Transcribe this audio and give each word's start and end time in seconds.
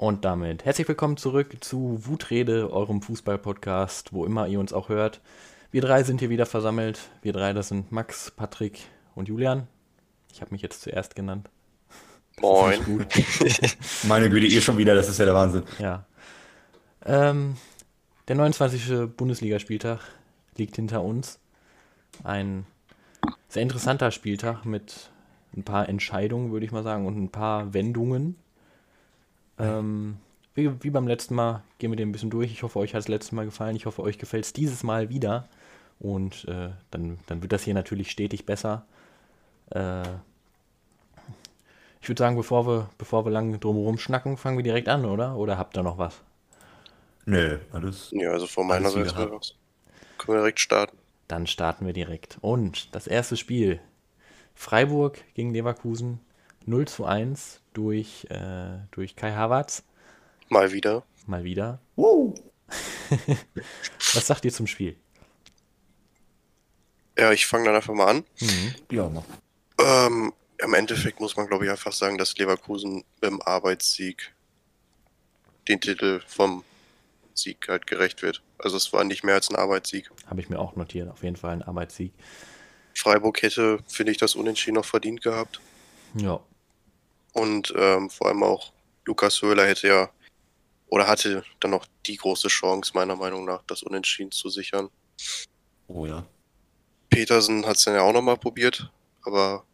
Und 0.00 0.24
damit 0.24 0.64
herzlich 0.64 0.88
willkommen 0.88 1.18
zurück 1.18 1.58
zu 1.60 2.00
Wutrede, 2.06 2.72
eurem 2.72 3.02
Fußball-Podcast, 3.02 4.14
wo 4.14 4.24
immer 4.24 4.48
ihr 4.48 4.58
uns 4.58 4.72
auch 4.72 4.88
hört. 4.88 5.20
Wir 5.72 5.82
drei 5.82 6.04
sind 6.04 6.20
hier 6.20 6.30
wieder 6.30 6.46
versammelt. 6.46 7.10
Wir 7.20 7.34
drei, 7.34 7.52
das 7.52 7.68
sind 7.68 7.92
Max, 7.92 8.30
Patrick 8.30 8.80
und 9.14 9.28
Julian. 9.28 9.66
Ich 10.32 10.40
habe 10.40 10.52
mich 10.52 10.62
jetzt 10.62 10.80
zuerst 10.80 11.16
genannt. 11.16 11.50
Moin. 12.40 12.80
Meine 14.04 14.30
Güte, 14.30 14.46
ihr 14.46 14.62
schon 14.62 14.78
wieder, 14.78 14.94
das 14.94 15.10
ist 15.10 15.18
ja 15.18 15.26
der 15.26 15.34
Wahnsinn. 15.34 15.64
Ja. 15.78 16.06
Ähm, 17.04 17.56
der 18.26 18.36
29. 18.36 19.14
Bundesligaspieltag 19.18 20.00
liegt 20.56 20.76
hinter 20.76 21.02
uns. 21.02 21.40
Ein 22.24 22.64
sehr 23.50 23.60
interessanter 23.60 24.12
Spieltag 24.12 24.64
mit 24.64 25.10
ein 25.54 25.62
paar 25.62 25.90
Entscheidungen, 25.90 26.52
würde 26.52 26.64
ich 26.64 26.72
mal 26.72 26.84
sagen, 26.84 27.04
und 27.04 27.22
ein 27.22 27.28
paar 27.28 27.74
Wendungen. 27.74 28.36
Ähm, 29.60 30.16
wie, 30.54 30.82
wie 30.82 30.90
beim 30.90 31.06
letzten 31.06 31.34
Mal 31.34 31.62
gehen 31.78 31.90
wir 31.90 31.96
den 31.96 32.08
ein 32.08 32.12
bisschen 32.12 32.30
durch. 32.30 32.50
Ich 32.50 32.62
hoffe, 32.62 32.78
euch 32.78 32.94
hat 32.94 33.00
es 33.00 33.08
letztes 33.08 33.32
Mal 33.32 33.44
gefallen. 33.44 33.76
Ich 33.76 33.86
hoffe, 33.86 34.02
euch 34.02 34.18
gefällt 34.18 34.44
es 34.44 34.52
dieses 34.52 34.82
Mal 34.82 35.08
wieder. 35.08 35.48
Und 35.98 36.46
äh, 36.48 36.70
dann, 36.90 37.18
dann 37.26 37.42
wird 37.42 37.52
das 37.52 37.62
hier 37.62 37.74
natürlich 37.74 38.10
stetig 38.10 38.46
besser. 38.46 38.86
Äh, 39.70 40.02
ich 42.00 42.08
würde 42.08 42.18
sagen, 42.18 42.36
bevor 42.36 42.66
wir, 42.66 42.90
bevor 42.96 43.26
wir 43.26 43.30
lang 43.30 43.60
drumherum 43.60 43.98
schnacken, 43.98 44.36
fangen 44.36 44.56
wir 44.56 44.64
direkt 44.64 44.88
an, 44.88 45.04
oder? 45.04 45.36
Oder 45.36 45.58
habt 45.58 45.76
ihr 45.76 45.82
noch 45.82 45.98
was? 45.98 46.20
Nö, 47.26 47.58
alles. 47.72 48.10
Ja, 48.12 48.30
also 48.30 48.46
von 48.46 48.66
meiner 48.66 48.90
Seite 48.90 49.30
aus. 49.30 49.56
Können 50.18 50.36
wir 50.36 50.40
direkt 50.40 50.60
starten. 50.60 50.96
Dann 51.28 51.46
starten 51.46 51.86
wir 51.86 51.92
direkt. 51.92 52.38
Und 52.40 52.94
das 52.94 53.06
erste 53.06 53.36
Spiel. 53.36 53.80
Freiburg 54.54 55.18
gegen 55.34 55.52
Leverkusen 55.52 56.20
0 56.66 56.88
zu 56.88 57.04
1 57.04 57.59
durch, 57.72 58.26
äh, 58.30 58.78
durch 58.90 59.16
Kai 59.16 59.32
Havertz. 59.32 59.82
Mal 60.48 60.72
wieder. 60.72 61.04
Mal 61.26 61.44
wieder. 61.44 61.80
Wow. 61.96 62.34
Was 64.14 64.26
sagt 64.26 64.44
ihr 64.44 64.52
zum 64.52 64.66
Spiel? 64.66 64.96
Ja, 67.18 67.32
ich 67.32 67.46
fange 67.46 67.66
dann 67.66 67.74
einfach 67.74 67.94
mal 67.94 68.06
an. 68.06 68.24
Mhm. 68.40 68.74
Ja, 68.90 69.08
mach. 69.08 69.24
Ähm, 69.78 70.32
Im 70.58 70.74
Endeffekt 70.74 71.20
muss 71.20 71.36
man, 71.36 71.46
glaube 71.46 71.64
ich, 71.64 71.70
einfach 71.70 71.92
sagen, 71.92 72.18
dass 72.18 72.36
Leverkusen 72.36 73.04
im 73.20 73.40
Arbeitssieg 73.42 74.34
den 75.68 75.80
Titel 75.80 76.20
vom 76.26 76.64
Sieg 77.34 77.68
halt 77.68 77.86
gerecht 77.86 78.22
wird. 78.22 78.42
Also 78.58 78.76
es 78.76 78.92
war 78.92 79.04
nicht 79.04 79.24
mehr 79.24 79.34
als 79.34 79.50
ein 79.50 79.56
Arbeitssieg. 79.56 80.10
Habe 80.26 80.40
ich 80.40 80.48
mir 80.48 80.58
auch 80.58 80.76
notiert. 80.76 81.08
Auf 81.08 81.22
jeden 81.22 81.36
Fall 81.36 81.52
ein 81.52 81.62
Arbeitssieg. 81.62 82.12
Freiburg 82.94 83.42
hätte, 83.42 83.78
finde 83.86 84.12
ich, 84.12 84.18
das 84.18 84.34
Unentschieden 84.34 84.74
noch 84.74 84.84
verdient 84.84 85.22
gehabt. 85.22 85.60
Ja. 86.14 86.40
Und 87.32 87.72
ähm, 87.76 88.10
vor 88.10 88.28
allem 88.28 88.42
auch 88.42 88.72
Lukas 89.04 89.40
Höhler 89.42 89.66
hätte 89.66 89.88
ja 89.88 90.10
oder 90.88 91.06
hatte 91.06 91.44
dann 91.60 91.70
noch 91.70 91.86
die 92.06 92.16
große 92.16 92.48
Chance, 92.48 92.92
meiner 92.94 93.14
Meinung 93.16 93.44
nach, 93.44 93.62
das 93.66 93.82
Unentschieden 93.82 94.32
zu 94.32 94.48
sichern. 94.48 94.90
Oh 95.86 96.04
ja. 96.06 96.26
Petersen 97.08 97.64
hat 97.66 97.76
es 97.76 97.84
dann 97.84 97.94
ja 97.94 98.02
auch 98.02 98.12
nochmal 98.12 98.36
probiert, 98.36 98.90
aber 99.22 99.64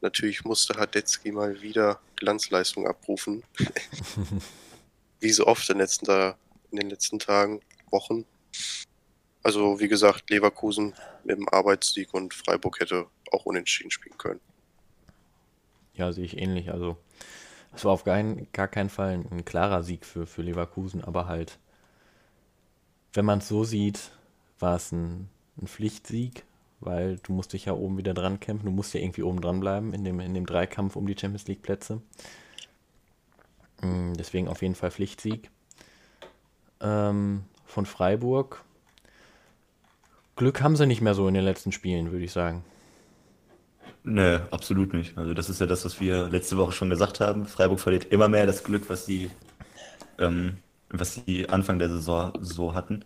natürlich 0.00 0.44
musste 0.44 0.76
Hadetzky 0.76 1.32
mal 1.32 1.60
wieder 1.62 2.00
Glanzleistung 2.16 2.86
abrufen. 2.86 3.42
wie 5.20 5.32
so 5.32 5.46
oft 5.46 5.68
in, 5.68 5.76
den 5.76 5.80
letzten, 5.82 6.06
Ta- 6.06 6.36
in 6.70 6.78
den 6.78 6.90
letzten 6.90 7.18
Tagen, 7.18 7.60
Wochen. 7.90 8.24
Also 9.42 9.78
wie 9.80 9.88
gesagt, 9.88 10.28
Leverkusen 10.30 10.94
mit 11.24 11.38
dem 11.38 11.48
Arbeitssieg 11.48 12.12
und 12.12 12.34
Freiburg 12.34 12.80
hätte 12.80 13.06
auch 13.32 13.46
unentschieden 13.46 13.90
spielen 13.90 14.18
können. 14.18 14.40
Ja, 15.96 16.12
sehe 16.12 16.24
ich 16.24 16.38
ähnlich. 16.38 16.70
Also, 16.70 16.96
es 17.74 17.84
war 17.84 17.92
auf 17.92 18.04
kein, 18.04 18.46
gar 18.52 18.68
keinen 18.68 18.90
Fall 18.90 19.10
ein, 19.14 19.26
ein 19.30 19.44
klarer 19.44 19.82
Sieg 19.82 20.04
für, 20.04 20.26
für 20.26 20.42
Leverkusen, 20.42 21.02
aber 21.04 21.26
halt, 21.26 21.58
wenn 23.12 23.24
man 23.24 23.38
es 23.38 23.48
so 23.48 23.64
sieht, 23.64 24.10
war 24.58 24.76
es 24.76 24.92
ein, 24.92 25.28
ein 25.60 25.66
Pflichtsieg, 25.66 26.44
weil 26.80 27.18
du 27.22 27.32
musst 27.32 27.52
dich 27.52 27.66
ja 27.66 27.72
oben 27.72 27.98
wieder 27.98 28.14
dran 28.14 28.40
kämpfen. 28.40 28.66
Du 28.66 28.72
musst 28.72 28.94
ja 28.94 29.00
irgendwie 29.00 29.22
oben 29.22 29.40
dran 29.40 29.60
bleiben 29.60 29.94
in 29.94 30.04
dem, 30.04 30.20
in 30.20 30.34
dem 30.34 30.46
Dreikampf 30.46 30.96
um 30.96 31.06
die 31.06 31.16
Champions 31.18 31.46
League 31.46 31.62
Plätze. 31.62 32.00
Mm, 33.82 34.14
Deswegen 34.14 34.48
auf 34.48 34.62
jeden 34.62 34.74
Fall 34.74 34.90
Pflichtsieg. 34.90 35.50
Ähm, 36.80 37.44
von 37.64 37.86
Freiburg. 37.86 38.62
Glück 40.36 40.62
haben 40.62 40.76
sie 40.76 40.86
nicht 40.86 41.00
mehr 41.00 41.14
so 41.14 41.26
in 41.28 41.34
den 41.34 41.44
letzten 41.44 41.72
Spielen, 41.72 42.12
würde 42.12 42.24
ich 42.24 42.32
sagen. 42.32 42.62
Nö, 44.08 44.38
absolut 44.52 44.94
nicht. 44.94 45.18
Also 45.18 45.34
das 45.34 45.48
ist 45.50 45.60
ja 45.60 45.66
das, 45.66 45.84
was 45.84 46.00
wir 46.00 46.28
letzte 46.28 46.56
Woche 46.56 46.72
schon 46.72 46.90
gesagt 46.90 47.18
haben. 47.20 47.46
Freiburg 47.46 47.80
verliert 47.80 48.04
immer 48.06 48.28
mehr 48.28 48.46
das 48.46 48.62
Glück, 48.62 48.88
was 48.88 49.04
sie, 49.04 49.30
ähm, 50.18 50.58
was 50.90 51.14
sie 51.26 51.48
Anfang 51.48 51.78
der 51.80 51.90
Saison 51.90 52.32
so 52.40 52.74
hatten. 52.74 53.04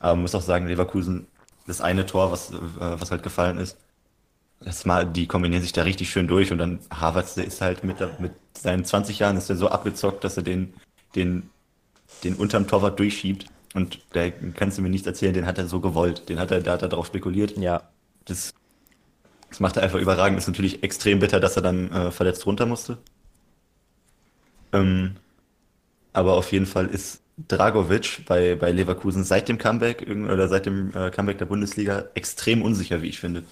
Aber 0.00 0.14
man 0.14 0.22
muss 0.22 0.34
auch 0.34 0.42
sagen, 0.42 0.68
Leverkusen, 0.68 1.28
das 1.66 1.80
eine 1.80 2.06
Tor, 2.06 2.32
was, 2.32 2.50
äh, 2.52 2.56
was 2.80 3.10
halt 3.12 3.22
gefallen 3.24 3.58
ist, 3.58 3.78
das 4.60 4.86
mal, 4.86 5.06
die 5.06 5.26
kombinieren 5.28 5.62
sich 5.62 5.72
da 5.72 5.82
richtig 5.84 6.10
schön 6.10 6.28
durch 6.28 6.52
und 6.52 6.58
dann 6.58 6.80
Havertz, 6.92 7.34
der 7.34 7.46
ist 7.46 7.60
halt 7.62 7.84
mit, 7.84 7.98
mit 8.20 8.32
seinen 8.58 8.84
20 8.84 9.18
Jahren 9.20 9.36
ist 9.38 9.50
er 9.50 9.56
so 9.56 9.68
abgezockt, 9.70 10.24
dass 10.24 10.36
er 10.38 10.44
den, 10.44 10.74
den, 11.16 11.50
den 12.24 12.34
unterm 12.36 12.66
Torwart 12.66 12.98
durchschiebt. 12.98 13.46
Und 13.74 14.00
da 14.12 14.30
kannst 14.30 14.78
du 14.78 14.82
mir 14.82 14.88
nichts 14.90 15.06
erzählen, 15.06 15.34
den 15.34 15.46
hat 15.46 15.58
er 15.58 15.68
so 15.68 15.80
gewollt. 15.80 16.28
Den 16.28 16.40
hat 16.40 16.50
er, 16.50 16.60
da 16.62 16.72
hat 16.72 16.82
er 16.82 16.88
drauf 16.88 17.06
spekuliert. 17.06 17.56
Ja, 17.56 17.82
Das, 18.24 18.54
das 19.50 19.60
macht 19.60 19.76
er 19.76 19.82
einfach 19.82 19.98
überragend. 20.00 20.38
Ist 20.38 20.48
natürlich 20.48 20.82
extrem 20.82 21.18
bitter, 21.20 21.40
dass 21.40 21.56
er 21.56 21.62
dann 21.62 21.90
äh, 21.92 22.10
verletzt 22.10 22.46
runter 22.46 22.66
musste. 22.66 22.98
Ähm, 24.72 25.16
aber 26.12 26.34
auf 26.34 26.52
jeden 26.52 26.66
Fall 26.66 26.86
ist 26.88 27.22
Dragovic 27.48 28.24
bei, 28.26 28.56
bei 28.56 28.72
Leverkusen 28.72 29.24
seit 29.24 29.48
dem 29.48 29.58
Comeback 29.58 30.06
oder 30.08 30.48
seit 30.48 30.66
dem 30.66 30.92
äh, 30.94 31.10
Comeback 31.10 31.38
der 31.38 31.46
Bundesliga 31.46 32.08
extrem 32.14 32.62
unsicher, 32.62 33.02
wie 33.02 33.08
ich 33.08 33.20
finde. 33.20 33.44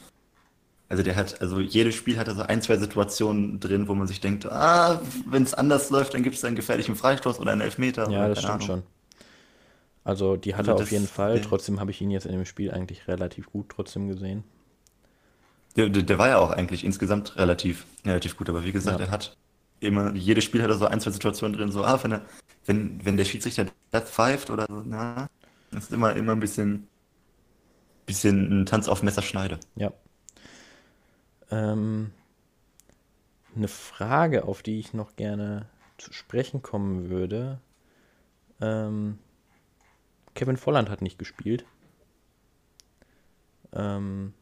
Also 0.89 1.03
der 1.03 1.17
hat, 1.17 1.41
also 1.41 1.61
jedes 1.61 1.95
Spiel 1.97 2.19
hat 2.19 2.29
er 2.29 2.35
so 2.37 2.43
ein, 2.43 2.63
zwei 2.63 2.77
Situationen 2.77 3.59
drin, 3.61 3.89
wo 3.89 3.95
man 3.95 4.07
sich 4.07 4.21
denkt, 4.21 4.47
ah, 4.47 5.01
wenn 5.29 5.43
es 5.43 5.55
anders 5.55 5.91
läuft, 5.91 6.15
dann 6.15 6.23
gibt 6.23 6.37
es 6.37 6.45
einen 6.45 6.57
gefährlichen 6.57 6.97
Freistoß 6.97 7.41
oder 7.41 7.53
einen 7.53 7.61
Elfmeter. 7.61 8.11
Ja, 8.11 8.29
das 8.29 8.43
stimmt 8.43 8.63
Ahnung. 8.63 8.67
schon. 8.67 8.83
Also 10.05 10.37
die 10.37 10.55
hat 10.55 10.69
Also 10.69 10.73
er 10.73 10.77
auf 10.77 10.91
jeden 10.91 11.07
Fall. 11.09 11.41
Trotzdem 11.41 11.81
habe 11.81 11.91
ich 11.91 12.01
ihn 12.01 12.11
jetzt 12.11 12.27
in 12.27 12.33
dem 12.33 12.45
Spiel 12.47 12.71
eigentlich 12.71 13.09
relativ 13.09 13.47
gut 13.51 13.69
trotzdem 13.69 14.09
gesehen. 14.09 14.45
Der, 15.77 15.89
der, 15.91 16.03
der 16.03 16.19
war 16.19 16.29
ja 16.29 16.39
auch 16.39 16.51
eigentlich 16.51 16.85
insgesamt 16.85 17.37
relativ, 17.37 17.87
relativ 18.05 18.37
gut, 18.37 18.49
aber 18.49 18.65
wie 18.65 18.73
gesagt, 18.73 18.99
Ja. 19.01 19.07
er 19.07 19.11
hat 19.11 19.37
immer, 19.81 20.15
jedes 20.15 20.45
Spiel 20.45 20.63
hat 20.63 20.71
er 20.71 20.77
so 20.77 20.87
ein, 20.87 21.01
zwei 21.01 21.11
Situationen 21.11 21.57
drin, 21.57 21.71
so, 21.71 21.85
ah, 21.85 22.03
wenn, 22.03 22.13
er, 22.13 22.23
wenn, 22.65 23.05
wenn 23.05 23.17
der 23.17 23.25
Schiedsrichter 23.27 23.67
das 23.91 24.11
pfeift 24.11 24.51
oder 24.51 24.67
so, 24.69 24.83
na, 24.87 25.29
das 25.71 25.85
ist 25.85 25.93
immer, 25.93 26.17
immer 26.17 26.33
ein 26.33 26.41
bisschen, 26.41 26.89
bisschen 28.07 28.63
ein 28.63 28.67
Tanz 28.67 28.89
auf 28.89 29.03
Messerschneide. 29.03 29.59
Ja. 29.75 29.93
Ähm, 31.51 32.13
eine 33.55 33.69
Frage, 33.69 34.45
auf 34.45 34.63
die 34.63 34.79
ich 34.79 34.95
noch 34.95 35.17
gerne 35.17 35.67
zu 35.99 36.13
sprechen 36.13 36.63
kommen 36.63 37.11
würde. 37.11 37.61
Ähm, 38.61 39.19
Kevin 40.35 40.57
Volland 40.57 40.89
hat 40.91 41.03
nicht 41.03 41.19
gespielt. 41.19 41.65
Ähm, 43.73 44.35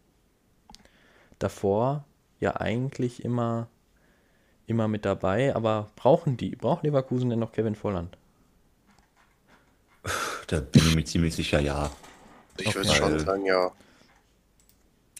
davor 1.44 2.05
ja 2.41 2.56
eigentlich 2.56 3.25
immer, 3.25 3.69
immer 4.66 4.88
mit 4.88 5.05
dabei, 5.06 5.55
aber 5.56 5.93
brauchen 5.97 6.37
die, 6.37 6.56
braucht 6.56 6.84
Leverkusen 6.84 7.31
denn 7.31 7.41
noch 7.41 7.53
Kevin 7.53 7.77
Volland? 7.77 8.19
Da 10.49 10.60
bin 10.60 10.87
ich 10.87 10.94
mir 10.94 11.05
ziemlich 11.05 11.34
sicher, 11.34 11.60
ja. 11.60 11.91
Ich 12.56 12.75
Okay. 12.75 12.75
würde 12.75 12.91
schon 12.91 13.16
sagen, 13.21 13.47
ja. 13.47 13.72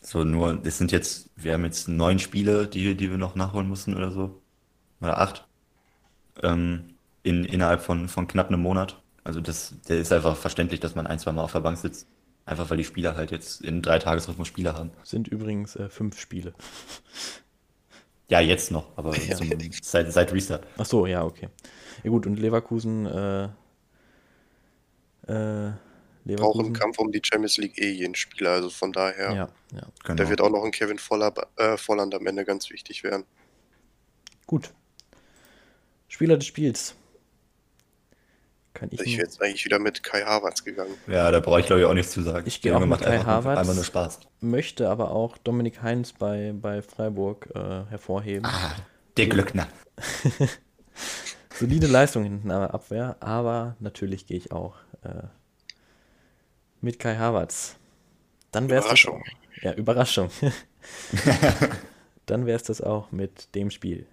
So 0.03 0.23
nur, 0.25 0.61
es 0.67 0.79
sind 0.79 0.93
jetzt, 0.93 1.31
wir 1.37 1.55
haben 1.55 1.65
jetzt 1.65 1.89
neun 1.89 2.19
Spiele, 2.19 2.69
die, 2.69 2.95
die 2.97 3.11
wir 3.11 3.17
noch 3.19 3.35
nachholen 3.35 3.69
mussten 3.69 3.95
oder 3.97 4.11
so. 4.11 4.43
Oder 5.01 5.19
acht. 5.21 5.49
Ähm, 6.43 6.99
in, 7.23 7.45
innerhalb 7.45 7.83
von, 7.83 8.09
von 8.09 8.27
knapp 8.29 8.49
einem 8.49 8.63
Monat. 8.63 9.03
Also 9.25 9.41
das, 9.41 9.81
der 9.89 9.99
ist 10.01 10.13
einfach 10.13 10.37
verständlich, 10.37 10.81
dass 10.81 10.95
man 10.95 11.07
ein, 11.07 11.19
zwei 11.21 11.33
Mal 11.33 11.45
auf 11.45 11.53
der 11.53 11.61
Bank 11.61 11.79
sitzt. 11.79 12.09
Einfach 12.47 12.69
weil 12.69 12.77
die 12.77 12.85
Spieler 12.85 13.17
halt 13.17 13.31
jetzt 13.31 13.63
in 13.63 13.81
drei 13.81 13.99
Tagesrhythmus 13.99 14.49
Spieler 14.49 14.75
haben. 14.75 14.91
Sind 15.03 15.29
übrigens 15.29 15.77
äh, 15.77 15.89
fünf 15.89 16.19
Spiele. 16.21 16.53
Ja, 18.29 18.41
jetzt 18.41 18.71
noch, 18.71 18.97
aber 18.97 19.17
Ja. 19.17 19.37
zum, 19.37 19.49
seit, 19.83 20.13
seit 20.13 20.33
Restart. 20.33 20.67
Ach 20.77 20.85
so, 20.87 21.07
ja, 21.07 21.25
okay. 21.25 21.49
Ja 22.03 22.11
gut, 22.11 22.27
und 22.27 22.37
Leverkusen, 22.39 23.07
äh, 23.07 23.45
äh, 25.27 25.69
Auch 25.69 25.73
im 25.73 25.75
Leverkusen. 26.25 26.73
Kampf 26.75 26.99
um 26.99 27.13
die 27.13 27.21
Champions 27.25 27.57
League 27.59 27.79
eh 27.79 27.91
jeden 27.93 28.15
Spieler. 28.15 28.51
Also 28.53 28.71
von 28.71 28.93
daher, 28.93 29.33
Ja, 29.33 29.49
ja. 29.73 29.87
Genau. 30.05 30.23
da 30.23 30.29
wird 30.29 30.41
auch 30.41 30.51
noch 30.51 30.65
ein 30.65 30.71
Kevin 30.71 30.99
Voller, 30.99 31.33
äh, 31.57 31.77
Volland 31.77 32.15
am 32.15 32.27
Ende 32.27 32.45
ganz 32.45 32.71
wichtig 32.71 33.05
werden. 33.05 33.25
Gut. 34.47 34.73
Spieler 36.09 36.37
des 36.37 36.47
Spiels. 36.47 36.95
Kann 38.75 38.89
ich, 38.93 39.01
Ich 39.01 39.17
wäre 39.17 39.23
jetzt 39.27 39.41
eigentlich 39.41 39.65
wieder 39.65 39.79
mit 39.79 40.03
Kai 40.03 40.23
Havertz 40.23 40.65
gegangen. 40.65 40.95
Ja, 41.07 41.31
da 41.31 41.41
brauche 41.41 41.61
ich 41.61 41.67
glaube 41.67 41.81
ich 41.81 41.87
auch 41.87 41.95
nichts 41.95 42.13
zu 42.13 42.23
sagen. 42.23 42.45
Ich 42.47 42.61
gehe 42.61 42.77
auch 42.77 42.85
mit 42.85 43.01
Kai 43.01 43.19
Havertz. 43.19 43.59
einfach 43.59 43.75
nur 43.75 43.85
Spaß. 43.85 44.19
möchte 44.41 44.89
aber 44.91 45.11
auch 45.13 45.39
Dominik 45.39 45.81
Heinz 45.83 46.13
bei, 46.13 46.53
bei 46.55 46.83
Freiburg 46.83 47.49
äh, 47.55 47.85
hervorheben. 47.89 48.45
Ah, 48.47 48.75
der 49.17 49.29
Glöckner. 49.29 49.69
Solide 51.55 51.87
Leistung 51.87 52.25
hinten 52.25 52.51
an 52.51 52.61
der 52.63 52.75
Abwehr, 52.75 53.17
aber 53.21 53.77
natürlich 53.79 54.27
gehe 54.27 54.37
ich 54.37 54.51
auch 54.51 54.75
äh, 55.05 55.29
mit 56.81 56.99
Kai 56.99 57.17
Havertz. 57.17 57.77
Dann 58.51 58.69
wäre 58.69 58.81
es 58.81 58.89
das 58.89 59.05
Überraschung. 59.05 59.23
auch. 59.23 59.63
Ja, 59.63 59.73
Überraschung. 59.75 60.31
Dann 62.27 62.47
wäre 62.47 62.57
es 62.57 62.65
das 62.65 62.81
auch 62.81 63.13
mit 63.13 63.55
dem 63.55 63.71
Spiel. 63.71 64.07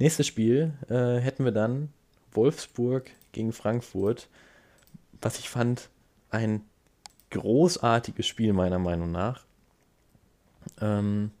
Nächstes 0.00 0.28
Spiel 0.28 0.72
äh, 0.88 1.20
hätten 1.20 1.44
wir 1.44 1.52
dann 1.52 1.92
Wolfsburg 2.32 3.10
gegen 3.32 3.52
Frankfurt, 3.52 4.30
was 5.20 5.38
ich 5.38 5.50
fand 5.50 5.90
ein 6.30 6.64
großartiges 7.28 8.26
Spiel 8.26 8.54
meiner 8.54 8.78
Meinung 8.78 9.12
nach. 9.12 9.44
Ähm, 10.80 11.32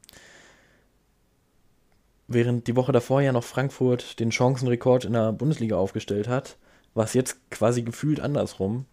während 2.28 2.66
die 2.66 2.76
Woche 2.76 2.92
davor 2.92 3.22
ja 3.22 3.32
noch 3.32 3.44
Frankfurt 3.44 4.20
den 4.20 4.30
Chancenrekord 4.30 5.06
in 5.06 5.14
der 5.14 5.32
Bundesliga 5.32 5.76
aufgestellt 5.76 6.28
hat, 6.28 6.58
war 6.92 7.06
es 7.06 7.14
jetzt 7.14 7.50
quasi 7.50 7.80
gefühlt 7.80 8.20
andersrum. 8.20 8.84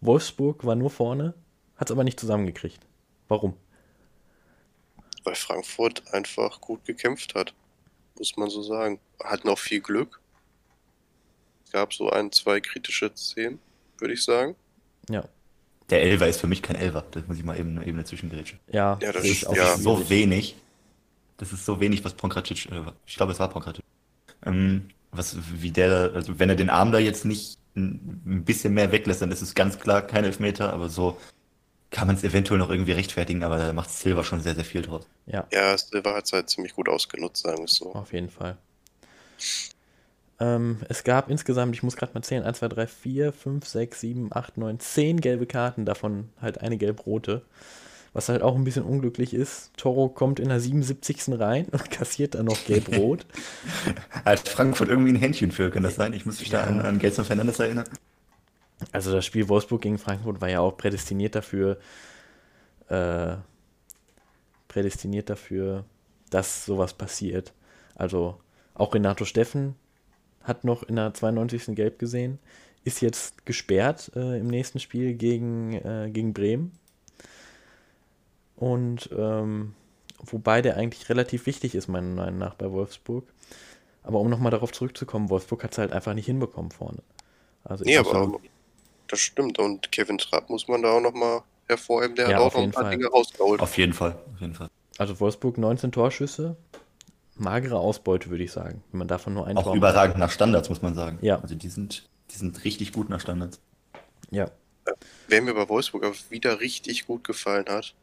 Wolfsburg 0.00 0.64
war 0.64 0.76
nur 0.76 0.90
vorne, 0.90 1.34
hat 1.76 1.90
es 1.90 1.92
aber 1.92 2.04
nicht 2.04 2.20
zusammengekriegt. 2.20 2.86
Warum? 3.26 3.54
Weil 5.24 5.34
Frankfurt 5.34 6.04
einfach 6.14 6.60
gut 6.60 6.84
gekämpft 6.84 7.34
hat, 7.34 7.52
muss 8.18 8.36
man 8.36 8.50
so 8.50 8.62
sagen. 8.62 8.98
Hatten 9.22 9.48
auch 9.48 9.58
viel 9.58 9.80
Glück. 9.80 10.20
Es 11.64 11.72
gab 11.72 11.92
so 11.92 12.10
ein, 12.10 12.32
zwei 12.32 12.60
kritische 12.60 13.10
Szenen, 13.14 13.58
würde 13.98 14.14
ich 14.14 14.24
sagen. 14.24 14.54
Ja, 15.10 15.24
Der 15.90 16.02
Elver 16.02 16.26
ist 16.28 16.40
für 16.40 16.46
mich 16.46 16.62
kein 16.62 16.76
Elver. 16.76 17.04
Das 17.10 17.26
muss 17.26 17.36
ich 17.38 17.44
mal 17.44 17.58
eben, 17.58 17.82
eben 17.82 17.96
dazwischen 17.98 18.30
grätschen. 18.30 18.58
ja, 18.68 18.98
Ja, 19.00 19.12
das 19.12 19.22
Das 19.22 19.24
ist- 19.30 19.46
auch 19.46 19.56
ja. 19.56 19.76
so 19.76 20.08
wenig. 20.10 20.54
Das 21.38 21.52
ist 21.52 21.64
so 21.64 21.78
wenig, 21.80 22.04
was 22.04 22.14
Pongracic, 22.14 22.66
äh, 22.72 22.82
ich 23.06 23.16
glaube, 23.16 23.32
es 23.32 23.38
war 23.38 23.48
Pongracic. 23.48 23.84
Ähm, 24.44 24.88
was, 25.12 25.36
wie 25.62 25.70
der, 25.70 26.10
also 26.14 26.38
wenn 26.38 26.48
er 26.50 26.56
den 26.56 26.68
Arm 26.70 26.90
da 26.92 26.98
jetzt 26.98 27.24
nicht 27.24 27.58
ein 27.76 28.42
bisschen 28.44 28.74
mehr 28.74 28.90
weglässt, 28.92 29.22
dann 29.22 29.30
ist 29.30 29.40
es 29.40 29.54
ganz 29.54 29.78
klar 29.78 30.02
kein 30.02 30.24
Elfmeter, 30.24 30.72
aber 30.72 30.88
so 30.88 31.16
kann 31.90 32.06
man 32.06 32.16
es 32.16 32.24
eventuell 32.24 32.58
noch 32.58 32.70
irgendwie 32.70 32.92
rechtfertigen, 32.92 33.42
aber 33.42 33.58
da 33.58 33.72
macht 33.72 33.90
Silva 33.90 34.22
schon 34.24 34.40
sehr, 34.40 34.54
sehr 34.54 34.64
viel 34.64 34.82
draus. 34.82 35.06
Ja, 35.26 35.46
Ja, 35.52 35.76
Silva 35.76 36.14
hat 36.14 36.26
es 36.26 36.32
halt 36.32 36.50
ziemlich 36.50 36.74
gut 36.74 36.88
ausgenutzt, 36.88 37.42
sagen 37.44 37.58
wir 37.58 37.64
es 37.64 37.76
so. 37.76 37.92
auf 37.92 38.12
jeden 38.12 38.30
Fall. 38.30 38.58
Ähm, 40.40 40.78
es 40.88 41.02
gab 41.04 41.30
insgesamt, 41.30 41.74
ich 41.74 41.82
muss 41.82 41.96
gerade 41.96 42.12
mal 42.14 42.22
zählen, 42.22 42.44
1, 42.44 42.58
2, 42.58 42.68
3, 42.68 42.86
4, 42.86 43.32
5, 43.32 43.66
6, 43.66 44.00
7, 44.00 44.28
8, 44.32 44.56
9, 44.58 44.80
10 44.80 45.20
gelbe 45.20 45.46
Karten, 45.46 45.84
davon 45.84 46.28
halt 46.40 46.60
eine 46.60 46.76
gelb-rote. 46.76 47.42
Was 48.14 48.28
halt 48.28 48.42
auch 48.42 48.56
ein 48.56 48.64
bisschen 48.64 48.84
unglücklich 48.84 49.34
ist. 49.34 49.70
Toro 49.76 50.08
kommt 50.08 50.40
in 50.40 50.48
der 50.48 50.60
77. 50.60 51.38
rein 51.38 51.66
und 51.72 51.90
kassiert 51.90 52.34
dann 52.34 52.46
noch 52.46 52.64
gelb-rot. 52.64 53.26
Hat 54.24 54.48
Frankfurt 54.48 54.88
irgendwie 54.88 55.12
ein 55.12 55.16
Händchen 55.16 55.52
für, 55.52 55.70
kann 55.70 55.82
das 55.82 55.96
sein? 55.96 56.12
Ich 56.12 56.24
muss 56.24 56.40
mich 56.40 56.50
da 56.50 56.64
an, 56.64 56.80
an 56.80 56.98
Gelson 56.98 57.24
Fernandes 57.24 57.58
erinnern. 57.58 57.88
Also 58.92 59.12
das 59.12 59.24
Spiel 59.24 59.48
Wolfsburg 59.48 59.82
gegen 59.82 59.98
Frankfurt 59.98 60.40
war 60.40 60.48
ja 60.48 60.60
auch 60.60 60.76
prädestiniert 60.76 61.34
dafür, 61.34 61.78
äh, 62.88 63.36
prädestiniert 64.68 65.30
dafür, 65.30 65.84
dass 66.30 66.64
sowas 66.64 66.94
passiert. 66.94 67.52
Also 67.94 68.38
auch 68.74 68.94
Renato 68.94 69.24
Steffen 69.24 69.74
hat 70.42 70.64
noch 70.64 70.82
in 70.84 70.96
der 70.96 71.12
92. 71.12 71.74
Gelb 71.74 71.98
gesehen, 71.98 72.38
ist 72.84 73.00
jetzt 73.00 73.44
gesperrt 73.44 74.12
äh, 74.14 74.38
im 74.38 74.46
nächsten 74.46 74.78
Spiel 74.78 75.14
gegen, 75.14 75.74
äh, 75.74 76.10
gegen 76.12 76.32
Bremen. 76.32 76.72
Und 78.56 79.10
ähm, 79.16 79.74
wobei 80.18 80.62
der 80.62 80.76
eigentlich 80.76 81.08
relativ 81.08 81.46
wichtig 81.46 81.74
ist, 81.74 81.88
meiner 81.88 82.06
Meinung 82.08 82.38
nach, 82.38 82.54
bei 82.54 82.70
Wolfsburg. 82.70 83.24
Aber 84.02 84.20
um 84.20 84.30
nochmal 84.30 84.50
darauf 84.50 84.72
zurückzukommen, 84.72 85.28
Wolfsburg 85.28 85.64
hat 85.64 85.72
es 85.72 85.78
halt 85.78 85.92
einfach 85.92 86.14
nicht 86.14 86.26
hinbekommen 86.26 86.70
vorne. 86.70 87.02
Also 87.62 87.84
Nee, 87.84 87.98
aber 87.98 88.40
das 89.08 89.20
stimmt. 89.20 89.58
Und 89.58 89.90
Kevin 89.92 90.18
Trapp 90.18 90.48
muss 90.50 90.68
man 90.68 90.82
da 90.82 90.92
auch 90.92 91.00
nochmal 91.00 91.42
hervorheben. 91.66 92.16
Der 92.16 92.30
Ja, 92.30 92.36
hat 92.36 92.44
auch 92.44 92.54
noch 92.54 92.62
ein 92.62 92.70
paar 92.70 92.84
Fall. 92.84 92.92
Dinge 92.92 93.06
rausgeholt. 93.08 93.60
Auf 93.60 93.76
jeden 93.76 93.92
Fall, 93.92 94.12
auf 94.34 94.40
jeden 94.40 94.54
Fall. 94.54 94.68
Also 94.98 95.18
Wolfsburg 95.20 95.58
19 95.58 95.92
Torschüsse, 95.92 96.56
magere 97.36 97.78
Ausbeute, 97.78 98.30
würde 98.30 98.44
ich 98.44 98.52
sagen, 98.52 98.82
wenn 98.90 98.98
man 98.98 99.08
davon 99.08 99.34
nur 99.34 99.46
ein 99.46 99.56
Auch 99.56 99.64
Tor 99.64 99.76
überragend 99.76 100.18
nach 100.18 100.30
Standards, 100.30 100.68
muss 100.68 100.82
man 100.82 100.94
sagen. 100.94 101.18
Ja. 101.22 101.40
Also 101.40 101.54
die 101.54 101.68
sind, 101.68 102.08
die 102.30 102.36
sind 102.36 102.64
richtig 102.64 102.92
gut 102.92 103.08
nach 103.08 103.20
Standards. 103.20 103.60
Ja, 104.30 104.50
Wer 105.28 105.42
mir 105.42 105.52
bei 105.52 105.68
Wolfsburg 105.68 106.04
auch 106.06 106.14
wieder 106.30 106.60
richtig 106.60 107.06
gut 107.06 107.22
gefallen 107.22 107.66
hat, 107.68 107.94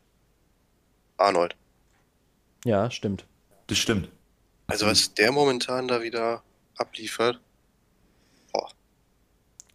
Arnold. 1.17 1.55
ja, 2.63 2.91
stimmt. 2.91 3.25
Das 3.67 3.79
stimmt. 3.79 4.09
Also 4.67 4.85
was 4.85 5.13
der 5.15 5.31
momentan 5.31 5.87
da 5.87 6.03
wieder 6.03 6.43
abliefert, 6.77 7.39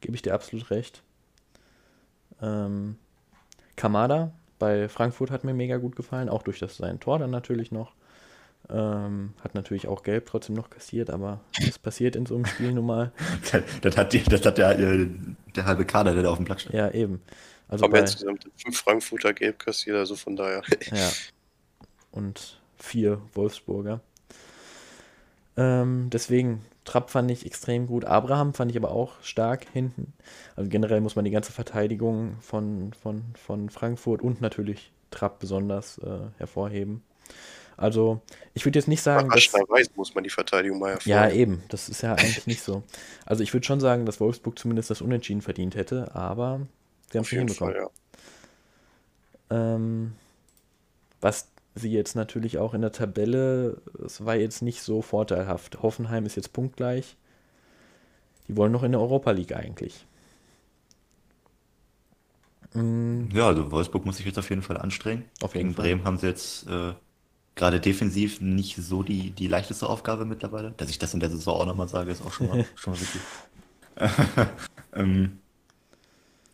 Gebe 0.00 0.14
ich 0.14 0.22
dir 0.22 0.32
absolut 0.32 0.70
recht. 0.70 1.02
Ähm, 2.42 2.96
Kamada 3.76 4.32
bei 4.58 4.88
Frankfurt 4.88 5.30
hat 5.30 5.42
mir 5.42 5.54
mega 5.54 5.78
gut 5.78 5.96
gefallen, 5.96 6.28
auch 6.28 6.42
durch 6.42 6.58
das 6.58 6.76
sein 6.76 7.00
Tor 7.00 7.18
dann 7.18 7.30
natürlich 7.30 7.72
noch. 7.72 7.92
Ähm, 8.68 9.32
hat 9.42 9.54
natürlich 9.54 9.88
auch 9.88 10.02
gelb 10.02 10.26
trotzdem 10.26 10.54
noch 10.54 10.70
kassiert, 10.70 11.10
aber 11.10 11.40
das 11.64 11.78
passiert 11.78 12.14
in 12.14 12.26
so 12.26 12.36
einem 12.36 12.44
Spiel 12.44 12.72
nun 12.72 12.86
mal. 12.86 13.12
Das, 13.80 13.96
hat, 13.96 14.12
die, 14.12 14.22
das 14.22 14.44
hat 14.44 14.58
der, 14.58 14.78
äh, 14.78 15.08
der 15.56 15.64
halbe 15.64 15.84
Kader, 15.84 16.14
der 16.14 16.22
da 16.22 16.30
auf 16.30 16.36
dem 16.36 16.44
Platz 16.44 16.60
steht. 16.62 16.74
Ja, 16.74 16.90
eben. 16.90 17.20
Also 17.68 17.84
haben 17.84 17.92
bei, 17.92 18.00
insgesamt 18.00 18.46
fünf 18.56 18.78
Frankfurter 18.78 19.32
gelb 19.32 19.58
kassiert, 19.58 19.96
also 19.96 20.14
von 20.14 20.36
daher. 20.36 20.62
Ja. 20.92 21.10
Und 22.12 22.60
vier 22.76 23.20
Wolfsburger. 23.34 24.00
Ähm, 25.56 26.10
deswegen, 26.12 26.64
Trapp 26.84 27.10
fand 27.10 27.30
ich 27.30 27.46
extrem 27.46 27.86
gut. 27.86 28.04
Abraham 28.04 28.54
fand 28.54 28.70
ich 28.70 28.76
aber 28.76 28.90
auch 28.90 29.12
stark 29.22 29.66
hinten. 29.72 30.12
Also 30.56 30.68
generell 30.70 31.00
muss 31.00 31.16
man 31.16 31.24
die 31.24 31.30
ganze 31.30 31.52
Verteidigung 31.52 32.36
von, 32.40 32.92
von, 32.94 33.22
von 33.36 33.70
Frankfurt 33.70 34.22
und 34.22 34.40
natürlich 34.40 34.92
Trapp 35.10 35.40
besonders 35.40 35.98
äh, 35.98 36.28
hervorheben. 36.38 37.02
Also, 37.76 38.20
ich 38.54 38.66
würde 38.66 38.78
jetzt 38.78 38.88
nicht 38.88 39.02
sagen, 39.02 39.32
dass. 39.32 39.46
Überraschenderweise 39.48 39.90
muss 39.96 40.14
man 40.14 40.22
die 40.24 40.30
Verteidigung 40.30 40.78
mal 40.78 40.98
Ja, 41.04 41.22
hervorheben. 41.22 41.54
eben. 41.54 41.62
Das 41.68 41.88
ist 41.88 42.02
ja 42.02 42.14
eigentlich 42.14 42.46
nicht 42.46 42.62
so. 42.62 42.82
Also, 43.24 43.42
ich 43.42 43.52
würde 43.54 43.66
schon 43.66 43.80
sagen, 43.80 44.04
dass 44.06 44.20
Wolfsburg 44.20 44.58
zumindest 44.58 44.90
das 44.90 45.00
Unentschieden 45.00 45.40
verdient 45.42 45.74
hätte, 45.74 46.14
aber 46.14 46.66
sie 47.10 47.18
haben 47.18 47.24
es 47.24 47.30
jeden 47.30 47.48
hinbekommen. 47.48 47.74
Fall, 47.74 47.76
ja. 47.76 47.90
Ähm, 49.50 50.12
was 51.20 51.49
sie 51.74 51.90
jetzt 51.92 52.14
natürlich 52.16 52.58
auch 52.58 52.74
in 52.74 52.82
der 52.82 52.92
Tabelle, 52.92 53.82
es 54.04 54.24
war 54.24 54.36
jetzt 54.36 54.62
nicht 54.62 54.82
so 54.82 55.02
vorteilhaft. 55.02 55.82
Hoffenheim 55.82 56.26
ist 56.26 56.36
jetzt 56.36 56.52
punktgleich. 56.52 57.16
Die 58.48 58.56
wollen 58.58 58.70
noch 58.70 58.82
in 58.82 58.92
der 58.92 59.00
Europa 59.00 59.30
League 59.30 59.56
eigentlich. 59.56 60.06
Mm, 62.74 63.28
Ja, 63.32 63.48
also 63.48 63.70
Wolfsburg 63.70 64.04
muss 64.04 64.16
sich 64.16 64.26
jetzt 64.26 64.38
auf 64.38 64.48
jeden 64.50 64.62
Fall 64.62 64.76
anstrengen. 64.78 65.24
Auf 65.40 65.54
jeden 65.56 65.68
Gegen 65.68 65.74
Fall. 65.74 65.90
Bremen 65.90 66.04
haben 66.04 66.18
sie 66.18 66.26
jetzt 66.28 66.66
äh, 66.68 66.94
gerade 67.56 67.80
defensiv 67.80 68.40
nicht 68.40 68.76
so 68.76 69.02
die, 69.02 69.32
die 69.32 69.48
leichteste 69.48 69.88
Aufgabe 69.88 70.24
mittlerweile. 70.26 70.72
Dass 70.72 70.90
ich 70.90 70.98
das 70.98 71.14
in 71.14 71.20
der 71.20 71.30
Saison 71.30 71.60
auch 71.62 71.66
nochmal 71.66 71.88
sage, 71.88 72.12
ist 72.12 72.22
auch 72.22 72.32
schon 72.32 72.48
mal, 72.48 72.60
schon 72.76 72.94
mal 72.94 73.00
wichtig. 73.00 73.28
ähm, 74.94 75.40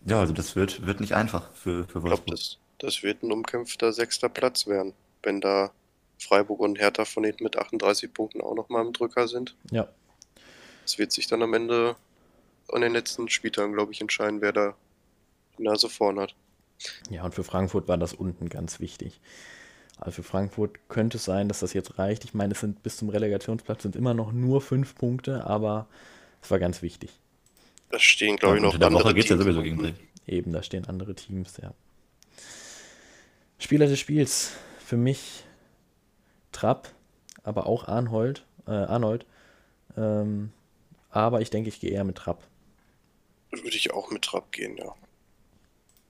ja, 0.06 0.20
also 0.20 0.32
das 0.32 0.56
wird, 0.56 0.86
wird 0.86 1.00
nicht 1.00 1.12
einfach 1.14 1.52
für, 1.52 1.86
für 1.86 2.02
Ich 2.02 2.04
glaube, 2.04 2.22
Wolfsburg. 2.26 2.30
das, 2.30 2.58
das 2.78 3.02
wird 3.02 3.22
ein 3.22 3.32
umkämpfter 3.32 3.92
sechster 3.92 4.30
Platz 4.30 4.66
werden, 4.66 4.94
wenn 5.26 5.40
da 5.42 5.72
Freiburg 6.18 6.60
und 6.60 6.78
Hertha 6.78 7.04
von 7.04 7.24
hinten 7.24 7.44
mit 7.44 7.58
38 7.58 8.12
Punkten 8.14 8.40
auch 8.40 8.54
nochmal 8.54 8.86
im 8.86 8.92
Drücker 8.94 9.28
sind. 9.28 9.54
ja, 9.70 9.86
Es 10.86 10.98
wird 10.98 11.12
sich 11.12 11.26
dann 11.26 11.42
am 11.42 11.52
Ende 11.52 11.96
an 12.72 12.80
den 12.80 12.92
letzten 12.94 13.28
Spieltagen, 13.28 13.74
glaube 13.74 13.92
ich, 13.92 14.00
entscheiden, 14.00 14.40
wer 14.40 14.52
da 14.52 14.74
die 15.58 15.62
Nase 15.64 15.88
vorn 15.90 16.18
hat. 16.18 16.34
ja, 17.10 17.22
und 17.24 17.34
für 17.34 17.44
Frankfurt 17.44 17.86
war 17.88 17.98
das 17.98 18.14
unten 18.14 18.48
ganz 18.48 18.80
wichtig. 18.80 19.20
Also 19.98 20.10
für 20.12 20.22
Frankfurt 20.22 20.88
könnte 20.88 21.16
es 21.18 21.24
sein, 21.24 21.48
dass 21.48 21.60
das 21.60 21.72
jetzt 21.72 21.98
reicht. 21.98 22.24
Ich 22.24 22.34
meine, 22.34 22.52
es 22.52 22.60
sind 22.60 22.82
bis 22.82 22.96
zum 22.98 23.08
Relegationsplatz 23.08 23.82
sind 23.82 23.96
immer 23.96 24.12
noch 24.14 24.32
nur 24.32 24.60
fünf 24.60 24.94
Punkte, 24.94 25.46
aber 25.46 25.86
es 26.42 26.50
war 26.50 26.58
ganz 26.58 26.82
wichtig. 26.82 27.10
Da 27.90 27.98
stehen, 27.98 28.36
glaube 28.36 28.56
ich, 28.56 28.62
Ja, 28.62 28.66
noch 28.68 28.74
unter 28.74 28.86
der 28.88 28.92
Woche 28.94 29.02
andere 29.04 29.14
geht's 29.14 29.28
ja 29.30 29.36
Teams 29.36 29.44
sowieso 29.54 29.60
unten. 29.60 29.82
gegen. 29.82 29.98
Eben, 30.26 30.52
da 30.52 30.62
stehen 30.62 30.86
andere 30.86 31.14
Teams, 31.14 31.56
ja. 31.62 31.72
Spieler 33.58 33.86
des 33.86 33.98
Spiels 33.98 34.52
für 34.86 34.96
mich 34.96 35.44
Trapp, 36.52 36.88
aber 37.42 37.66
auch 37.66 37.88
Arnold. 37.88 38.46
Äh, 38.68 38.70
Arnold. 38.70 39.26
Ähm, 39.96 40.52
aber 41.10 41.40
ich 41.40 41.50
denke, 41.50 41.68
ich 41.68 41.80
gehe 41.80 41.90
eher 41.90 42.04
mit 42.04 42.16
Trapp. 42.16 42.44
Würde 43.50 43.76
ich 43.76 43.92
auch 43.92 44.10
mit 44.10 44.22
Trapp 44.22 44.52
gehen, 44.52 44.76
ja. 44.76 44.94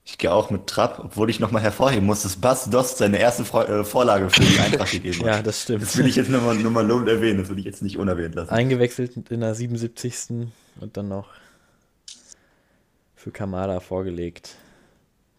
Ich 0.05 0.17
gehe 0.19 0.31
auch 0.31 0.51
mit 0.51 0.67
Trapp, 0.67 0.99
obwohl 1.03 1.29
ich 1.29 1.39
nochmal 1.39 1.63
hervorheben 1.63 2.05
muss, 2.05 2.21
dass 2.21 2.37
Bas 2.37 2.69
Dost 2.69 2.99
seine 2.99 3.17
erste 3.17 3.43
Fro 3.45 3.63
äh, 3.63 3.83
Vorlage 3.83 4.29
für 4.29 4.41
die 4.41 4.59
Eintracht 4.59 4.91
gegeben 4.91 5.19
hat. 5.21 5.25
Ja, 5.25 5.41
das 5.41 5.63
stimmt. 5.63 5.81
Das 5.81 5.97
will 5.97 6.05
ich 6.05 6.15
jetzt 6.15 6.29
nur 6.29 6.41
mal, 6.41 6.55
nur 6.55 6.71
mal 6.71 6.85
lobend 6.85 7.09
erwähnen, 7.09 7.39
das 7.39 7.49
will 7.49 7.57
ich 7.57 7.65
jetzt 7.65 7.81
nicht 7.81 7.97
unerwähnt 7.97 8.35
lassen. 8.35 8.51
Eingewechselt 8.51 9.17
in 9.31 9.39
der 9.41 9.55
77. 9.55 10.47
und 10.79 10.97
dann 10.97 11.07
noch 11.07 11.29
für 13.15 13.31
Kamada 13.31 13.79
vorgelegt. 13.79 14.55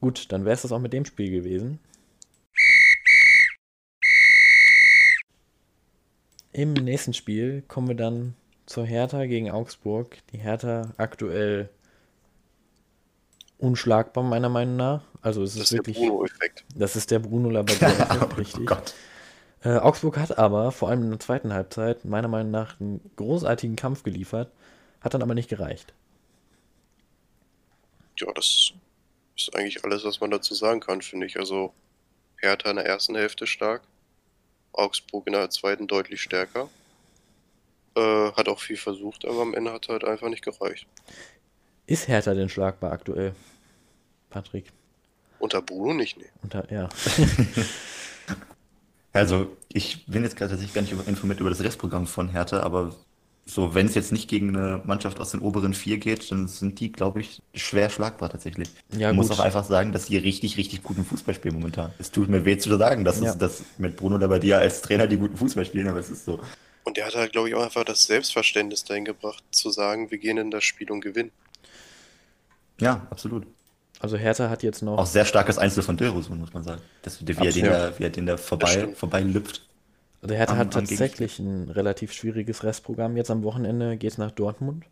Gut, 0.01 0.33
dann 0.33 0.45
wäre 0.45 0.55
es 0.55 0.63
das 0.63 0.73
auch 0.73 0.81
mit 0.81 0.93
dem 0.93 1.05
Spiel 1.05 1.31
gewesen. 1.31 1.79
Im 6.53 6.73
nächsten 6.73 7.13
Spiel 7.15 7.63
kommen 7.69 7.89
wir 7.89 7.95
dann 7.95 8.35
zur 8.67 8.85
Hertha 8.87 9.27
gegen 9.27 9.51
Augsburg. 9.51 10.19
Die 10.33 10.39
Hertha 10.39 10.93
aktuell 10.97 11.69
unschlagbar, 13.59 14.25
meiner 14.25 14.49
Meinung 14.49 14.77
nach. 14.77 15.03
Also 15.21 15.43
es 15.43 15.51
ist, 15.57 15.61
Das 15.61 15.67
ist 15.73 15.73
wirklich. 15.79 15.99
der 15.99 16.07
Bruno-Effekt. 16.07 16.65
Das 16.75 16.97
ist 16.97 17.11
der 17.11 17.19
Bruno 17.19 17.51
Labbadia, 17.51 17.89
richtig. 18.37 18.61
Oh 18.63 18.65
Gott. 18.65 18.95
Äh, 19.65 19.77
Augsburg 19.79 20.17
hat 20.19 20.39
aber, 20.39 20.71
vor 20.71 20.89
allem 20.89 21.03
in 21.03 21.11
der 21.11 21.19
zweiten 21.21 21.53
Halbzeit, 21.53 22.05
meiner 22.05 22.29
Meinung 22.29 22.53
nach 22.53 22.79
einen 22.81 23.01
großartigen 23.17 23.77
Kampf 23.77 24.05
geliefert, 24.05 24.51
hat 25.01 25.15
dann 25.15 25.23
aber 25.23 25.35
nicht 25.35 25.49
gereicht. 25.49 25.93
Ja, 28.17 28.33
das 28.35 28.73
ist 29.37 29.55
eigentlich 29.55 29.85
alles, 29.85 30.05
was 30.05 30.21
man 30.21 30.31
dazu 30.31 30.55
sagen 30.55 30.81
kann, 30.81 31.03
finde 31.03 31.27
ich. 31.27 31.39
Also 31.39 31.73
Hertha 32.41 32.71
in 32.71 32.77
der 32.77 32.87
ersten 32.87 33.17
Hälfte 33.17 33.47
stark, 33.47 33.83
Augsburg 34.73 35.27
in 35.27 35.33
der 35.33 35.51
zweiten 35.51 35.87
deutlich 35.87 36.21
stärker. 36.23 36.69
Äh, 37.97 38.33
hat 38.33 38.49
auch 38.49 38.61
viel 38.61 38.77
versucht, 38.77 39.25
aber 39.25 39.43
am 39.43 39.55
Ende 39.55 39.73
hat 39.73 39.89
halt 39.89 40.05
einfach 40.05 40.29
nicht 40.29 40.45
gereicht. 40.45 40.87
Ist 41.87 42.07
Hertha 42.09 42.35
denn 42.35 42.49
schlagbar 42.49 42.93
aktuell? 42.93 43.35
Patrick? 44.31 44.73
Unter 45.39 45.63
Bruno 45.63 45.95
nicht, 45.95 46.17
nee. 46.19 46.31
Unter, 46.43 46.71
ja. 46.71 46.89
Also, 49.15 49.57
ich 49.73 50.05
bin 50.07 50.23
jetzt 50.23 50.37
gerade 50.37 50.51
tatsächlich 50.51 50.75
gar 50.75 50.83
nicht 50.83 50.93
über- 50.93 51.09
informiert 51.09 51.41
über 51.41 51.49
das 51.49 51.63
Restprogramm 51.65 52.07
von 52.07 52.29
Hertha, 52.29 52.61
aber 52.61 52.95
so, 53.49 53.75
wenn 53.75 53.87
es 53.87 53.95
jetzt 53.95 54.13
nicht 54.13 54.29
gegen 54.29 54.55
eine 54.55 54.83
Mannschaft 54.85 55.19
aus 55.21 55.31
den 55.31 55.41
oberen 55.41 55.73
vier 55.73 55.97
geht, 55.97 56.31
dann 56.31 56.49
sind 56.49 56.81
die, 56.81 56.93
glaube 56.93 57.23
ich, 57.23 57.41
schwer 57.55 57.89
schlagbar 57.89 58.29
tatsächlich. 58.29 58.69
Ja, 58.97 59.11
ich 59.11 59.17
muss 59.17 59.31
auch 59.31 59.41
einfach 59.41 59.65
sagen, 59.65 59.93
dass 59.93 60.05
die 60.07 60.19
richtig, 60.19 60.59
richtig 60.59 60.83
guten 60.83 61.03
Fußball 61.05 61.35
spielen 61.35 61.55
momentan. 61.55 61.93
Es 61.99 62.11
tut 62.11 62.29
mir 62.29 62.45
weh 62.45 62.59
zu 62.59 62.77
sagen, 62.77 63.05
dass 63.05 63.21
Ja. 63.21 63.31
es 63.31 63.39
dass 63.39 63.63
mit 63.79 63.97
Bruno 63.97 64.19
Labbadia 64.19 64.59
als 64.59 64.83
Trainer 64.83 65.07
die 65.07 65.17
guten 65.17 65.37
Fußball 65.39 65.65
spielen, 65.65 65.89
aber 65.89 65.99
es 65.99 66.11
ist 66.11 66.27
so. 66.27 66.41
Und 66.85 66.99
der 66.99 67.07
hat 67.07 67.15
halt, 67.15 67.33
glaube 67.33 67.49
ich, 67.49 67.55
auch 67.55 67.63
einfach 67.63 67.85
das 67.85 68.05
Selbstverständnis 68.05 68.85
dahin 68.85 69.07
gebracht, 69.07 69.43
zu 69.51 69.71
sagen, 69.71 70.11
wir 70.11 70.19
gehen 70.19 70.37
in 70.37 70.51
das 70.51 70.65
Spiel 70.65 70.91
und 70.91 71.01
gewinnen. 71.01 71.31
Ja, 72.81 73.07
absolut. 73.11 73.47
Also 74.01 74.17
Hertha 74.17 74.49
hat 74.49 74.63
jetzt 74.63 74.83
noch. 74.83 74.99
Auch 74.99 75.07
sehr 75.07 75.25
starkes 75.25 75.59
Einzel 75.59 75.83
von 75.83 75.97
Dilrosun, 75.97 76.39
muss 76.39 76.53
man 76.53 76.63
sagen. 76.63 76.83
Das, 77.03 77.27
wie, 77.27 77.33
er 77.33 77.53
den 77.53 77.65
da, 77.65 77.99
wie 77.99 78.05
er 78.05 78.11
den 78.11 78.27
da 78.27 78.37
vorbei, 78.37 78.69
stimmt. 78.69 78.97
Also 80.23 80.35
Hertha 80.35 80.53
am- 80.53 80.59
hat 80.59 80.73
tatsächlich 80.73 81.39
ein 81.39 81.71
relativ 81.71 82.13
schwieriges 82.13 82.65
Restprogramm. 82.65 83.17
Jetzt 83.17 83.31
am 83.31 83.43
Wochenende 83.45 83.97
geht 83.97 84.13
es 84.13 84.19
nach 84.19 84.31
Dortmund, 84.33 84.85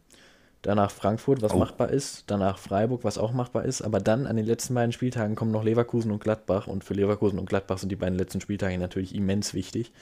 danach 0.62 0.90
Frankfurt, 0.90 1.42
was 1.42 1.52
Oh. 1.52 1.58
machbar 1.58 1.90
ist, 1.90 2.24
danach 2.28 2.58
Freiburg, 2.58 3.02
was 3.04 3.18
auch 3.18 3.32
machbar 3.32 3.64
ist. 3.64 3.82
Aber 3.82 3.98
dann 4.00 4.26
an 4.26 4.36
den 4.36 4.46
letzten 4.46 4.74
beiden 4.74 4.92
Spieltagen 4.92 5.34
kommen 5.34 5.50
noch 5.50 5.64
Leverkusen 5.64 6.10
und 6.12 6.22
Gladbach. 6.22 6.66
Und 6.68 6.84
für 6.84 6.94
Leverkusen 6.94 7.38
und 7.38 7.48
Gladbach 7.48 7.78
sind 7.78 7.88
die 7.90 7.96
beiden 7.96 8.16
letzten 8.18 8.40
Spieltage 8.40 8.78
natürlich 8.78 9.14
immens 9.14 9.52
wichtig. 9.52 9.92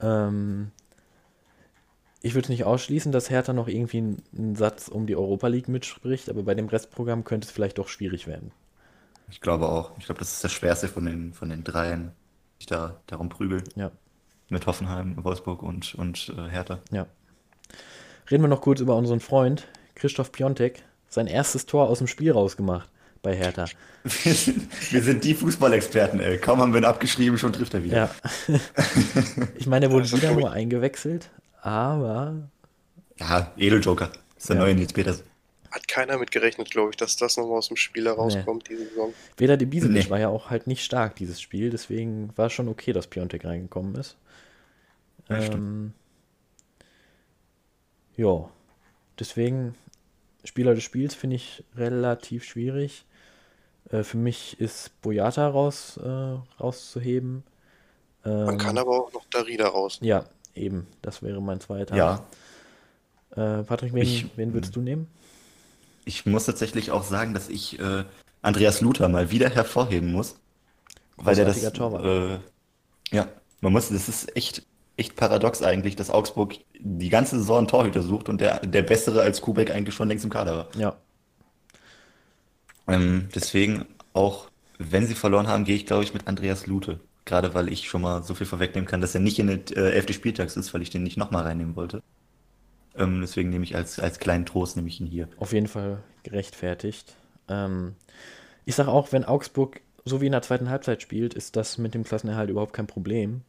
Ähm, 0.00 0.72
ich 2.22 2.34
würde 2.34 2.48
nicht 2.50 2.64
ausschließen, 2.64 3.12
dass 3.12 3.30
Hertha 3.30 3.52
noch 3.52 3.68
irgendwie 3.68 3.98
einen, 4.36 4.56
Satz 4.56 4.88
um 4.88 5.06
die 5.06 5.14
Europa 5.16 5.46
League 5.46 5.68
mitspricht, 5.68 6.28
aber 6.28 6.42
bei 6.42 6.54
dem 6.54 6.66
Restprogramm 6.66 7.22
könnte 7.24 7.46
es 7.46 7.52
vielleicht 7.52 7.78
doch 7.78 7.88
schwierig 7.88 8.26
werden. 8.26 8.50
Ich 9.30 9.40
glaube 9.40 9.68
auch. 9.68 9.92
Ich 9.98 10.06
glaube, 10.06 10.18
das 10.18 10.32
ist 10.32 10.44
das 10.44 10.52
Schwerste 10.52 10.88
von 10.88 11.04
den, 11.04 11.32
von 11.32 11.48
den 11.48 11.62
dreien, 11.64 12.12
die 12.58 12.64
sich 12.64 12.66
da 12.66 12.96
darum 13.06 13.28
prügeln. 13.28 13.62
Ja. 13.76 13.90
Mit 14.48 14.66
Hoffenheim, 14.66 15.16
Wolfsburg 15.24 15.62
und, 15.62 15.94
und 15.96 16.32
äh, 16.36 16.48
Hertha. 16.50 16.78
Ja. 16.92 17.06
Reden 18.30 18.44
wir 18.44 18.48
noch 18.48 18.60
kurz 18.60 18.80
über 18.80 18.96
unseren 18.96 19.20
Freund 19.20 19.66
Christoph 19.94 20.30
Piontek. 20.32 20.82
Sein 21.08 21.26
erstes 21.26 21.66
Tor 21.66 21.88
aus 21.88 21.98
dem 21.98 22.06
Spiel 22.06 22.32
rausgemacht 22.32 22.88
bei 23.22 23.34
Hertha. 23.34 23.64
Wir 24.04 24.34
sind, 24.34 24.92
wir 24.92 25.02
sind 25.02 25.24
die 25.24 25.34
Fußballexperten, 25.34 26.20
ey. 26.20 26.38
Kaum 26.38 26.60
haben 26.60 26.72
wir 26.72 26.80
ihn 26.80 26.84
abgeschrieben, 26.84 27.38
schon 27.38 27.52
trifft 27.52 27.74
er 27.74 27.82
wieder. 27.82 27.96
Ja. 27.96 28.10
ich 29.56 29.66
meine, 29.66 29.86
er 29.86 29.92
wurde 29.92 30.10
wieder 30.12 30.32
nur 30.32 30.52
eingewechselt, 30.52 31.30
aber 31.62 32.34
Ja, 33.18 33.50
Edeljoker. 33.56 34.06
Das 34.08 34.44
ist 34.44 34.48
der 34.50 34.56
Ja. 34.56 34.62
neue 34.62 34.74
Nils 34.74 34.92
Peters. 34.92 35.24
Hat 35.76 35.88
keiner 35.88 36.16
mit 36.16 36.30
gerechnet, 36.30 36.70
glaube 36.70 36.90
ich, 36.90 36.96
dass 36.96 37.16
das 37.16 37.36
nochmal 37.36 37.58
aus 37.58 37.68
dem 37.68 37.76
Spiel 37.76 38.06
herauskommt, 38.06 38.66
diese 38.70 38.86
Saison. 38.88 39.12
Veda 39.36 39.56
de 39.58 39.66
Bisevic 39.68 40.04
Nee. 40.04 40.10
war 40.10 40.18
ja 40.18 40.28
auch 40.30 40.48
halt 40.48 40.66
nicht 40.66 40.82
stark, 40.82 41.16
dieses 41.16 41.38
Spiel. 41.38 41.68
Deswegen 41.68 42.30
war 42.36 42.46
es 42.46 42.54
schon 42.54 42.68
okay, 42.68 42.94
dass 42.94 43.06
Piontek 43.08 43.44
reingekommen 43.44 43.94
ist. 43.96 44.16
Ja, 45.28 45.42
stimmt. 45.42 45.54
ähm, 45.56 45.92
ja, 48.16 48.48
deswegen 49.18 49.74
Spieler 50.44 50.74
des 50.74 50.82
Spiels 50.84 51.14
finde 51.14 51.36
ich 51.36 51.62
relativ 51.76 52.44
schwierig. 52.44 53.04
Äh, 53.90 54.02
für 54.02 54.16
mich 54.16 54.58
ist 54.60 54.98
Boyata 55.02 55.46
raus, 55.48 55.98
äh, 56.02 56.08
rauszuheben. 56.58 57.42
Man 58.24 58.48
Ähm, 58.54 58.58
kann 58.58 58.78
aber 58.78 58.92
auch 59.02 59.12
noch 59.12 59.26
Darida 59.26 59.68
raus. 59.68 59.98
Ja, 60.00 60.24
eben. 60.54 60.86
Das 61.02 61.22
wäre 61.22 61.42
mein 61.42 61.60
zweiter. 61.60 61.94
Ja, 61.96 62.26
Äh, 63.32 63.64
Patrick, 63.64 63.92
wen, 63.92 64.02
Ich- 64.02 64.26
wen 64.36 64.54
würdest 64.54 64.74
du 64.76 64.80
nehmen? 64.80 65.08
Ich 66.06 66.26
muss 66.26 66.46
tatsächlich 66.46 66.92
auch 66.92 67.04
sagen, 67.04 67.34
dass 67.34 67.50
ich 67.50 67.80
äh, 67.80 68.06
Andreas 68.42 68.82
Luther 68.82 69.08
mal 69.10 69.32
wieder 69.32 69.50
hervorheben 69.50 70.12
muss. 70.12 70.40
Weil 71.16 71.36
der 71.36 71.46
das. 71.46 71.62
Äh, 71.62 72.40
ja, 73.12 73.28
man 73.62 73.72
muss, 73.72 73.90
das 73.90 74.08
ist 74.08 74.36
echt, 74.36 74.66
echt 74.96 75.16
paradox 75.16 75.62
eigentlich, 75.62 75.96
dass 75.96 76.10
Augsburg 76.10 76.54
die 76.80 77.10
ganze 77.10 77.38
Saison 77.38 77.58
einen 77.60 77.68
Torhüter 77.68 78.02
sucht 78.02 78.28
und 78.30 78.40
der, 78.40 78.60
der 78.60 78.82
bessere 78.82 79.22
als 79.22 79.42
Kubek 79.42 79.70
eigentlich 79.72 79.94
schon 79.96 80.08
längst 80.08 80.24
im 80.24 80.30
Kader 80.30 80.56
war. 80.58 80.68
Ja, 80.76 80.96
Ähm, 82.86 83.28
deswegen 83.34 83.86
auch, 84.12 84.50
wenn 84.78 85.06
sie 85.06 85.14
verloren 85.14 85.48
haben, 85.48 85.64
gehe 85.64 85.76
ich, 85.76 85.86
glaube 85.86 86.04
ich, 86.04 86.14
mit 86.14 86.26
Andreas 86.26 86.66
Lute. 86.66 87.00
Gerade 87.24 87.54
weil 87.54 87.68
ich 87.72 87.88
schon 87.88 88.02
mal 88.02 88.22
so 88.22 88.34
viel 88.34 88.46
vorwegnehmen 88.46 88.86
kann, 88.88 89.00
dass 89.00 89.14
er 89.14 89.20
nicht 89.20 89.38
in 89.38 89.48
der 89.48 89.58
äh, 89.76 89.94
11. 89.96 90.14
Spieltags 90.14 90.56
ist, 90.56 90.72
weil 90.74 90.82
ich 90.82 90.90
den 90.90 91.02
nicht 91.02 91.16
nochmal 91.16 91.42
reinnehmen 91.44 91.74
wollte. 91.76 92.02
Ähm, 92.96 93.20
deswegen 93.20 93.50
nehme 93.50 93.64
ich 93.64 93.76
als, 93.76 93.98
als 93.98 94.18
kleinen 94.18 94.46
Trost 94.46 94.76
nehme 94.76 94.88
ich 94.88 95.00
ihn 95.00 95.06
hier. 95.06 95.28
auf 95.38 95.52
jeden 95.52 95.68
Fall 95.68 96.02
gerechtfertigt. 96.22 97.14
Ähm, 97.48 97.94
ich 98.64 98.74
sage 98.74 98.90
auch, 98.90 99.12
wenn 99.12 99.24
Augsburg 99.24 99.80
so 100.04 100.20
wie 100.20 100.26
in 100.26 100.32
der 100.32 100.42
zweiten 100.42 100.70
Halbzeit 100.70 101.02
spielt, 101.02 101.34
ist 101.34 101.56
das 101.56 101.78
mit 101.78 101.92
dem 101.94 102.04
Klassenerhalt 102.04 102.48
überhaupt 102.48 102.72
kein 102.72 102.86
Problem. 102.86 103.42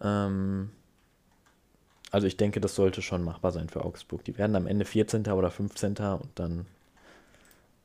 Ähm, 0.00 0.70
also 2.12 2.26
ich 2.28 2.36
denke, 2.36 2.60
das 2.60 2.76
sollte 2.76 3.02
schon 3.02 3.24
machbar 3.24 3.50
sein 3.50 3.68
für 3.68 3.84
Augsburg. 3.84 4.24
Die 4.24 4.38
werden 4.38 4.54
am 4.56 4.66
Ende 4.68 4.84
14. 4.84 5.26
oder 5.26 5.50
15. 5.50 5.96
und 5.96 6.30
dann, 6.36 6.66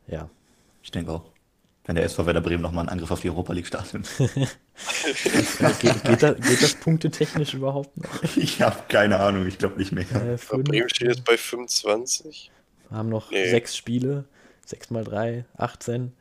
ja. 0.08 0.30
Ich 0.84 0.92
denke 0.92 1.12
auch. 1.12 1.32
Wenn 1.86 1.96
der 1.96 2.06
SV 2.06 2.26
Werder 2.28 2.42
Bremen 2.42 2.62
nochmal 2.62 2.84
einen 2.84 2.90
Angriff 2.90 3.10
auf 3.12 3.22
die 3.22 3.30
Europa 3.30 3.54
League 3.54 3.68
startet. 3.68 4.08
Geht, 5.80 6.04
geht, 6.04 6.24
das, 6.24 6.36
geht 6.38 6.62
das 6.62 6.76
punktetechnisch 6.76 7.54
überhaupt 7.54 7.96
noch? 7.98 8.24
ich 8.36 8.62
habe 8.62 8.78
keine 8.88 9.20
Ahnung, 9.20 9.46
ich 9.48 9.58
glaube 9.58 9.78
nicht 9.78 9.92
mehr. 9.92 10.06
Äh, 10.12 10.38
Bremen 10.58 10.90
steht 10.90 11.08
jetzt 11.10 11.26
bei 11.26 11.38
25. 11.38 12.52
haben 12.90 13.10
noch 13.10 13.32
Nee. 13.32 13.50
sechs 13.50 13.76
Spiele. 13.76 14.26
6 14.66 14.90
mal 14.92 15.04
3, 15.04 15.46
18. 15.58 16.14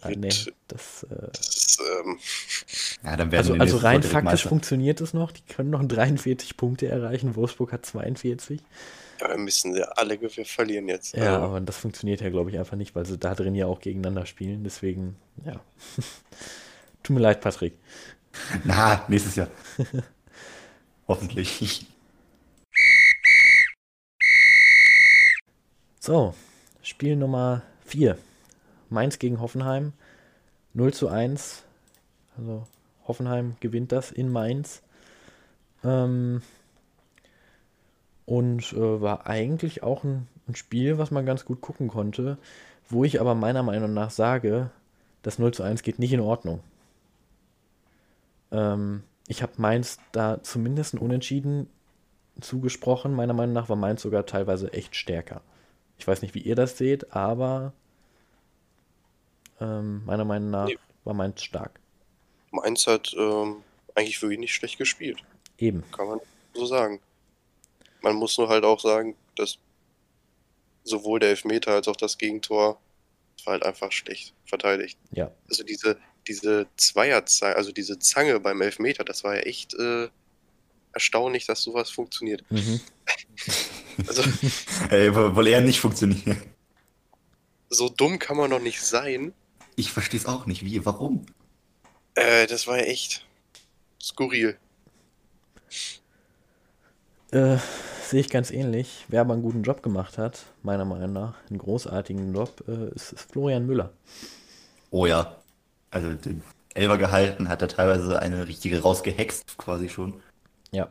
Ah, 0.00 0.10
nee, 0.10 0.28
das, 0.68 1.02
äh, 1.04 1.28
Das 1.32 1.48
ist, 1.48 1.80
ähm, 2.04 2.18
Ja, 3.02 3.16
dann 3.16 3.32
werden 3.32 3.38
also, 3.40 3.54
wir 3.54 3.60
also 3.60 3.76
rein 3.78 4.02
faktisch 4.02 4.44
funktioniert 4.44 5.00
es 5.00 5.12
noch. 5.14 5.32
Die 5.32 5.42
können 5.42 5.70
noch 5.70 5.84
43 5.84 6.56
Punkte 6.56 6.86
erreichen. 6.88 7.34
Wolfsburg 7.34 7.72
hat 7.72 7.84
42. 7.84 8.60
ja, 9.20 9.28
wir 9.28 9.38
müssen 9.38 9.74
ja 9.76 9.84
alle 9.84 10.20
wir 10.20 10.30
verlieren 10.30 10.88
jetzt. 10.88 11.14
Ja, 11.14 11.34
Also, 11.34 11.46
aber 11.46 11.60
das 11.60 11.76
funktioniert 11.76 12.20
ja, 12.20 12.30
glaube 12.30 12.50
ich, 12.50 12.58
einfach 12.58 12.76
nicht, 12.76 12.94
weil 12.94 13.06
sie 13.06 13.18
da 13.18 13.34
drin 13.34 13.54
ja 13.54 13.66
auch 13.66 13.80
gegeneinander 13.80 14.26
spielen. 14.26 14.64
Deswegen, 14.64 15.16
ja. 15.44 15.60
Tut 17.02 17.14
mir 17.14 17.20
leid, 17.22 17.40
Patrick. 17.40 17.74
Na, 18.64 19.04
nächstes 19.08 19.36
Jahr. 19.36 19.48
Hoffentlich. 21.08 21.86
So, 25.98 26.34
Spiel 26.82 27.16
Nummer 27.16 27.62
4. 27.86 28.16
Mainz 28.88 29.18
gegen 29.18 29.40
Hoffenheim. 29.40 29.92
0 30.74 30.94
zu 30.94 31.08
1. 31.08 31.64
Also 32.38 32.66
Hoffenheim 33.06 33.56
gewinnt 33.60 33.92
das 33.92 34.10
in 34.10 34.30
Mainz. 34.30 34.82
Ähm, 35.84 36.42
und 38.30 38.72
äh, 38.74 39.00
war 39.00 39.26
eigentlich 39.26 39.82
auch 39.82 40.04
ein, 40.04 40.28
ein 40.46 40.54
Spiel, 40.54 40.98
was 40.98 41.10
man 41.10 41.26
ganz 41.26 41.44
gut 41.44 41.60
gucken 41.60 41.88
konnte, 41.88 42.38
wo 42.88 43.02
ich 43.02 43.20
aber 43.20 43.34
meiner 43.34 43.64
Meinung 43.64 43.92
nach 43.92 44.10
sage, 44.12 44.70
das 45.22 45.40
0 45.40 45.52
zu 45.52 45.64
1 45.64 45.82
geht 45.82 45.98
nicht 45.98 46.12
in 46.12 46.20
Ordnung. 46.20 46.60
Ähm, 48.52 49.02
ich 49.26 49.42
habe 49.42 49.54
Mainz 49.56 49.98
da 50.12 50.40
zumindest 50.44 50.94
ein 50.94 50.98
Unentschieden 50.98 51.68
zugesprochen. 52.40 53.14
Meiner 53.14 53.32
Meinung 53.32 53.52
nach 53.52 53.68
war 53.68 53.74
Mainz 53.74 54.02
sogar 54.02 54.26
teilweise 54.26 54.72
echt 54.72 54.94
stärker. 54.94 55.42
Ich 55.98 56.06
weiß 56.06 56.22
nicht, 56.22 56.36
wie 56.36 56.40
ihr 56.40 56.54
das 56.54 56.78
seht, 56.78 57.12
aber 57.12 57.72
ähm, 59.60 60.04
meiner 60.04 60.24
Meinung 60.24 60.50
nach 60.50 60.68
Nee. 60.68 60.78
war 61.02 61.14
Mainz 61.14 61.42
stark. 61.42 61.80
Mainz 62.52 62.86
hat 62.86 63.12
ähm, 63.18 63.56
eigentlich 63.96 64.22
wirklich 64.22 64.38
nicht 64.38 64.54
schlecht 64.54 64.78
gespielt. 64.78 65.18
Eben. 65.58 65.82
Kann 65.90 66.06
man 66.06 66.20
so 66.54 66.64
sagen. 66.64 67.00
Man 68.02 68.16
muss 68.16 68.36
nur 68.38 68.48
halt 68.48 68.64
auch 68.64 68.80
sagen, 68.80 69.16
dass 69.36 69.58
sowohl 70.84 71.20
der 71.20 71.30
Elfmeter 71.30 71.72
als 71.72 71.88
auch 71.88 71.96
das 71.96 72.16
Gegentor 72.18 72.80
das 73.36 73.46
war 73.46 73.52
halt 73.52 73.64
einfach 73.64 73.90
schlecht 73.92 74.34
verteidigt. 74.44 74.98
Ja. 75.12 75.30
Also 75.48 75.62
diese, 75.64 75.98
diese 76.28 76.66
Zweierzange, 76.76 77.56
also 77.56 77.72
diese 77.72 77.98
Zange 77.98 78.38
beim 78.40 78.60
Elfmeter, 78.60 79.02
das 79.04 79.24
war 79.24 79.34
ja 79.36 79.40
echt, 79.42 79.72
äh, 79.74 80.08
erstaunlich, 80.92 81.46
dass 81.46 81.62
sowas 81.62 81.90
funktioniert. 81.90 82.44
Mhm. 82.50 82.80
Also, 84.06 84.22
Ey, 84.90 85.14
wo- 85.14 85.34
wohl 85.36 85.46
eher 85.48 85.60
nicht 85.60 85.78
funktionieren. 85.80 86.40
so 87.68 87.88
dumm 87.90 88.18
kann 88.18 88.36
man 88.36 88.48
noch 88.48 88.60
nicht 88.60 88.80
sein. 88.80 89.34
Ich 89.76 89.92
verstehe 89.92 90.18
es 90.18 90.24
auch 90.26 90.46
nicht. 90.46 90.64
Wie? 90.64 90.84
Warum? 90.86 91.26
Äh, 92.14 92.46
das 92.46 92.66
war 92.66 92.78
ja 92.78 92.84
echt 92.84 93.26
skurril. 94.00 94.58
Äh, 97.32 97.58
sehe 98.10 98.20
ich 98.20 98.30
ganz 98.30 98.50
ähnlich. 98.50 99.04
Wer 99.08 99.20
aber 99.22 99.32
einen 99.34 99.42
guten 99.42 99.62
Job 99.62 99.82
gemacht 99.82 100.18
hat, 100.18 100.46
meiner 100.62 100.84
Meinung 100.84 101.12
nach, 101.12 101.34
einen 101.48 101.58
großartigen 101.58 102.34
Job, 102.34 102.62
äh, 102.68 102.88
ist, 102.94 103.12
ist 103.12 103.30
Florian 103.30 103.66
Müller. 103.66 103.92
Oh 104.90 105.06
ja. 105.06 105.36
Also 105.90 106.12
den 106.14 106.42
Elber 106.74 106.98
gehalten, 106.98 107.48
hat 107.48 107.62
er 107.62 107.68
teilweise 107.68 108.20
eine 108.20 108.46
richtige 108.48 108.80
rausgehext, 108.82 109.58
quasi 109.58 109.88
schon. 109.88 110.22
Ja, 110.72 110.90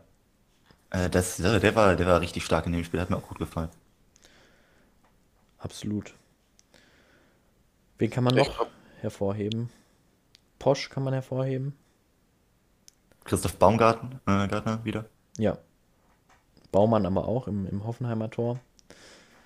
Äh, 0.92 1.10
das, 1.10 1.38
der 1.38 1.76
war, 1.76 1.96
der 1.96 2.06
war 2.08 2.22
richtig 2.22 2.46
stark 2.46 2.66
in 2.68 2.74
dem 2.74 2.84
Spiel, 2.84 3.00
hat 3.02 3.10
mir 3.10 3.18
auch 3.18 3.28
gut 3.28 3.40
gefallen. 3.40 3.70
absolut. 5.60 6.14
Wen 8.00 8.10
kann 8.10 8.24
man 8.24 8.34
noch 8.36 8.66
hervorheben? 9.02 9.70
Posch 10.60 10.90
kann 10.90 11.04
man 11.04 11.14
hervorheben. 11.14 11.76
Christoph 13.24 13.56
Baumgarten, 13.58 14.20
äh, 14.28 14.48
Gartner 14.50 14.84
wieder. 14.84 15.10
Ja. 15.38 15.58
Baumann 16.72 17.06
aber 17.06 17.28
auch 17.28 17.48
im, 17.48 17.66
im 17.68 17.86
Hoffenheimer 17.86 18.30
Tor. 18.30 18.60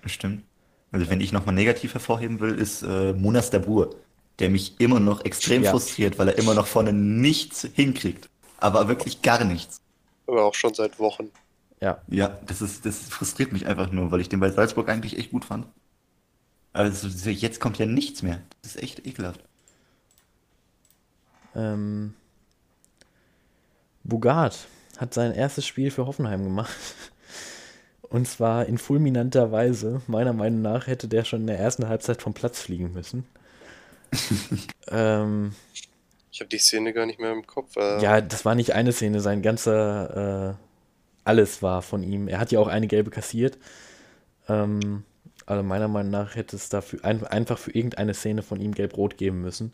Stimmt. 0.05 0.43
Also 0.91 1.09
wenn 1.09 1.21
ich 1.21 1.31
nochmal 1.31 1.55
negativ 1.55 1.93
hervorheben 1.93 2.39
will, 2.39 2.55
ist 2.55 2.83
äh, 2.83 3.13
Munas 3.13 3.49
Dabur, 3.49 3.95
der 4.39 4.49
mich 4.49 4.79
immer 4.79 4.99
noch 4.99 5.25
extrem 5.25 5.63
Ja. 5.63 5.71
frustriert, 5.71 6.19
weil 6.19 6.27
er 6.29 6.37
immer 6.37 6.53
noch 6.53 6.67
vorne 6.67 6.93
nichts 6.93 7.67
hinkriegt. 7.73 8.29
Aber 8.57 8.87
wirklich 8.87 9.21
gar 9.21 9.43
nichts. 9.43 9.81
Aber 10.27 10.43
auch 10.45 10.53
schon 10.53 10.73
seit 10.73 10.99
Wochen. 10.99 11.31
Ja, 11.81 12.01
Ja, 12.07 12.29
das 12.45 12.61
ist, 12.61 12.85
das 12.85 13.09
frustriert 13.09 13.51
mich 13.51 13.65
einfach 13.67 13.91
nur, 13.91 14.11
weil 14.11 14.21
ich 14.21 14.29
den 14.29 14.39
bei 14.39 14.49
Salzburg 14.51 14.89
eigentlich 14.89 15.17
echt 15.17 15.31
gut 15.31 15.45
fand. 15.45 15.67
Also 16.71 17.07
jetzt 17.29 17.59
kommt 17.59 17.79
ja 17.79 17.85
nichts 17.87 18.21
mehr. 18.21 18.41
Das 18.61 18.75
ist 18.75 18.83
echt 18.83 19.05
ekelhaft. 19.07 19.43
ähm, 21.55 22.13
Bugart 24.03 24.67
hat 24.97 25.13
sein 25.13 25.33
erstes 25.33 25.65
Spiel 25.65 25.91
für 25.91 26.05
Hoffenheim 26.05 26.43
gemacht. 26.43 26.73
Und 28.13 28.27
zwar 28.27 28.67
in 28.67 28.77
fulminanter 28.77 29.51
Weise. 29.51 30.03
Meiner 30.05 30.33
Meinung 30.33 30.61
nach 30.61 30.85
hätte 30.85 31.07
der 31.07 31.25
schon 31.25 31.41
in 31.41 31.47
der 31.47 31.57
ersten 31.57 31.87
Halbzeit 31.87 32.21
vom 32.21 32.35
Platz 32.35 32.61
fliegen 32.61 32.93
müssen. 32.93 33.25
ähm, 34.89 35.55
Ich 36.31 36.39
habe 36.39 36.47
die 36.47 36.59
Szene 36.59 36.93
gar 36.93 37.07
nicht 37.07 37.19
mehr 37.19 37.31
im 37.31 37.47
Kopf. 37.47 37.75
Äh, 37.75 37.99
ja, 38.03 38.21
das 38.21 38.45
war 38.45 38.53
nicht 38.53 38.73
eine 38.73 38.91
Szene, 38.91 39.19
sein 39.19 39.41
ganzer, 39.41 40.51
äh, 40.51 40.53
alles 41.23 41.63
war 41.63 41.81
von 41.81 42.03
ihm. 42.03 42.27
Er 42.27 42.37
hat 42.37 42.51
ja 42.51 42.59
auch 42.59 42.67
eine 42.67 42.85
gelbe 42.85 43.09
kassiert. 43.09 43.57
Ähm, 44.47 45.05
also 45.47 45.63
meiner 45.63 45.87
Meinung 45.87 46.11
nach 46.11 46.35
hätte 46.35 46.55
es 46.55 46.69
dafür 46.69 47.03
ein, 47.03 47.25
einfach 47.25 47.57
für 47.57 47.71
irgendeine 47.71 48.13
Szene 48.13 48.43
von 48.43 48.61
ihm 48.61 48.75
gelb-rot 48.75 49.17
geben 49.17 49.41
müssen. 49.41 49.73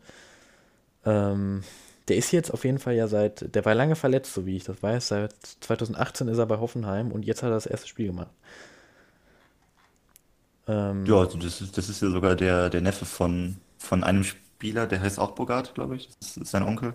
Ähm, 1.05 1.63
der 2.10 2.18
ist 2.18 2.32
jetzt 2.32 2.51
auf 2.54 2.66
jeden 2.66 2.80
Fall 2.80 2.96
ja 2.96 3.08
seit, 3.08 3.54
der 3.56 3.66
war 3.66 3.75
lange 3.75 3.96
verletzt, 3.96 4.34
so 4.34 4.46
wie 4.46 4.58
ich 4.58 4.63
das 4.63 4.82
weiß. 4.84 5.10
Seit 5.10 5.34
2018 5.62 6.28
ist 6.28 6.38
er 6.38 6.46
bei 6.48 6.58
Hoffenheim 6.60 7.12
und 7.12 7.25
jetzt 7.25 7.44
hat 7.44 7.50
er 7.50 7.56
das 7.56 7.66
erste 7.66 7.88
Spiel 7.88 8.08
gemacht. 8.08 8.32
Ähm, 10.68 11.06
Ja, 11.06 11.16
also 11.18 11.38
das 11.38 11.62
ist, 11.62 11.78
das 11.78 11.89
ist 11.89 12.01
ja 12.01 12.10
sogar 12.10 12.36
der, 12.36 12.70
der 12.70 12.82
Neffe 12.82 13.06
von, 13.06 13.58
von 13.78 14.04
einem 14.04 14.24
Spieler, 14.24 14.88
der 14.88 15.01
heißt 15.01 15.20
auch 15.20 15.32
Bogart, 15.32 15.75
glaube 15.75 15.96
ich. 15.96 16.10
Das 16.20 16.38
ist 16.38 16.51
sein 16.51 16.63
Onkel. 16.63 16.94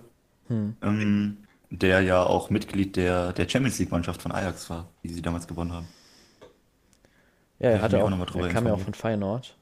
Hm. 0.48 0.76
Ähm, 0.82 1.38
der 1.70 2.00
ja 2.02 2.22
auch 2.22 2.50
Mitglied 2.50 2.96
der, 2.96 3.32
der 3.32 3.48
Champions 3.48 3.78
League-Mannschaft 3.78 4.22
von 4.22 4.32
Ajax 4.32 4.68
war, 4.70 4.88
die 5.02 5.08
sie 5.12 5.22
damals 5.22 5.46
gewonnen 5.46 5.72
haben. 5.72 5.88
Ja, 7.58 7.70
er 7.70 7.82
hatte 7.82 8.02
auch 8.02 8.10
auch, 8.10 8.36
er 8.36 8.48
kam 8.48 8.66
ja 8.66 8.74
auch 8.74 8.80
von 8.80 8.94
Feyenoord. 8.94 9.56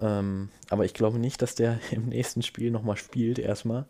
Ähm, 0.00 0.50
aber 0.70 0.84
ich 0.84 0.92
glaube 0.94 1.18
nicht, 1.18 1.40
dass 1.42 1.54
der 1.54 1.78
im 1.90 2.06
nächsten 2.08 2.42
Spiel 2.42 2.70
nochmal 2.70 2.96
spielt, 2.96 3.38
erstmal. 3.38 3.86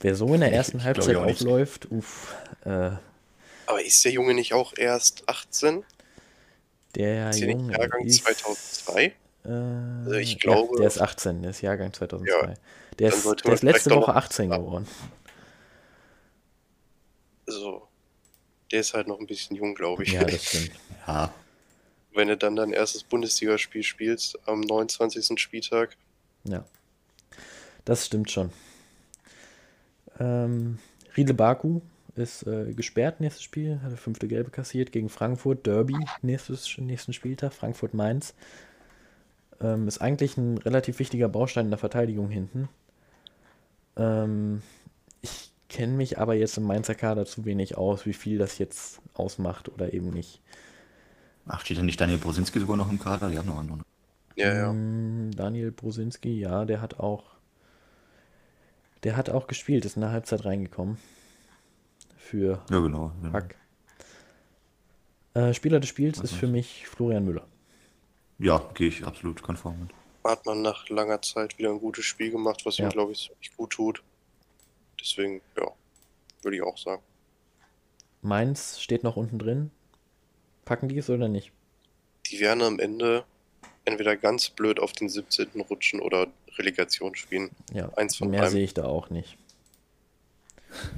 Wer 0.00 0.14
so 0.14 0.32
in 0.34 0.40
der 0.40 0.48
Ich- 0.50 0.56
ersten 0.56 0.78
ich 0.78 0.84
Halbzeit 0.84 1.14
ja 1.14 1.22
aufläuft, 1.24 1.90
uff, 1.90 2.34
äh, 2.64 2.90
Aber 3.66 3.84
ist 3.84 4.04
der 4.04 4.12
Junge 4.12 4.34
nicht 4.34 4.52
auch 4.54 4.72
erst 4.76 5.28
18? 5.28 5.84
der 6.96 7.30
Ist 7.30 7.38
Junge 7.40 7.72
Jahrgang 7.72 8.04
ist, 8.04 8.24
2002? 8.24 9.12
äh, 9.44 10.20
ich 10.22 10.32
ja, 10.32 10.38
glaube- 10.38 10.76
der 10.78 10.86
ist 10.88 11.00
18, 11.00 11.42
der 11.42 11.50
ist 11.52 11.60
Jahrgang 11.60 11.92
2002. 11.92 12.48
Ja, 12.48 12.54
der 12.98 13.08
ist, 13.08 13.24
der 13.44 13.52
ist 13.52 13.62
letzte 13.62 13.90
Woche 13.90 14.10
noch- 14.10 14.16
18 14.16 14.50
geworden. 14.50 14.86
Also, 17.46 17.86
der 18.72 18.80
ist 18.80 18.94
halt 18.94 19.08
noch 19.08 19.18
ein 19.20 19.26
bisschen 19.26 19.56
jung, 19.56 19.74
glaube 19.74 20.02
ich. 20.04 20.12
Ja, 20.12 20.24
das 20.24 20.44
stimmt. 20.44 20.70
Ja, 21.06 21.32
Wenn 22.12 22.28
du 22.28 22.36
dann 22.36 22.56
dein 22.56 22.72
erstes 22.72 23.04
Bundesligaspiel 23.04 23.82
spielst 23.82 24.38
am 24.46 24.60
29. 24.60 25.38
Spieltag, 25.40 25.96
Ja, 26.44 26.64
das 27.84 28.06
stimmt 28.06 28.30
schon. 28.30 28.50
Ähm, 30.18 30.78
Riedle 31.16 31.34
Baku 31.34 31.80
ist 32.16 32.46
äh, 32.46 32.72
gesperrt 32.74 33.20
nächstes 33.20 33.42
Spiel, 33.42 33.80
hat 33.82 33.90
der 33.90 33.98
fünfte 33.98 34.28
Gelbe 34.28 34.50
kassiert 34.50 34.92
gegen 34.92 35.08
Frankfurt, 35.08 35.66
Derby 35.66 35.96
nächstes, 36.22 36.76
nächsten 36.78 37.12
Spieltag, 37.12 37.52
Frankfurt-Mainz. 37.52 38.34
Ähm, 39.60 39.88
ist 39.88 40.00
eigentlich 40.00 40.36
ein 40.36 40.58
relativ 40.58 40.98
wichtiger 40.98 41.28
Baustein 41.28 41.66
in 41.66 41.70
der 41.70 41.78
Verteidigung 41.78 42.28
hinten. 42.30 42.68
Ähm, 43.96 44.62
ich 45.22 45.52
kenne 45.68 45.94
mich 45.94 46.18
aber 46.18 46.34
jetzt 46.34 46.56
im 46.56 46.64
Mainzer 46.64 46.94
Kader 46.94 47.26
zu 47.26 47.44
wenig 47.44 47.76
aus, 47.76 48.06
wie 48.06 48.12
viel 48.12 48.38
das 48.38 48.58
jetzt 48.58 49.00
ausmacht 49.14 49.68
oder 49.68 49.92
eben 49.92 50.10
nicht. 50.10 50.40
Ach, 51.50 51.60
steht 51.64 51.78
da 51.78 51.82
nicht 51.82 52.00
Daniel 52.00 52.18
Brosinski 52.18 52.60
sogar 52.60 52.76
noch 52.76 52.90
im 52.90 52.98
Kader? 52.98 53.28
Die 53.30 53.38
haben 53.38 53.48
noch 53.48 53.58
andere. 53.58 53.80
ja, 54.36 54.54
ja. 54.54 54.72
Mm, 54.72 55.32
Daniel 55.36 55.70
Brosinski, 55.72 56.40
ja, 56.40 56.64
der 56.64 56.80
hat 56.80 56.98
auch, 57.00 57.24
der 59.04 59.16
hat 59.16 59.30
auch 59.30 59.46
gespielt, 59.46 59.84
ist 59.84 59.96
in 59.96 60.02
der 60.02 60.12
Halbzeit 60.12 60.44
reingekommen. 60.44 60.98
Für 62.16 62.62
Ja, 62.70 62.80
genau. 62.80 63.12
Hack. 63.32 63.56
Äh, 65.34 65.54
Spieler 65.54 65.80
des 65.80 65.88
Spiels 65.88 66.18
Was 66.18 66.32
ist 66.32 66.34
für 66.38 66.46
mich 66.48 66.86
Florian 66.86 67.24
Müller. 67.24 67.46
Ja, 68.38 68.58
gehe 68.74 68.88
ich 68.88 69.04
absolut 69.04 69.42
konform 69.42 69.80
mit. 69.80 69.90
Hat 70.24 70.44
man 70.46 70.62
nach 70.62 70.88
langer 70.88 71.20
Zeit 71.22 71.58
wieder 71.58 71.70
ein 71.70 71.78
gutes 71.80 72.04
Spiel 72.04 72.30
gemacht, 72.30 72.64
was 72.66 72.78
Ja. 72.78 72.86
ihm, 72.88 72.90
glaube 72.90 73.12
ich, 73.12 73.28
ziemlich 73.28 73.56
gut 73.56 73.70
tut. 73.70 74.02
Deswegen, 75.00 75.40
ja, 75.56 75.66
würde 76.42 76.56
ich 76.56 76.62
auch 76.62 76.76
sagen. 76.78 77.02
Mainz 78.22 78.80
steht 78.80 79.02
noch 79.02 79.16
unten 79.16 79.38
drin. 79.38 79.70
Packen 80.70 80.88
die 80.88 80.98
es 80.98 81.10
oder 81.10 81.26
nicht? 81.26 81.50
Die 82.26 82.38
werden 82.38 82.62
am 82.62 82.78
Ende 82.78 83.24
entweder 83.84 84.16
ganz 84.16 84.50
blöd 84.50 84.78
auf 84.78 84.92
den 84.92 85.08
17. 85.08 85.48
rutschen 85.68 85.98
oder 85.98 86.28
Relegation 86.58 87.16
spielen. 87.16 87.50
Ja, 87.72 87.88
Eins 87.96 88.14
von 88.14 88.30
mehr 88.30 88.48
sehe 88.48 88.62
ich 88.62 88.72
da 88.72 88.84
auch 88.84 89.10
nicht. 89.10 89.36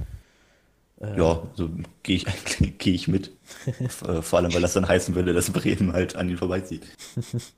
Ja, 1.17 1.45
so 1.55 1.69
gehe 2.03 2.15
ich 2.15 2.27
eigentlich 2.27 2.77
gehe 2.77 2.93
ich 2.93 3.09
mit. 3.09 3.31
Äh, 3.65 4.21
Vor 4.21 4.39
allem, 4.39 4.53
weil 4.53 4.61
das 4.61 4.71
dann 4.71 4.87
heißen 4.87 5.15
würde, 5.15 5.33
dass 5.33 5.51
Bremen 5.51 5.91
halt 5.91 6.15
an 6.15 6.29
ihn 6.29 6.37
vorbeizieht. 6.37 6.83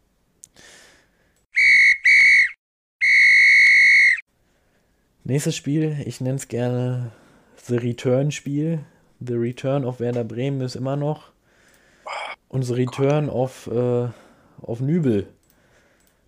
Nächstes 5.24 5.56
Spiel, 5.56 6.02
ich 6.06 6.22
nenne 6.22 6.38
es 6.38 6.48
gerne 6.48 7.12
The 7.68 7.76
Return 7.76 8.32
Spiel. 8.32 8.80
The 9.20 9.36
Return 9.36 9.86
of 9.86 10.00
Werder 10.00 10.24
Bremen 10.24 10.62
ist 10.62 10.76
immer 10.76 10.96
noch. 10.96 11.35
The 12.52 12.74
Return 12.74 13.30
of, 13.30 13.68
äh, 13.68 14.08
auf 14.62 14.80
Nübel. 14.80 15.28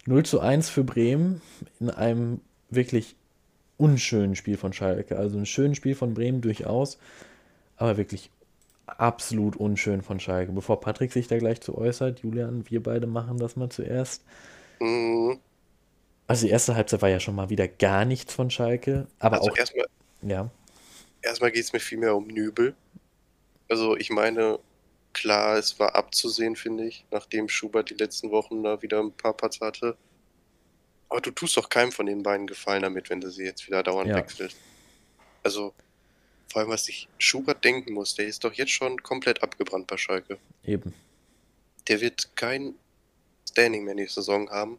0 0.06 0.23
zu 0.23 0.39
1 0.39 0.69
für 0.69 0.84
Bremen 0.84 1.41
in 1.80 1.89
einem 1.89 2.41
wirklich 2.69 3.15
unschönen 3.77 4.36
Spiel 4.36 4.58
von 4.58 4.73
Schalke. 4.73 5.17
Also 5.17 5.38
ein 5.38 5.45
schönes 5.45 5.77
Spiel 5.77 5.95
von 5.95 6.13
Bremen 6.13 6.41
durchaus, 6.41 6.97
aber 7.75 7.97
wirklich 7.97 8.32
absolut 8.86 9.56
unschön 9.56 10.01
von 10.01 10.19
Schalke. 10.19 10.51
Bevor 10.51 10.80
Patrick 10.80 11.12
sich 11.12 11.27
da 11.27 11.38
gleich 11.38 11.62
zu 11.62 11.77
äußert, 11.77 12.21
Julian, 12.21 12.63
wir 12.69 12.82
beide 12.82 13.06
machen 13.06 13.38
das 13.38 13.56
mal 13.56 13.69
zuerst. 13.69 14.23
Mhm. 14.80 15.39
Also 16.27 16.45
die 16.45 16.51
erste 16.51 16.75
Halbzeit 16.75 17.01
war 17.01 17.10
ja 17.10 17.19
schon 17.19 17.36
mal 17.36 17.49
wieder 17.49 17.67
gar 17.67 18.03
nichts 18.03 18.34
von 18.34 18.49
Schalke, 18.49 19.08
aber 19.19 19.38
Also 19.38 19.51
auch, 19.51 19.58
erstmal 19.58 19.86
ja, 20.21 20.49
erstmal 21.21 21.51
geht 21.51 21.63
es 21.63 21.73
mir 21.73 21.80
viel 21.80 21.97
mehr 21.97 22.15
um 22.15 22.27
Nübel. 22.27 22.75
Also 23.69 23.95
ich 23.95 24.10
meine, 24.10 24.60
klar, 25.17 25.58
es 25.58 25.80
war 25.80 25.95
abzusehen, 25.95 26.56
finde 26.56 26.86
ich, 26.86 27.06
nachdem 27.12 27.49
Schubert 27.49 27.89
die 27.89 27.95
letzten 27.95 28.32
Wochen 28.32 28.63
da 28.63 28.82
wieder 28.82 28.99
ein 28.99 29.12
paar 29.12 29.34
Patzer 29.36 29.67
hatte. 29.67 29.97
Aber 31.10 31.21
du 31.21 31.32
tust 31.32 31.58
doch 31.58 31.69
keinem 31.69 31.91
von 31.91 32.06
den 32.06 32.23
beiden 32.23 32.47
Gefallen 32.47 32.82
damit, 32.84 33.10
wenn 33.10 33.21
du 33.21 33.30
sie 33.32 33.43
jetzt 33.43 33.65
wieder 33.67 33.84
dauernd 33.84 34.10
Ja. 34.10 34.17
wechselst. 34.17 34.58
Also, 35.43 35.73
vor 36.51 36.62
allem, 36.62 36.69
was 36.69 36.86
sich 36.86 37.08
Schubert 37.17 37.63
denken 37.63 37.93
muss, 37.93 38.15
der 38.15 38.27
ist 38.27 38.43
doch 38.43 38.53
jetzt 38.53 38.71
schon 38.71 39.01
komplett 39.03 39.41
abgebrannt 39.43 39.88
bei 39.88 39.97
Schalke. 39.97 40.38
eben. 40.63 40.93
Der 41.88 42.01
wird 42.01 42.36
kein 42.36 42.75
Standing 43.49 43.86
mehr 43.86 43.95
nächste 43.95 44.19
Saison 44.21 44.49
haben 44.49 44.77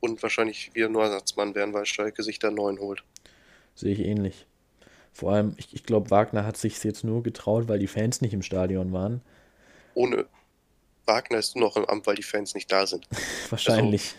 und 0.00 0.22
wahrscheinlich 0.22 0.74
wieder 0.74 0.90
nur 0.90 1.02
Ersatzmann 1.04 1.54
werden, 1.54 1.72
weil 1.72 1.86
Schalke 1.86 2.22
sich 2.22 2.38
da 2.38 2.50
neuen 2.50 2.78
holt. 2.78 3.02
Sehe 3.74 3.94
ich 3.94 4.00
ähnlich. 4.00 4.46
Vor 5.14 5.32
allem, 5.32 5.54
ich, 5.56 5.72
ich 5.74 5.84
glaube, 5.84 6.10
Wagner 6.10 6.44
hat 6.44 6.58
sich 6.58 6.82
jetzt 6.84 7.04
nur 7.04 7.22
getraut, 7.22 7.68
weil 7.68 7.78
die 7.78 7.86
Fans 7.86 8.20
nicht 8.20 8.34
im 8.34 8.42
Stadion 8.42 8.92
waren. 8.92 9.22
Ohne 9.94 10.26
Wagner 11.06 11.38
ist 11.38 11.56
nur 11.56 11.68
noch 11.68 11.76
im 11.76 11.84
Amt, 11.86 12.06
weil 12.06 12.14
die 12.14 12.22
Fans 12.22 12.54
nicht 12.54 12.70
da 12.70 12.86
sind. 12.86 13.08
Wahrscheinlich. 13.50 14.14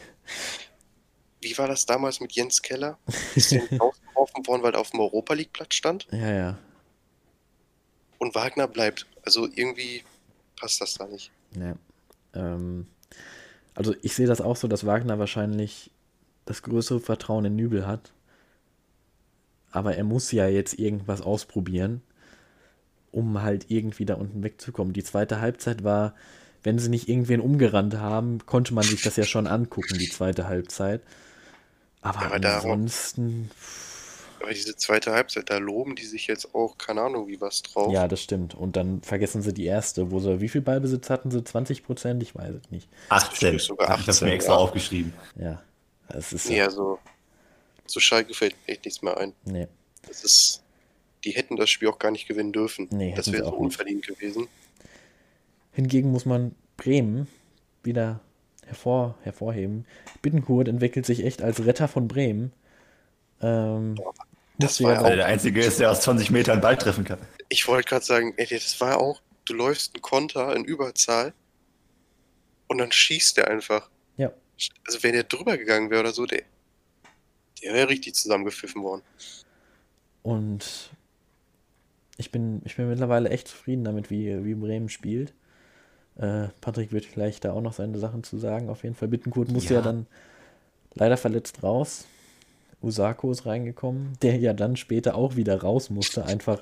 Wie 1.41 1.57
war 1.57 1.67
das 1.67 1.85
damals 1.85 2.19
mit 2.19 2.31
Jens 2.33 2.61
Keller? 2.61 2.97
Ist 3.35 3.51
der 3.51 3.61
rausgeworfen 3.61 4.47
worden, 4.47 4.63
weil 4.63 4.73
er 4.73 4.79
auf 4.79 4.91
dem 4.91 5.01
Europa 5.01 5.33
League 5.33 5.53
Platz 5.53 5.75
stand? 5.75 6.07
Ja, 6.11 6.31
ja. 6.31 6.57
Und 8.17 8.35
Wagner 8.35 8.67
bleibt. 8.67 9.05
Also 9.25 9.47
irgendwie 9.53 10.03
passt 10.55 10.79
das 10.79 10.93
da 10.93 11.05
nicht. 11.07 11.31
Ja. 11.57 11.75
Ähm, 12.33 12.87
also 13.75 13.93
ich 14.01 14.13
sehe 14.13 14.27
das 14.27 14.41
auch 14.41 14.55
so, 14.55 14.67
dass 14.67 14.85
Wagner 14.85 15.19
wahrscheinlich 15.19 15.91
das 16.45 16.61
größere 16.61 16.99
Vertrauen 16.99 17.45
in 17.45 17.55
Nübel 17.55 17.87
hat. 17.87 18.13
Aber 19.71 19.95
er 19.95 20.03
muss 20.03 20.31
ja 20.31 20.47
jetzt 20.47 20.77
irgendwas 20.77 21.21
ausprobieren, 21.21 22.01
um 23.13 23.41
halt 23.43 23.67
irgendwie 23.69 24.05
da 24.05 24.15
unten 24.15 24.43
wegzukommen. 24.43 24.93
Die 24.93 25.03
zweite 25.03 25.41
Halbzeit 25.41 25.83
war, 25.83 26.15
wenn 26.63 26.79
sie 26.79 26.89
nicht 26.89 27.09
irgendwen 27.09 27.41
umgerannt 27.41 27.97
haben, 27.97 28.39
konnte 28.45 28.73
man 28.73 28.87
sich 28.89 29.01
das 29.03 29.17
ja 29.17 29.25
schon 29.25 29.47
angucken, 29.47 29.97
die 29.99 30.09
zweite 30.09 30.47
Halbzeit. 30.47 31.01
Aber, 32.01 32.21
aber 32.21 32.39
da- 32.39 32.59
ansonsten, 32.61 33.49
Aber 34.39 34.51
diese 34.53 34.75
zweite 34.75 35.11
Halbzeit, 35.13 35.49
da 35.49 35.57
loben 35.57 35.95
die 35.95 36.05
sich 36.05 36.27
jetzt 36.27 36.53
auch, 36.53 36.77
keine 36.77 37.01
Ahnung, 37.01 37.27
wie 37.27 37.39
was 37.41 37.61
drauf. 37.63 37.91
ja, 37.91 38.07
das 38.07 38.21
stimmt. 38.21 38.55
Und 38.55 38.75
dann 38.75 39.01
vergessen 39.01 39.41
sie 39.41 39.53
die 39.53 39.65
erste, 39.65 40.11
wo 40.11 40.19
sie, 40.19 40.41
wie 40.41 40.49
viel 40.49 40.61
Ballbesitz 40.61 41.09
hatten 41.09 41.31
sie? 41.31 41.43
20 41.43 41.83
Prozent? 41.83 42.21
Ich 42.23 42.35
weiß 42.35 42.55
es 42.55 42.71
nicht. 42.71 42.89
18. 43.09 43.59
Sogar 43.59 43.89
ich 43.93 44.07
habe 44.07 44.11
18, 44.11 44.27
mir 44.27 44.33
extra 44.33 44.53
ja. 44.53 44.57
aufgeschrieben. 44.57 45.13
Ja, 45.35 45.61
es 46.09 46.33
ist 46.33 46.45
Nee, 46.45 46.57
ja, 46.57 46.65
also 46.65 46.99
zu 47.85 47.99
Schalke 47.99 48.33
fällt 48.33 48.55
mir 48.67 48.73
echt 48.73 48.85
nichts 48.85 49.01
mehr 49.01 49.17
ein. 49.17 49.33
nee. 49.45 49.67
Das 50.07 50.23
ist, 50.23 50.62
die 51.23 51.31
hätten 51.31 51.55
das 51.55 51.69
Spiel 51.69 51.87
auch 51.89 51.99
gar 51.99 52.11
nicht 52.11 52.27
gewinnen 52.27 52.51
dürfen. 52.51 52.87
Nee, 52.91 53.13
das 53.15 53.31
wäre 53.31 53.45
so 53.45 53.53
unverdient 53.55 54.05
gewesen. 54.07 54.47
Hingegen 55.71 56.11
muss 56.11 56.25
man 56.25 56.55
Bremen 56.77 57.27
wieder 57.83 58.19
hervor, 58.65 59.17
hervorheben. 59.23 59.85
Bittenkurt 60.21 60.67
entwickelt 60.67 61.05
sich 61.05 61.23
echt 61.25 61.41
als 61.41 61.65
Retter 61.65 61.87
von 61.87 62.07
Bremen. 62.07 62.51
Ähm, 63.41 63.95
Das 64.57 64.81
war 64.83 64.93
ja 64.93 65.01
auch- 65.01 65.05
er 65.05 65.15
der 65.17 65.25
Einzige 65.25 65.61
ist, 65.61 65.79
der 65.79 65.91
aus 65.91 66.01
20 66.01 66.29
Metern 66.31 66.61
Ball 66.61 66.77
treffen 66.77 67.03
kann. 67.03 67.19
Ich 67.49 67.67
wollte 67.67 67.89
gerade 67.89 68.05
sagen, 68.05 68.33
ey, 68.37 68.45
das 68.47 68.79
war 68.79 68.99
auch, 68.99 69.21
du 69.45 69.53
läufst 69.53 69.95
einen 69.95 70.01
Konter 70.01 70.55
in 70.55 70.63
Überzahl 70.63 71.33
und 72.67 72.77
dann 72.77 72.91
schießt 72.91 73.37
der 73.37 73.49
einfach. 73.49 73.89
Ja. 74.17 74.31
Also 74.87 75.01
wenn 75.03 75.13
der 75.13 75.23
drüber 75.23 75.57
gegangen 75.57 75.89
wäre 75.89 76.01
oder 76.01 76.13
so, 76.13 76.25
der, 76.25 76.43
der 77.61 77.73
wäre 77.73 77.89
richtig 77.89 78.13
zusammengepfiffen 78.15 78.81
worden. 78.83 79.01
Und 80.21 80.91
ich 82.17 82.31
bin, 82.31 82.61
ich 82.65 82.75
bin 82.75 82.89
mittlerweile 82.89 83.29
echt 83.29 83.47
zufrieden 83.47 83.83
damit, 83.83 84.09
wie, 84.09 84.43
wie 84.45 84.53
Bremen 84.55 84.89
spielt. 84.89 85.33
Äh, 86.17 86.47
Patrick 86.61 86.91
wird 86.91 87.11
gleich 87.11 87.39
da 87.39 87.53
auch 87.53 87.61
noch 87.61 87.73
seine 87.73 87.97
Sachen 87.97 88.23
zu 88.23 88.37
sagen. 88.37 88.69
Auf 88.69 88.83
jeden 88.83 88.95
Fall, 88.95 89.07
Bittenkurt 89.07 89.51
musste 89.51 89.73
ja, 89.73 89.79
Ja. 89.79 89.85
dann 89.85 90.05
leider 90.93 91.17
verletzt 91.17 91.63
raus. 91.63 92.05
Usako 92.83 93.31
ist 93.31 93.45
reingekommen, 93.45 94.13
der 94.21 94.37
ja 94.37 94.53
dann 94.53 94.75
später 94.75 95.15
auch 95.15 95.37
wieder 95.37 95.61
raus 95.61 95.89
musste, 95.89 96.25
einfach 96.25 96.59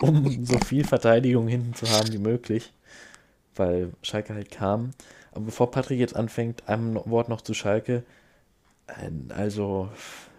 um 0.00 0.44
so 0.44 0.58
viel 0.58 0.84
Verteidigung 0.84 1.48
hinten 1.48 1.74
zu 1.74 1.88
haben 1.88 2.12
wie 2.12 2.18
möglich, 2.18 2.70
weil 3.56 3.90
Schalke 4.02 4.34
halt 4.34 4.50
kam. 4.50 4.90
Aber 5.32 5.46
bevor 5.46 5.70
Patrick 5.70 5.98
jetzt 5.98 6.14
anfängt, 6.14 6.68
ein 6.68 6.94
Wort 7.06 7.28
noch 7.30 7.40
zu 7.40 7.54
Schalke. 7.54 8.04
Äh, 8.86 9.10
Also, 9.34 9.88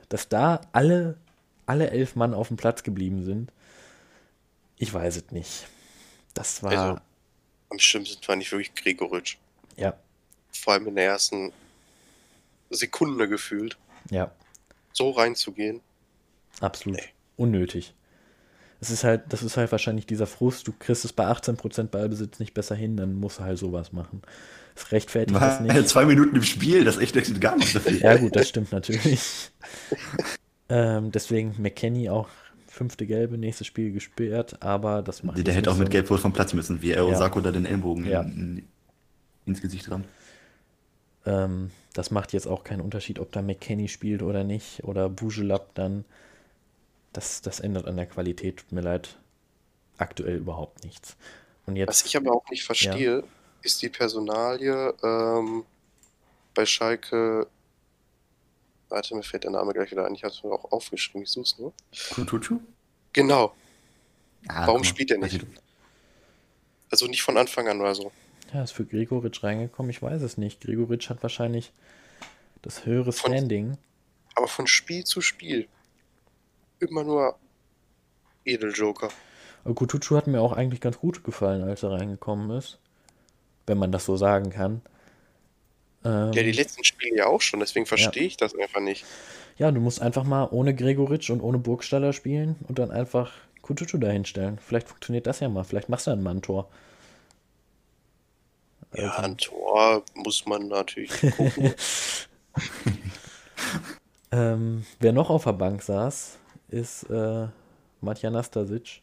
dass 0.09 0.29
da 0.29 0.61
alle, 0.71 1.17
alle 1.65 1.89
elf 1.89 2.15
Mann 2.15 2.35
auf 2.35 2.49
dem 2.49 2.57
Platz 2.57 2.83
geblieben 2.83 3.23
sind, 3.23 3.51
ich 4.77 4.93
weiß 4.93 5.15
es 5.17 5.31
nicht. 5.31 5.67
Das 6.33 6.61
war, 6.63 6.71
Also- 6.71 7.01
Am 7.69 7.79
schlimmsten 7.79 8.21
fand 8.23 8.41
ich 8.41 8.51
wirklich 8.51 8.73
Gregoritsch. 8.75 9.37
ja, 9.77 9.93
Vor 10.51 10.73
allem 10.73 10.87
in 10.87 10.95
der 10.95 11.05
ersten 11.05 11.51
Sekunde 12.69 13.27
gefühlt, 13.27 13.77
ja, 14.09 14.31
so 14.93 15.11
reinzugehen. 15.11 15.81
absolut 16.61 16.99
Nee. 16.99 17.05
unnötig. 17.37 17.93
Es 18.81 18.89
ist 18.91 19.03
halt, 19.03 19.23
das 19.29 19.41
ist 19.41 19.57
halt 19.57 19.71
wahrscheinlich 19.71 20.05
dieser 20.05 20.27
Frust, 20.27 20.67
du 20.67 20.73
kriegst 20.77 21.05
es 21.05 21.13
bei 21.13 21.25
18% 21.25 21.91
Ballbesitz 21.91 22.39
nicht 22.39 22.53
besser 22.53 22.75
hin, 22.75 22.97
dann 22.97 23.15
musst 23.15 23.39
du 23.39 23.43
halt 23.43 23.57
sowas 23.57 23.91
machen. 23.93 24.21
Es 24.75 24.91
rechtfertigt 24.91 25.39
das 25.39 25.59
nicht. 25.61 25.87
zwei 25.89 26.05
Minuten 26.05 26.35
im 26.35 26.43
Spiel, 26.43 26.83
das 26.83 26.97
echt 26.97 27.15
gar 27.41 27.55
nicht 27.57 27.71
so 27.73 27.79
viel. 27.79 27.99
Ja, 28.01 28.17
gut, 28.17 28.35
das 28.35 28.49
stimmt 28.49 28.71
natürlich. 28.71 29.21
ähm, 30.69 31.11
deswegen 31.11 31.55
McKenny 31.57 32.09
auch 32.09 32.27
fünfte 32.75 33.05
Gelbe, 33.05 33.37
nächstes 33.37 33.67
Spiel 33.67 33.93
gesperrt, 33.93 34.61
aber 34.61 35.01
das 35.01 35.23
macht 35.23 35.37
Der, 35.37 35.45
der 35.45 35.53
jetzt 35.53 35.61
hätte 35.61 35.71
auch 35.71 35.77
mit 35.77 35.89
Gelb 35.89 36.09
wohl 36.09 36.17
vom 36.17 36.33
Platz 36.33 36.53
müssen, 36.53 36.81
wie 36.81 36.91
er 36.91 37.03
Ja. 37.07 37.15
Osako 37.15 37.39
da 37.39 37.51
den 37.51 37.65
Ellenbogen 37.65 38.05
Ja. 38.05 38.21
in, 38.21 38.67
ins 39.45 39.61
Gesicht 39.61 39.89
rammt. 39.89 40.05
Ähm, 41.25 41.71
das 41.93 42.11
macht 42.11 42.33
jetzt 42.33 42.47
auch 42.47 42.65
keinen 42.65 42.81
Unterschied, 42.81 43.19
ob 43.19 43.31
da 43.31 43.41
McKenny 43.41 43.87
spielt 43.87 44.21
oder 44.21 44.43
nicht 44.43 44.83
oder 44.83 45.09
Bujelab 45.09 45.73
dann. 45.73 46.03
Das, 47.13 47.41
das 47.41 47.61
ändert 47.61 47.87
an 47.87 47.95
der 47.95 48.07
Qualität, 48.07 48.57
tut 48.57 48.73
mir 48.73 48.81
leid, 48.81 49.15
aktuell 49.97 50.35
überhaupt 50.35 50.83
nichts. 50.83 51.15
Und 51.65 51.77
jetzt, 51.77 51.87
Was 51.87 52.05
ich 52.05 52.17
aber 52.17 52.33
auch 52.33 52.43
nicht 52.49 52.65
verstehe, 52.65 53.23
ist 53.61 53.81
die 53.81 53.89
Personalie 53.89 54.93
ähm, 55.01 55.63
bei 56.53 56.65
Schalke. 56.65 57.47
Warte, 58.89 59.15
mir 59.15 59.23
fällt 59.23 59.43
der 59.43 59.51
Name 59.51 59.73
gleich 59.73 59.91
wieder 59.91 60.05
ein. 60.05 60.13
Ich 60.13 60.23
habe 60.23 60.33
es 60.33 60.43
mir 60.43 60.51
auch 60.51 60.71
aufgeschrieben. 60.71 61.23
Ich 61.23 61.29
suche 61.31 61.43
es 61.43 61.57
nur. 61.57 61.73
Kutucu? 62.13 62.59
Genau. 63.13 63.55
Ah, 64.47 64.67
Warum 64.67 64.83
spielt 64.83 65.09
er 65.11 65.17
nicht? 65.17 65.45
Also, 66.91 67.07
nicht 67.07 67.23
von 67.23 67.37
Anfang 67.37 67.67
an 67.67 67.81
oder 67.81 67.95
so. 67.95 68.11
ja, 68.53 68.63
ist 68.63 68.71
für 68.71 68.85
Gregoritsch 68.85 69.43
reingekommen, 69.43 69.89
ich 69.89 70.01
weiß 70.01 70.21
es 70.21 70.37
nicht. 70.37 70.61
Gregoritsch 70.61 71.09
hat 71.09 71.23
wahrscheinlich 71.23 71.71
das 72.61 72.85
höhere 72.85 73.11
Von- 73.11 73.31
Standing. 73.33 73.77
Aber 74.35 74.47
von 74.47 74.67
Spiel 74.67 75.03
zu 75.03 75.21
Spiel. 75.21 75.67
Immer 76.79 77.03
nur 77.03 77.39
Edeljoker. 78.45 79.09
Aber 79.63 79.73
Kutucu 79.73 80.15
hat 80.15 80.27
mir 80.27 80.41
auch 80.41 80.51
eigentlich 80.53 80.81
ganz 80.81 80.99
gut 80.99 81.23
gefallen, 81.23 81.63
als 81.63 81.83
er 81.83 81.91
reingekommen 81.91 82.55
ist. 82.55 82.77
Wenn 83.65 83.77
man 83.79 83.91
das 83.91 84.05
so 84.05 84.15
sagen 84.15 84.51
kann. 84.51 84.81
Ähm, 86.05 86.31
Ja, 86.33 86.43
die 86.43 86.51
letzten 86.51 86.83
Spiele 86.83 87.17
ja 87.17 87.25
auch 87.25 87.41
schon, 87.41 87.59
deswegen 87.59 87.85
verstehe 87.85 88.23
ich 88.23 88.37
das 88.37 88.55
einfach 88.55 88.79
nicht. 88.81 89.03
Ja, 89.57 89.71
du 89.71 89.79
musst 89.81 90.01
einfach 90.01 90.23
mal 90.23 90.47
ohne 90.51 90.75
Gregoritsch 90.75 91.29
und 91.31 91.41
ohne 91.41 91.57
Burgstaller 91.57 92.13
spielen 92.13 92.55
und 92.67 92.77
dann 92.79 92.91
einfach 92.91 93.31
Kutucu 93.61 93.97
dahinstellen. 93.97 94.59
Vielleicht 94.59 94.87
funktioniert 94.87 95.25
das 95.27 95.39
ja 95.39 95.49
mal. 95.49 95.63
Vielleicht 95.63 95.89
machst 95.89 96.07
du 96.07 96.11
dann 96.11 96.21
mal 96.23 96.31
ein 96.35 96.41
Tor. 96.41 96.69
Ja, 98.93 99.09
Also- 99.09 99.21
ein 99.23 99.37
Tor 99.37 100.03
muss 100.13 100.45
man 100.45 100.67
natürlich 100.67 101.11
gucken. 101.37 101.73
Ähm, 104.31 104.85
wer 104.99 105.11
noch 105.13 105.29
auf 105.29 105.45
der 105.45 105.53
Bank 105.53 105.81
saß, 105.81 106.37
ist 106.69 107.03
äh, 107.09 107.47
Matja 108.01 108.29
Nastasic. 108.29 109.01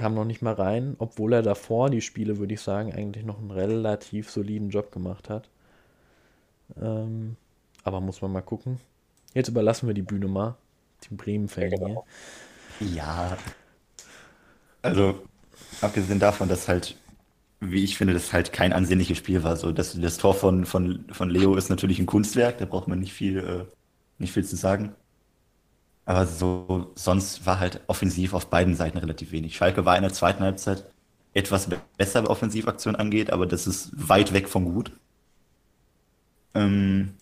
Kam 0.00 0.14
noch 0.14 0.24
nicht 0.24 0.40
mal 0.40 0.54
rein, 0.54 0.96
obwohl 0.98 1.34
er 1.34 1.42
davor 1.42 1.90
die 1.90 2.00
Spiele, 2.00 2.38
würde 2.38 2.54
ich 2.54 2.62
sagen, 2.62 2.90
eigentlich 2.90 3.22
noch 3.22 3.38
einen 3.38 3.50
relativ 3.50 4.30
soliden 4.30 4.70
Job 4.70 4.92
gemacht 4.92 5.28
hat. 5.28 5.50
Ähm, 6.80 7.36
aber 7.84 8.00
muss 8.00 8.22
man 8.22 8.32
mal 8.32 8.40
gucken. 8.40 8.80
Jetzt 9.34 9.48
überlassen 9.48 9.88
wir 9.88 9.92
die 9.92 10.00
Bühne 10.00 10.26
mal. 10.26 10.56
Die 11.04 11.14
Bremen-Fan 11.14 11.70
Ja, 11.70 11.76
genau. 11.76 12.06
Ja. 12.80 13.36
Also, 14.80 15.20
abgesehen 15.82 16.18
davon, 16.18 16.48
dass 16.48 16.66
halt, 16.66 16.96
wie 17.60 17.84
ich 17.84 17.98
finde, 17.98 18.14
das 18.14 18.32
halt 18.32 18.54
kein 18.54 18.72
ansehnliches 18.72 19.18
Spiel 19.18 19.42
war. 19.42 19.56
So, 19.56 19.70
das, 19.70 20.00
das 20.00 20.16
Tor 20.16 20.32
von, 20.32 20.64
von, 20.64 21.04
von 21.12 21.28
Leo 21.28 21.56
ist 21.56 21.68
natürlich 21.68 21.98
ein 21.98 22.06
Kunstwerk, 22.06 22.56
da 22.56 22.64
braucht 22.64 22.88
man 22.88 23.00
nicht 23.00 23.12
viel, 23.12 23.38
äh, 23.38 23.64
nicht 24.16 24.32
viel 24.32 24.46
zu 24.46 24.56
sagen. 24.56 24.94
Aber 26.04 26.26
so, 26.26 26.90
sonst 26.94 27.46
war 27.46 27.60
halt 27.60 27.80
offensiv 27.86 28.34
auf 28.34 28.46
beiden 28.48 28.74
Seiten 28.74 28.98
relativ 28.98 29.32
wenig. 29.32 29.56
Schalke 29.56 29.84
war 29.84 29.96
in 29.96 30.02
der 30.02 30.12
zweiten 30.12 30.42
Halbzeit 30.42 30.84
etwas 31.34 31.68
be- 31.68 31.80
besser, 31.96 32.22
was 32.24 32.30
Offensivaktion 32.30 32.96
angeht, 32.96 33.32
aber 33.32 33.46
das 33.46 33.66
ist 33.66 33.90
weit 33.94 34.32
weg 34.32 34.48
von 34.48 34.64
gut. 34.64 34.92
Ähm, 36.54 37.14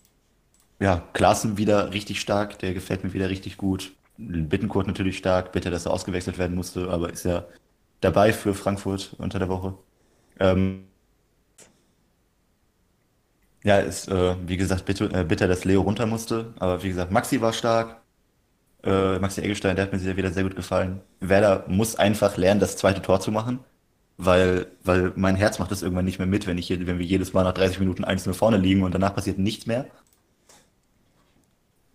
ja, 0.80 1.02
Klaassen 1.14 1.58
wieder 1.58 1.92
richtig 1.94 2.20
stark, 2.20 2.58
der 2.60 2.74
gefällt 2.74 3.04
mir 3.04 3.12
wieder 3.14 3.30
richtig 3.30 3.56
gut. 3.58 3.92
Bittenkurt 4.18 4.86
natürlich 4.88 5.18
stark, 5.18 5.52
bitte, 5.52 5.70
dass 5.70 5.86
er 5.86 5.92
ausgewechselt 5.92 6.38
werden 6.38 6.56
musste, 6.56 6.90
aber 6.90 7.10
ist 7.12 7.24
ja 7.24 7.46
dabei 8.00 8.32
für 8.32 8.54
Frankfurt 8.54 9.14
unter 9.18 9.38
der 9.40 9.48
Woche. 9.48 9.74
Ähm, 10.40 10.84
ja, 13.64 13.78
ist, 13.78 14.08
äh, 14.08 14.36
wie 14.46 14.56
gesagt, 14.56 14.84
bitter, 14.86 15.12
äh, 15.14 15.24
bitter, 15.24 15.48
dass 15.48 15.64
Leo 15.64 15.82
runter 15.82 16.06
musste, 16.06 16.54
aber 16.58 16.82
wie 16.82 16.88
gesagt, 16.88 17.10
Maxi 17.12 17.40
war 17.40 17.52
stark. 17.52 18.00
Äh, 18.84 19.18
Maxi 19.18 19.40
Eggestein, 19.40 19.76
der 19.76 19.86
hat 19.86 19.92
mir 19.92 19.98
sehr, 19.98 20.16
wieder 20.16 20.30
sehr 20.32 20.44
gut 20.44 20.56
gefallen. 20.56 21.00
Werder 21.20 21.64
muss 21.68 21.96
einfach 21.96 22.36
lernen, 22.36 22.60
das 22.60 22.76
zweite 22.76 23.02
Tor 23.02 23.20
zu 23.20 23.32
machen, 23.32 23.60
weil, 24.16 24.68
weil 24.84 25.12
mein 25.16 25.36
Herz 25.36 25.58
macht 25.58 25.70
das 25.70 25.82
irgendwann 25.82 26.04
nicht 26.04 26.18
mehr 26.18 26.26
mit, 26.28 26.46
wenn, 26.46 26.58
ich, 26.58 26.70
wenn 26.70 26.98
wir 26.98 27.06
jedes 27.06 27.32
Mal 27.32 27.44
nach 27.44 27.54
30 27.54 27.80
Minuten 27.80 28.04
1-0 28.04 28.32
vorne 28.34 28.56
liegen 28.58 28.82
und 28.84 28.92
danach 28.94 29.14
passiert 29.14 29.38
nichts 29.38 29.66
mehr. 29.66 29.86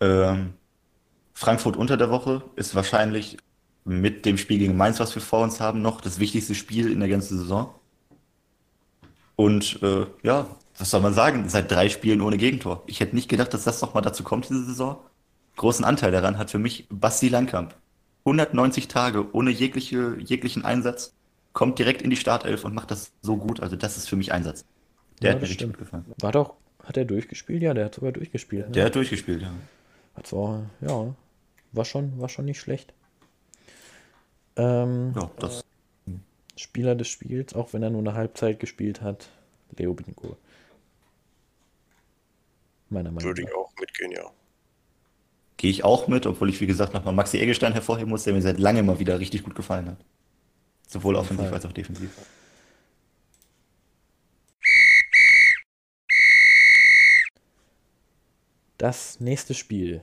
Ähm, 0.01 0.53
Frankfurt 1.33 1.77
unter 1.77 1.97
der 1.97 2.09
Woche 2.09 2.43
ist 2.55 2.75
wahrscheinlich 2.75 3.37
mit 3.85 4.25
dem 4.25 4.37
Spiel 4.37 4.59
gegen 4.59 4.77
Mainz, 4.77 4.99
was 4.99 5.15
wir 5.15 5.21
vor 5.21 5.43
uns 5.43 5.59
haben, 5.59 5.81
noch 5.81 6.01
das 6.01 6.19
wichtigste 6.19 6.55
Spiel 6.55 6.91
in 6.91 6.99
der 6.99 7.09
ganzen 7.09 7.37
Saison. 7.39 7.73
Und 9.35 9.81
äh, 9.81 10.05
ja, 10.23 10.47
was 10.77 10.89
soll 10.91 11.01
man 11.01 11.13
sagen? 11.13 11.49
Seit 11.49 11.71
drei 11.71 11.89
Spielen 11.89 12.21
ohne 12.21 12.37
Gegentor. 12.37 12.83
Ich 12.87 12.99
hätte 12.99 13.15
nicht 13.15 13.29
gedacht, 13.29 13.53
dass 13.53 13.63
das 13.63 13.81
noch 13.81 13.93
mal 13.93 14.01
dazu 14.01 14.23
kommt 14.23 14.49
diese 14.49 14.63
Saison. 14.65 14.97
Großen 15.55 15.85
Anteil 15.85 16.11
daran 16.11 16.37
hat 16.37 16.49
für 16.51 16.59
mich 16.59 16.87
Basti 16.89 17.29
Langkamp. 17.29 17.75
190 18.25 18.87
Tage 18.87 19.33
ohne 19.35 19.51
jegliche, 19.51 20.15
jeglichen 20.19 20.63
Einsatz, 20.65 21.13
kommt 21.51 21.77
direkt 21.77 22.01
in 22.01 22.09
die 22.09 22.15
Startelf 22.15 22.63
und 22.65 22.73
macht 22.73 22.89
das 22.91 23.11
so 23.21 23.37
gut. 23.37 23.59
Also 23.59 23.75
das 23.75 23.97
ist 23.97 24.09
für 24.09 24.15
mich 24.15 24.31
Einsatz. 24.31 24.65
Der 25.21 25.31
Ja, 25.31 25.35
hat 25.35 25.41
mir 25.41 25.49
richtig 25.49 25.67
gut 25.67 25.77
gefallen. 25.77 26.05
War 26.19 26.31
doch, 26.31 26.55
hat 26.83 26.97
er 26.97 27.05
durchgespielt? 27.05 27.61
Ja, 27.61 27.73
der 27.73 27.85
hat 27.85 27.95
sogar 27.95 28.11
durchgespielt. 28.11 28.67
Ne? 28.67 28.71
Der 28.71 28.85
hat 28.85 28.95
durchgespielt, 28.95 29.41
ja. 29.41 29.51
Hat 30.15 30.27
zwar, 30.27 30.69
ja, 30.81 31.13
war 31.73 31.85
schon, 31.85 32.19
war 32.19 32.29
schon 32.29 32.45
nicht 32.45 32.59
schlecht. 32.59 32.93
Ähm, 34.55 35.13
Ja, 35.15 35.29
das. 35.39 35.63
Spieler 36.55 36.95
des 36.95 37.07
Spiels, 37.07 37.53
auch 37.55 37.73
wenn 37.73 37.81
er 37.83 37.89
nur 37.89 38.01
eine 38.01 38.13
Halbzeit 38.13 38.59
gespielt 38.59 39.01
hat, 39.01 39.29
Leo 39.75 39.93
Bittencourt. 39.93 40.37
Meiner 42.89 43.09
Meinung 43.11 43.23
Würde 43.23 43.41
nach. 43.41 43.49
ich 43.49 43.55
auch 43.55 43.71
mitgehen, 43.79 44.11
ja. 44.11 44.23
Gehe 45.63 45.71
ich 45.71 45.85
auch 45.85 46.09
mit, 46.09 46.25
obwohl 46.25 46.49
ich, 46.49 46.59
wie 46.59 46.67
gesagt, 46.67 46.93
nochmal 46.93 47.13
Maxi 47.13 47.39
Eggestein 47.39 47.71
hervorheben 47.71 48.09
muss, 48.09 48.25
der 48.25 48.33
mir 48.33 48.41
seit 48.41 48.59
langem 48.59 48.85
mal 48.85 48.99
wieder 48.99 49.17
richtig 49.21 49.43
gut 49.43 49.55
gefallen 49.55 49.87
hat. 49.87 49.97
Sowohl 50.89 51.15
offensiv 51.15 51.53
als 51.53 51.65
auch 51.65 51.71
defensiv. 51.71 52.09
Das 58.77 59.21
nächste 59.21 59.53
Spiel, 59.53 60.01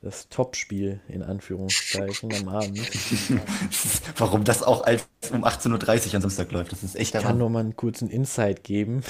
das 0.00 0.28
Topspiel 0.28 1.00
in 1.08 1.24
Anführungszeichen 1.24 2.32
am 2.32 2.46
Abend, 2.46 2.78
Warum 4.16 4.44
das 4.44 4.62
auch 4.62 4.84
als 4.84 5.08
um 5.32 5.44
18.30 5.44 6.06
Uhr 6.10 6.14
am 6.14 6.22
Samstag 6.22 6.52
läuft, 6.52 6.70
das 6.70 6.84
ist 6.84 6.94
echt 6.94 7.14
der 7.14 7.22
kann 7.22 7.38
nur 7.38 7.50
mal 7.50 7.58
einen 7.58 7.74
kurzen 7.74 8.08
Insight 8.08 8.62
geben. 8.62 9.02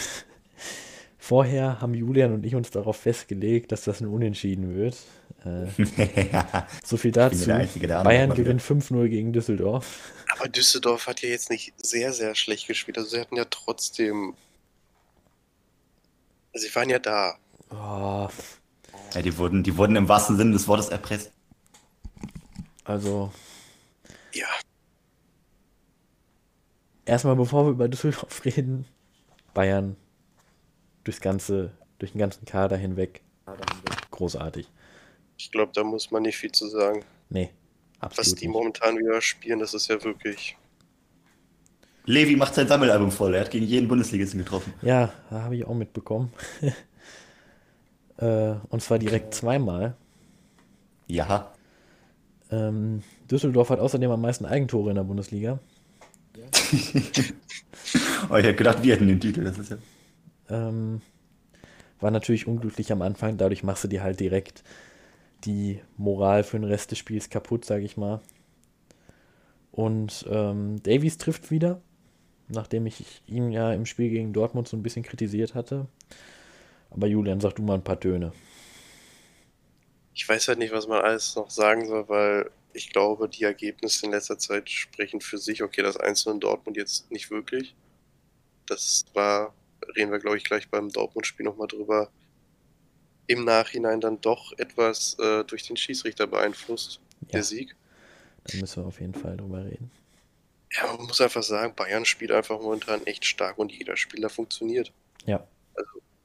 Vorher 1.18 1.80
haben 1.80 1.94
Julian 1.94 2.32
und 2.32 2.46
ich 2.46 2.54
uns 2.54 2.70
darauf 2.70 2.96
festgelegt, 2.96 3.70
dass 3.70 3.84
das 3.84 4.00
ein 4.00 4.08
Unentschieden 4.08 4.74
wird. 4.74 4.96
Äh, 5.44 5.66
so 6.84 6.96
viel 6.96 7.10
dazu. 7.12 7.46
Bayern 7.46 8.34
gewinnt 8.34 8.62
5-0 8.62 9.08
gegen 9.08 9.32
Düsseldorf. 9.32 10.12
Aber 10.36 10.48
Düsseldorf 10.48 11.06
hat 11.06 11.20
ja 11.22 11.28
jetzt 11.28 11.50
nicht 11.50 11.72
sehr, 11.84 12.12
sehr 12.12 12.34
schlecht 12.34 12.66
gespielt. 12.68 12.96
Also 12.98 13.10
sie 13.10 13.20
hatten 13.20 13.36
ja 13.36 13.44
trotzdem. 13.46 14.34
Sie 16.54 16.74
waren 16.74 16.90
ja 16.90 16.98
da. 16.98 17.36
Oh, 17.70 18.28
Ja, 19.14 19.22
die 19.22 19.36
wurden, 19.38 19.62
die 19.62 19.76
wurden 19.76 19.96
im 19.96 20.08
wahrsten 20.08 20.36
Sinne 20.36 20.52
des 20.52 20.68
Wortes 20.68 20.88
erpresst. 20.90 21.32
also 22.84 23.32
Ja. 24.34 24.46
erstmal 27.06 27.36
bevor 27.36 27.64
wir 27.66 27.70
über 27.70 27.88
Düsseldorf 27.88 28.44
reden, 28.44 28.84
Bayern 29.54 29.96
durchs 31.04 31.20
ganze, 31.20 31.72
durch 31.98 32.12
den 32.12 32.18
ganzen 32.18 32.44
Kader 32.44 32.76
hinweg. 32.76 33.22
Großartig. 34.10 34.68
Ich 35.42 35.50
glaube, 35.50 35.72
da 35.74 35.82
muss 35.82 36.12
man 36.12 36.22
nicht 36.22 36.36
viel 36.36 36.52
zu 36.52 36.68
sagen. 36.68 37.04
Nee, 37.28 37.50
Was 37.98 38.18
absolut 38.18 38.40
die 38.40 38.46
nicht. 38.46 38.54
momentan 38.54 38.96
wieder 38.96 39.20
spielen, 39.20 39.58
das 39.58 39.74
ist 39.74 39.88
ja 39.88 40.02
wirklich. 40.04 40.56
Levi 42.04 42.36
macht 42.36 42.54
sein 42.54 42.68
Sammelalbum 42.68 43.10
voll. 43.10 43.34
Er 43.34 43.40
hat 43.40 43.50
gegen 43.50 43.66
jeden 43.66 43.88
Bundesligisten 43.88 44.38
getroffen. 44.38 44.72
Ja, 44.82 45.12
da 45.30 45.42
habe 45.42 45.56
ich 45.56 45.64
auch 45.64 45.74
mitbekommen. 45.74 46.32
äh, 48.18 48.54
und 48.68 48.82
zwar 48.82 49.00
direkt 49.00 49.34
zweimal. 49.34 49.96
Ja. 51.08 51.52
Ähm, 52.52 53.02
Düsseldorf 53.28 53.70
hat 53.70 53.80
außerdem 53.80 54.12
am 54.12 54.20
meisten 54.20 54.46
Eigentore 54.46 54.90
in 54.90 54.96
der 54.96 55.04
Bundesliga. 55.04 55.58
Oh, 58.30 58.36
ich 58.36 58.44
hätte 58.44 58.54
gedacht, 58.54 58.82
wir 58.82 58.94
hätten 58.94 59.08
den 59.08 59.20
Titel. 59.20 59.42
Das 59.44 59.58
ist 59.58 59.72
ja. 59.72 59.76
Ähm, 60.48 61.02
war 62.00 62.12
natürlich 62.12 62.46
unglücklich 62.46 62.92
am 62.92 63.02
Anfang, 63.02 63.36
dadurch 63.36 63.64
machst 63.64 63.82
du 63.84 63.88
dir 63.88 64.02
halt 64.02 64.20
direkt 64.20 64.62
die 65.44 65.80
Moral 65.96 66.44
für 66.44 66.58
den 66.58 66.68
Rest 66.68 66.90
des 66.90 66.98
Spiels 66.98 67.30
kaputt, 67.30 67.64
sage 67.64 67.84
ich 67.84 67.96
mal. 67.96 68.20
Und 69.70 70.26
ähm, 70.28 70.82
Davies 70.82 71.18
trifft 71.18 71.50
wieder, 71.50 71.80
nachdem 72.48 72.86
ich 72.86 73.22
ihn 73.26 73.50
ja 73.50 73.72
im 73.72 73.86
Spiel 73.86 74.10
gegen 74.10 74.32
Dortmund 74.32 74.68
so 74.68 74.76
ein 74.76 74.82
bisschen 74.82 75.02
kritisiert 75.02 75.54
hatte. 75.54 75.86
Aber 76.90 77.06
Julian, 77.06 77.40
sag 77.40 77.54
du 77.56 77.62
mal 77.62 77.74
ein 77.74 77.84
paar 77.84 77.98
Töne. 77.98 78.32
Ich 80.14 80.28
weiß 80.28 80.48
halt 80.48 80.58
nicht, 80.58 80.72
was 80.72 80.86
man 80.86 81.00
alles 81.00 81.34
noch 81.36 81.50
sagen 81.50 81.86
soll, 81.86 82.06
weil 82.08 82.50
ich 82.74 82.90
glaube, 82.90 83.28
die 83.28 83.44
Ergebnisse 83.44 84.06
in 84.06 84.12
letzter 84.12 84.38
Zeit 84.38 84.68
sprechen 84.68 85.20
für 85.20 85.38
sich. 85.38 85.62
Okay, 85.62 85.82
das 85.82 85.96
Einzelne 85.96 86.34
in 86.34 86.40
Dortmund 86.40 86.76
jetzt 86.76 87.10
nicht 87.10 87.30
wirklich. 87.30 87.74
Das 88.66 89.04
war, 89.14 89.54
reden 89.96 90.12
wir, 90.12 90.18
glaube 90.18 90.36
ich, 90.36 90.44
gleich 90.44 90.68
beim 90.68 90.90
Dortmund-Spiel 90.90 91.44
nochmal 91.44 91.68
drüber. 91.68 92.10
Im 93.26 93.44
Nachhinein 93.44 94.00
dann 94.00 94.20
doch 94.20 94.52
etwas 94.58 95.16
äh, 95.18 95.44
durch 95.44 95.62
den 95.66 95.76
Schießrichter 95.76 96.26
beeinflusst, 96.26 97.00
Ja, 97.22 97.28
der 97.34 97.42
Sieg. 97.44 97.74
da 98.44 98.58
müssen 98.58 98.82
wir 98.82 98.86
auf 98.88 99.00
jeden 99.00 99.14
Fall 99.14 99.36
drüber 99.36 99.64
reden. 99.64 99.90
Ja, 100.72 100.86
man 100.96 101.06
muss 101.06 101.20
einfach 101.20 101.42
sagen, 101.42 101.74
Bayern 101.74 102.04
spielt 102.04 102.32
einfach 102.32 102.60
momentan 102.60 103.04
echt 103.06 103.24
stark 103.24 103.58
und 103.58 103.70
jeder 103.72 103.96
Spieler 103.96 104.28
funktioniert. 104.30 104.90
Ja, 105.26 105.46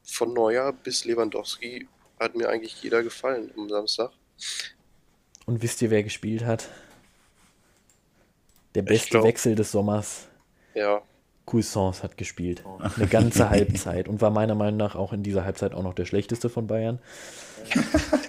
Von 0.02 0.32
Neuer 0.32 0.72
bis 0.72 1.04
Lewandowski 1.04 1.86
hat 2.18 2.34
mir 2.34 2.48
eigentlich 2.48 2.82
jeder 2.82 3.02
gefallen 3.02 3.52
am 3.56 3.68
Samstag. 3.68 4.10
und 5.46 5.62
wisst 5.62 5.80
ihr, 5.82 5.90
wer 5.90 6.02
gespielt 6.02 6.44
hat? 6.44 6.68
Der 8.74 8.82
beste 8.82 9.10
glaub- 9.10 9.24
Wechsel 9.24 9.54
des 9.54 9.70
Sommers. 9.70 10.26
Ja, 10.74 11.02
Cuisance 11.48 12.02
hat 12.02 12.16
gespielt. 12.16 12.62
Eine 12.96 13.06
ganze 13.06 13.48
Halbzeit 13.50 14.08
und 14.08 14.20
war 14.20 14.30
meiner 14.30 14.54
Meinung 14.54 14.76
nach 14.76 14.94
auch 14.94 15.12
in 15.12 15.22
dieser 15.22 15.44
Halbzeit 15.44 15.72
auch 15.74 15.82
noch 15.82 15.94
der 15.94 16.04
schlechteste 16.04 16.48
von 16.48 16.66
Bayern. 16.66 16.98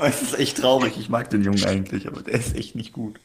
Es 0.00 0.20
ist 0.20 0.38
echt 0.38 0.58
traurig. 0.58 0.98
Ich 0.98 1.08
mag 1.08 1.30
den 1.30 1.44
Jungen 1.44 1.64
eigentlich, 1.64 2.08
aber 2.08 2.22
der 2.22 2.34
ist 2.34 2.56
echt 2.56 2.74
nicht 2.74 2.92
gut. 2.92 3.20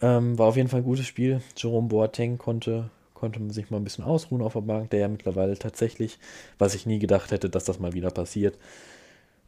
Ähm, 0.00 0.38
war 0.38 0.46
auf 0.46 0.56
jeden 0.56 0.68
Fall 0.68 0.80
ein 0.80 0.84
gutes 0.84 1.06
Spiel. 1.06 1.40
Jerome 1.56 1.88
Boateng 1.88 2.38
konnte, 2.38 2.90
konnte 3.14 3.40
sich 3.52 3.70
mal 3.70 3.78
ein 3.78 3.84
bisschen 3.84 4.04
ausruhen 4.04 4.42
auf 4.42 4.52
der 4.52 4.60
Bank, 4.60 4.90
der 4.90 5.00
ja 5.00 5.08
mittlerweile 5.08 5.58
tatsächlich, 5.58 6.18
was 6.58 6.74
ich 6.74 6.86
nie 6.86 7.00
gedacht 7.00 7.32
hätte, 7.32 7.50
dass 7.50 7.64
das 7.64 7.80
mal 7.80 7.94
wieder 7.94 8.10
passiert, 8.10 8.58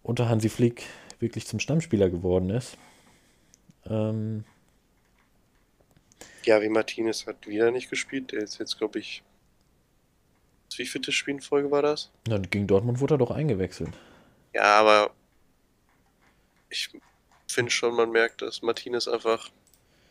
unter 0.02 0.28
Hansi 0.28 0.48
Flick 0.48 0.84
wirklich 1.20 1.46
zum 1.46 1.60
Stammspieler 1.60 2.10
geworden 2.10 2.50
ist. 2.50 2.76
Ähm, 3.88 4.44
Javi 6.44 6.68
Martinez 6.68 7.26
hat 7.26 7.46
wieder 7.46 7.70
nicht 7.70 7.90
gespielt. 7.90 8.32
Der 8.32 8.40
ist 8.42 8.58
jetzt, 8.58 8.78
glaube 8.78 8.98
ich, 8.98 9.22
wie 10.76 10.86
viele 10.86 11.10
Spiel 11.12 11.34
in 11.34 11.40
Folge 11.40 11.70
war 11.70 11.82
das? 11.82 12.10
na, 12.28 12.38
gegen 12.38 12.66
Dortmund 12.66 13.00
wurde 13.00 13.14
er 13.14 13.18
doch 13.18 13.30
eingewechselt. 13.30 13.90
Ja, 14.54 14.78
aber 14.78 15.10
ich 16.70 16.90
finde 17.48 17.70
schon, 17.70 17.94
man 17.94 18.10
merkt, 18.10 18.42
dass 18.42 18.62
Martinez 18.62 19.08
einfach 19.08 19.50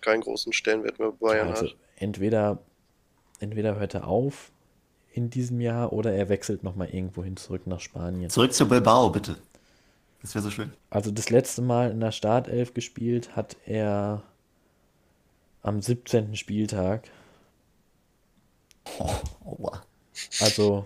keinen 0.01 0.21
großen 0.21 0.53
Stellenwert 0.53 0.99
mehr 0.99 1.11
bei 1.11 1.27
Bayern 1.27 1.49
Also 1.49 1.67
hat. 1.67 1.75
entweder, 1.97 2.59
entweder 3.39 3.75
hört 3.77 3.93
er 3.93 4.07
auf 4.07 4.51
in 5.11 5.29
diesem 5.29 5.61
Jahr 5.61 5.93
oder 5.93 6.13
er 6.13 6.29
wechselt 6.29 6.63
nochmal 6.63 6.89
irgendwo 6.89 7.23
hin 7.23 7.37
zurück 7.37 7.65
nach 7.65 7.79
Spanien. 7.79 8.29
Zurück 8.29 8.53
zu 8.53 8.67
Bilbao, 8.67 9.09
bitte. 9.09 9.37
Das 10.21 10.35
wäre 10.35 10.43
so 10.43 10.51
schön. 10.51 10.73
Also 10.89 11.11
das 11.11 11.29
letzte 11.29 11.61
Mal 11.61 11.91
in 11.91 11.99
der 11.99 12.11
Startelf 12.11 12.73
gespielt 12.73 13.35
hat 13.35 13.55
er 13.65 14.23
am 15.67 15.81
17. 15.81 16.35
Spieltag, 16.37 17.09
Oh, 19.45 19.71
also 20.39 20.85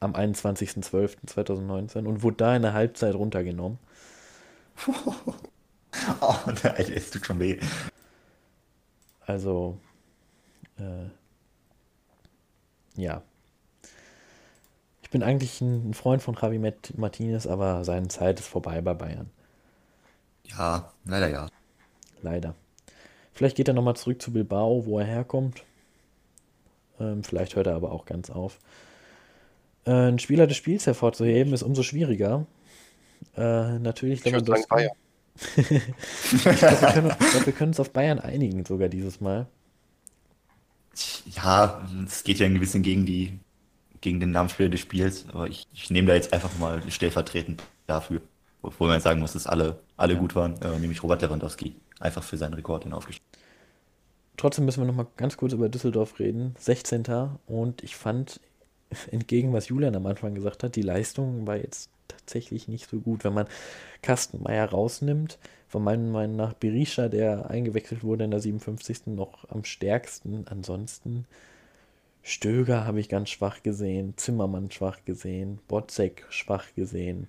am 0.00 0.14
21.12.2019 0.14 2.06
und 2.06 2.22
wurde 2.22 2.36
da 2.38 2.56
in 2.56 2.62
der 2.62 2.72
Halbzeit 2.72 3.14
runtergenommen. 3.14 3.78
Oh, 6.20 6.34
nein, 6.62 6.92
es 6.94 7.10
tut 7.10 7.26
schon 7.26 7.40
weh. 7.40 7.58
Also, 9.26 9.78
äh, 10.78 11.10
ja. 12.96 13.22
Ich 15.02 15.10
bin 15.10 15.22
eigentlich 15.22 15.60
ein 15.60 15.90
ein 15.90 15.94
Freund 15.94 16.22
von 16.22 16.36
Javi 16.40 16.58
Mat- 16.58 16.96
Martinez, 16.96 17.46
aber 17.46 17.84
seine 17.84 18.08
Zeit 18.08 18.40
ist 18.40 18.48
vorbei 18.48 18.80
bei 18.80 18.94
Bayern. 18.94 19.28
Ja, 20.44 20.92
leider 21.04 21.28
ja. 21.28 21.48
Leider. 22.22 22.54
Vielleicht 23.40 23.56
geht 23.56 23.68
er 23.68 23.72
nochmal 23.74 23.96
zurück 23.96 24.20
zu 24.20 24.34
Bilbao, 24.34 24.84
wo 24.84 24.98
er 24.98 25.06
herkommt. 25.06 25.64
Ähm, 27.00 27.24
vielleicht 27.24 27.56
hört 27.56 27.68
er 27.68 27.74
aber 27.74 27.90
auch 27.90 28.04
ganz 28.04 28.28
auf. 28.28 28.58
Äh, 29.86 29.92
einen 29.92 30.18
Spieler 30.18 30.46
des 30.46 30.58
Spiels 30.58 30.86
hervorzuheben 30.86 31.54
ist 31.54 31.62
umso 31.62 31.82
schwieriger. 31.82 32.46
Äh, 33.38 33.78
natürlich 33.78 34.26
Ich 34.26 34.34
würde 34.34 34.44
sagen 34.44 34.66
Lewandowski. 34.66 34.68
Bayern. 34.68 34.92
Ich 36.34 36.42
glaube, 36.42 36.82
wir 36.82 36.88
können, 36.92 37.12
glaub, 37.30 37.46
wir 37.46 37.52
können 37.54 37.70
uns 37.70 37.80
auf 37.80 37.92
Bayern 37.94 38.18
einigen, 38.18 38.62
sogar 38.66 38.90
dieses 38.90 39.22
Mal. 39.22 39.48
Ja, 41.24 41.88
es 42.06 42.22
geht 42.24 42.40
ja 42.40 42.46
ein 42.46 42.60
bisschen 42.60 42.82
gegen 42.82 43.06
die, 43.06 43.38
gegen 44.02 44.20
den 44.20 44.32
Namensspieler 44.32 44.68
des 44.68 44.80
Spiels, 44.80 45.24
aber 45.32 45.48
ich, 45.48 45.66
ich 45.72 45.88
nehme 45.88 46.08
da 46.08 46.14
jetzt 46.14 46.34
einfach 46.34 46.58
mal 46.58 46.82
stellvertretend 46.90 47.62
dafür. 47.86 48.20
Obwohl 48.62 48.88
man 48.88 49.00
sagen 49.00 49.20
muss, 49.20 49.32
dass 49.32 49.46
alle, 49.46 49.80
alle 49.96 50.16
gut 50.16 50.34
waren, 50.34 50.60
äh, 50.62 50.78
nämlich 50.78 51.02
Robert 51.02 51.22
Lewandowski. 51.22 51.76
Einfach 51.98 52.22
für 52.22 52.36
seinen 52.36 52.54
Rekord 52.54 52.84
den 52.84 52.92
aufgestellt. 52.92 53.24
Trotzdem 54.36 54.64
müssen 54.64 54.80
wir 54.80 54.86
noch 54.86 54.94
mal 54.94 55.06
ganz 55.16 55.36
kurz 55.36 55.52
über 55.52 55.68
Düsseldorf 55.68 56.18
reden. 56.18 56.54
16. 56.58 57.04
Und 57.46 57.82
ich 57.82 57.96
fand, 57.96 58.40
entgegen 59.10 59.52
was 59.52 59.68
Julian 59.68 59.96
am 59.96 60.06
Anfang 60.06 60.34
gesagt 60.34 60.62
hat, 60.62 60.76
die 60.76 60.82
Leistung 60.82 61.46
war 61.46 61.56
jetzt 61.56 61.90
tatsächlich 62.08 62.68
nicht 62.68 62.88
so 62.88 63.00
gut. 63.00 63.24
Wenn 63.24 63.34
man 63.34 63.46
Kastenmeier 64.02 64.70
rausnimmt, 64.70 65.38
von 65.68 65.84
meiner 65.84 66.08
Meinung 66.10 66.36
nach 66.36 66.52
Berisha, 66.52 67.08
der 67.08 67.48
eingewechselt 67.48 68.02
wurde 68.02 68.24
in 68.24 68.32
der 68.32 68.40
57. 68.40 69.06
noch 69.06 69.48
am 69.50 69.64
stärksten. 69.64 70.44
Ansonsten 70.48 71.26
Stöger 72.22 72.86
habe 72.86 73.00
ich 73.00 73.08
ganz 73.08 73.30
schwach 73.30 73.62
gesehen, 73.62 74.14
Zimmermann 74.16 74.70
schwach 74.70 75.04
gesehen, 75.04 75.60
Botzek 75.68 76.26
schwach 76.28 76.66
gesehen. 76.74 77.28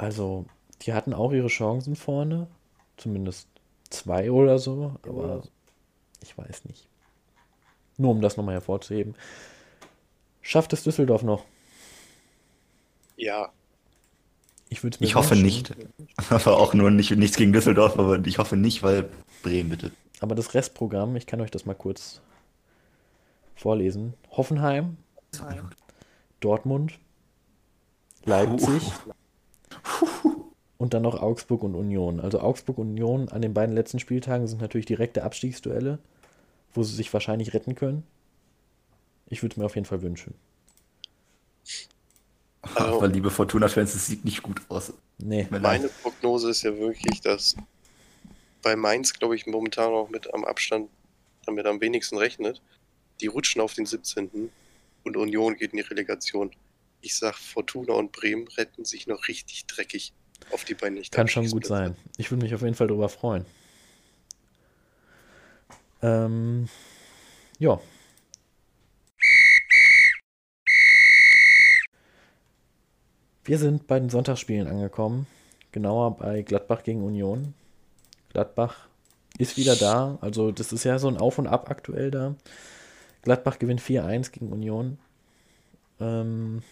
Also, 0.00 0.46
die 0.80 0.94
hatten 0.94 1.12
auch 1.12 1.30
ihre 1.30 1.48
Chancen 1.48 1.94
vorne, 1.94 2.46
zumindest 2.96 3.48
zwei 3.90 4.30
oder 4.30 4.58
so, 4.58 4.96
aber 5.02 5.42
ich 6.22 6.38
weiß 6.38 6.64
nicht. 6.64 6.88
Nur 7.98 8.12
um 8.12 8.22
das 8.22 8.38
nochmal 8.38 8.54
hervorzuheben. 8.54 9.14
Schafft 10.40 10.72
es 10.72 10.84
Düsseldorf 10.84 11.22
noch? 11.22 11.44
Ja, 13.18 13.52
Ich 14.70 14.82
würde 14.82 14.94
es 14.94 15.00
mir 15.00 15.06
Ich 15.06 15.16
hoffe 15.16 15.36
nicht. 15.36 15.74
Aber 16.30 16.56
auch 16.56 16.72
nur 16.72 16.90
nicht, 16.90 17.10
nichts 17.10 17.36
gegen 17.36 17.52
Düsseldorf, 17.52 17.98
aber 17.98 18.24
ich 18.26 18.38
hoffe 18.38 18.56
nicht, 18.56 18.82
weil 18.82 19.10
Bremen 19.42 19.68
bitte. 19.68 19.90
Aber 20.20 20.34
das 20.34 20.54
Restprogramm, 20.54 21.14
ich 21.16 21.26
kann 21.26 21.40
euch 21.42 21.50
das 21.50 21.66
mal 21.66 21.74
kurz 21.74 22.22
vorlesen. 23.54 24.14
Hoffenheim, 24.30 24.96
Dortmund, 26.40 26.98
Leipzig 28.24 28.82
und 30.78 30.94
dann 30.94 31.02
noch 31.02 31.20
Augsburg 31.20 31.62
und 31.62 31.74
Union. 31.74 32.20
Also 32.20 32.40
Augsburg 32.40 32.78
und 32.78 32.90
Union 32.90 33.28
an 33.28 33.42
den 33.42 33.54
beiden 33.54 33.74
letzten 33.74 33.98
Spieltagen 33.98 34.46
sind 34.48 34.60
natürlich 34.60 34.86
direkte 34.86 35.22
Abstiegsduelle, 35.22 35.98
wo 36.74 36.82
sie 36.82 36.94
sich 36.94 37.12
wahrscheinlich 37.12 37.54
retten 37.54 37.74
können. 37.74 38.02
Ich 39.26 39.42
würde 39.42 39.54
es 39.54 39.56
mir 39.56 39.64
auf 39.66 39.74
jeden 39.74 39.86
Fall 39.86 40.02
wünschen. 40.02 40.34
Also- 42.62 42.98
Aber 42.98 43.08
liebe 43.08 43.30
Fortuna-Fans, 43.30 43.94
es 43.94 44.06
sieht 44.06 44.24
nicht 44.24 44.42
gut 44.42 44.60
aus. 44.68 44.92
Nee, 45.18 45.46
meine 45.50 45.88
Prognose 45.88 46.50
ist 46.50 46.62
ja 46.62 46.76
wirklich, 46.76 47.20
dass 47.20 47.56
bei 48.62 48.76
Mainz, 48.76 49.12
glaube 49.12 49.36
ich, 49.36 49.46
momentan 49.46 49.92
auch 49.92 50.08
mit 50.10 50.32
am 50.34 50.44
Abstand 50.44 50.90
damit 51.46 51.66
am 51.66 51.80
wenigsten 51.80 52.18
rechnet. 52.18 52.60
Die 53.20 53.26
rutschen 53.26 53.60
auf 53.60 53.74
den 53.74 53.86
17. 53.86 54.50
und 55.04 55.16
Union 55.16 55.56
geht 55.56 55.72
in 55.72 55.78
die 55.78 55.82
Relegation. 55.82 56.50
Ich 57.00 57.16
sag, 57.16 57.36
Fortuna 57.36 57.94
und 57.94 58.12
Bremen 58.12 58.46
retten 58.48 58.84
sich 58.84 59.06
noch 59.06 59.28
richtig 59.28 59.66
dreckig 59.66 60.12
auf 60.52 60.64
die 60.64 60.74
beiden 60.74 60.94
nicht 60.94 61.12
kann 61.12 61.28
schon 61.28 61.48
gut 61.48 61.66
sein. 61.66 61.96
Ich 62.16 62.30
würde 62.30 62.42
mich 62.42 62.54
auf 62.54 62.62
jeden 62.62 62.74
Fall 62.74 62.88
darüber 62.88 63.08
freuen. 63.08 63.44
Ähm, 66.02 66.68
ja. 67.58 67.80
Wir 73.44 73.58
sind 73.58 73.86
bei 73.86 73.98
den 73.98 74.10
Sonntagsspielen 74.10 74.66
angekommen. 74.66 75.26
Genauer 75.72 76.16
bei 76.16 76.42
Gladbach 76.42 76.82
gegen 76.82 77.02
Union. 77.02 77.54
Gladbach 78.30 78.88
ist 79.38 79.56
wieder 79.56 79.76
da. 79.76 80.18
Also, 80.20 80.52
das 80.52 80.72
ist 80.72 80.84
ja 80.84 80.98
so 80.98 81.08
ein 81.08 81.16
Auf 81.16 81.38
und 81.38 81.46
Ab 81.46 81.70
aktuell 81.70 82.10
da. 82.10 82.34
Gladbach 83.22 83.58
gewinnt 83.58 83.80
4-1 83.80 84.30
gegen 84.32 84.50
Union. 84.52 84.98
Ähm, 86.00 86.62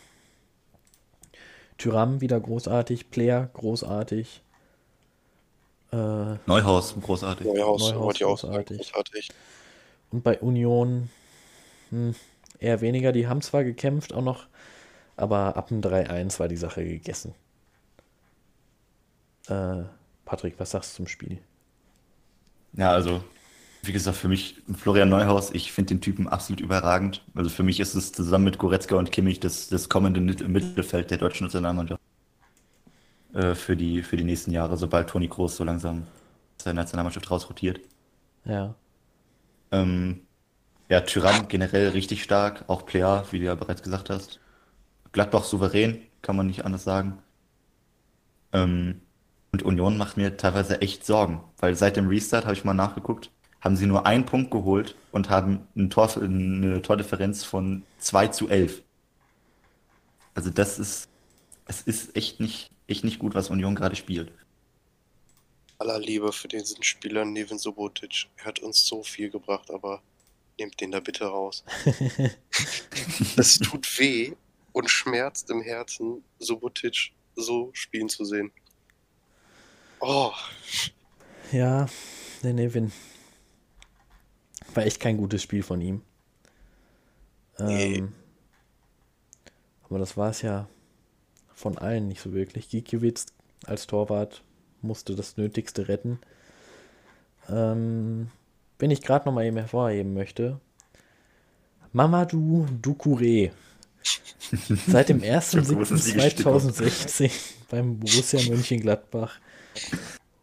Tyram 1.78 2.20
wieder 2.20 2.38
großartig. 2.38 3.10
Player 3.10 3.48
großartig. 3.54 4.42
Äh, 5.92 5.96
Neuhaus, 6.46 6.94
großartig. 7.00 7.46
Neuhaus, 7.46 7.80
Neuhaus 7.80 7.94
wollte 7.94 8.18
ich 8.18 8.24
auch 8.24 8.40
großartig. 8.40 8.76
großartig. 8.78 9.28
Und 10.10 10.22
bei 10.22 10.38
Union 10.38 11.08
hm, 11.90 12.14
eher 12.58 12.80
weniger. 12.80 13.12
Die 13.12 13.26
haben 13.26 13.40
zwar 13.42 13.64
gekämpft 13.64 14.12
auch 14.12 14.22
noch, 14.22 14.46
aber 15.16 15.56
ab 15.56 15.68
dem 15.68 15.80
3-1 15.80 16.38
war 16.38 16.48
die 16.48 16.56
Sache 16.56 16.84
gegessen. 16.84 17.34
Äh, 19.48 19.84
Patrick, 20.24 20.58
was 20.58 20.70
sagst 20.72 20.92
du 20.92 20.96
zum 20.96 21.06
Spiel? 21.06 21.38
Ja, 22.74 22.90
also, 22.90 23.22
wie 23.82 23.92
gesagt, 23.92 24.16
für 24.18 24.28
mich 24.28 24.62
Florian 24.76 25.08
Neuhaus, 25.08 25.50
ich 25.52 25.72
finde 25.72 25.94
den 25.94 26.00
Typen 26.00 26.28
absolut 26.28 26.60
überragend. 26.60 27.24
Also 27.34 27.50
für 27.50 27.62
mich 27.62 27.80
ist 27.80 27.94
es 27.94 28.12
zusammen 28.12 28.44
mit 28.44 28.58
Goretzka 28.58 28.96
und 28.96 29.12
Kimmich 29.12 29.40
das, 29.40 29.68
das 29.68 29.88
kommende 29.88 30.20
Mit- 30.20 30.46
Mittelfeld 30.48 31.10
der 31.10 31.18
deutschen 31.18 31.44
Nationalmannschaft. 31.46 32.00
Äh, 33.32 33.54
für 33.54 33.74
die, 33.76 34.02
für 34.02 34.16
die 34.18 34.24
nächsten 34.24 34.50
Jahre, 34.52 34.76
sobald 34.76 35.08
Toni 35.10 35.28
Kroos 35.28 35.56
so 35.56 35.64
langsam 35.64 36.06
der 36.64 36.74
Nationalmannschaft 36.74 37.30
rausrotiert. 37.30 37.80
Ja, 38.44 38.76
Ähm, 39.72 40.26
ja, 40.90 41.02
Tyrann 41.02 41.48
generell 41.48 41.90
richtig 41.90 42.22
stark, 42.24 42.64
auch 42.68 42.86
Player, 42.86 43.26
wie 43.32 43.40
du 43.40 43.46
ja 43.46 43.54
bereits 43.56 43.82
gesagt 43.82 44.10
hast. 44.10 44.40
Gladbach 45.12 45.44
souverän, 45.44 46.02
kann 46.22 46.36
man 46.36 46.46
nicht 46.48 46.64
anders 46.66 46.84
sagen. 46.84 47.22
Ähm, 48.52 49.02
und 49.52 49.62
Union 49.62 49.96
macht 49.96 50.16
mir 50.16 50.36
teilweise 50.36 50.80
echt 50.82 51.04
Sorgen, 51.06 51.42
weil 51.58 51.74
seit 51.76 51.96
dem 51.96 52.08
Restart 52.08 52.44
habe 52.44 52.54
ich 52.54 52.64
mal 52.64 52.74
nachgeguckt, 52.74 53.30
haben 53.60 53.76
sie 53.76 53.86
nur 53.86 54.06
einen 54.06 54.24
Punkt 54.24 54.50
geholt 54.50 54.96
und 55.12 55.30
haben 55.30 55.66
ein 55.76 55.90
Tor, 55.90 56.10
eine 56.16 56.80
Tordifferenz 56.82 57.44
von 57.44 57.84
2 57.98 58.28
zu 58.28 58.48
11. 58.48 58.82
Also 60.34 60.50
das 60.50 60.78
ist, 60.78 61.08
es 61.66 61.82
ist 61.82 62.16
echt 62.16 62.40
nicht, 62.40 62.70
echt 62.86 63.04
nicht 63.04 63.18
gut, 63.18 63.34
was 63.34 63.50
Union 63.50 63.74
gerade 63.74 63.96
spielt. 63.96 64.30
Aller 65.78 65.98
Liebe 65.98 66.32
für 66.32 66.48
diesen 66.48 66.82
Spieler 66.82 67.24
Neven 67.24 67.58
Subotic. 67.58 68.28
Er 68.36 68.46
hat 68.46 68.58
uns 68.60 68.86
so 68.86 69.02
viel 69.02 69.30
gebracht, 69.30 69.70
aber 69.70 70.02
nehmt 70.58 70.80
den 70.80 70.90
da 70.90 71.00
bitte 71.00 71.24
raus. 71.24 71.64
Es 73.36 73.58
tut 73.58 73.98
weh 73.98 74.32
und 74.72 74.90
schmerzt 74.90 75.50
im 75.50 75.60
Herzen, 75.60 76.22
Subotic 76.38 77.12
so 77.34 77.70
spielen 77.72 78.08
zu 78.08 78.24
sehen. 78.24 78.52
Oh, 80.00 80.32
ja, 81.52 81.86
der 82.42 82.52
Nevin. 82.52 82.92
War 84.74 84.84
echt 84.84 85.00
kein 85.00 85.16
gutes 85.16 85.42
Spiel 85.42 85.62
von 85.62 85.80
ihm. 85.80 86.02
Nee. 87.58 87.96
Ähm, 87.96 88.12
aber 89.84 89.98
das 89.98 90.16
war 90.16 90.30
es 90.30 90.42
ja 90.42 90.68
von 91.54 91.78
allen 91.78 92.08
nicht 92.08 92.20
so 92.20 92.32
wirklich. 92.32 92.68
Gikiewicz 92.68 93.26
als 93.66 93.86
Torwart 93.86 94.42
musste 94.82 95.14
das 95.14 95.36
Nötigste 95.36 95.88
retten. 95.88 96.20
Ähm, 97.48 98.30
wenn 98.78 98.90
ich 98.90 99.02
gerade 99.02 99.26
noch 99.26 99.32
mal 99.32 99.44
eben 99.44 99.56
hervorheben 99.56 100.14
möchte, 100.14 100.60
Mamadou 101.92 102.66
Doucouré. 102.82 103.50
Seit 104.86 105.08
dem 105.08 105.20
So 105.20 105.74
groß 105.74 105.90
ist 105.90 106.06
die 106.06 106.20
1.7.2016 106.20 107.30
beim 107.68 107.98
Borussia 107.98 108.40
Mönchengladbach 108.48 109.40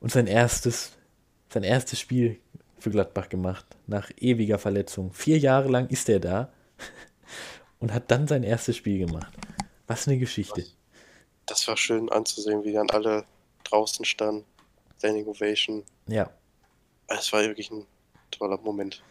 und 0.02 0.12
sein 0.12 0.28
erstes, 0.28 0.92
sein 1.50 1.64
erstes 1.64 2.00
Spiel 2.00 2.40
für 2.78 2.92
Gladbach 2.92 3.30
gemacht, 3.30 3.66
nach 3.88 4.12
ewiger 4.18 4.60
Verletzung. 4.60 5.14
Vier 5.14 5.38
Jahre 5.38 5.70
lang 5.70 5.88
ist 5.90 6.10
er 6.10 6.20
da 6.20 6.52
und 7.80 7.94
hat 7.94 8.12
dann 8.12 8.28
sein 8.28 8.44
erstes 8.44 8.78
Spiel 8.78 9.00
gemacht. 9.00 9.34
Was 9.88 10.08
eine 10.08 10.18
Geschichte. 10.18 10.66
das 11.46 11.68
war 11.68 11.78
schön 11.78 12.10
anzusehen, 12.10 12.64
wie 12.64 12.74
dann 12.74 12.90
alle 12.90 13.24
draußen 13.64 14.06
standen. 14.06 14.46
Standing 14.98 15.28
Ovation. 15.28 15.84
Ja, 16.08 16.30
Es 17.08 17.32
war 17.34 17.42
wirklich 17.44 17.70
ein 17.70 17.86
toller 18.32 18.58
Moment. 18.58 19.04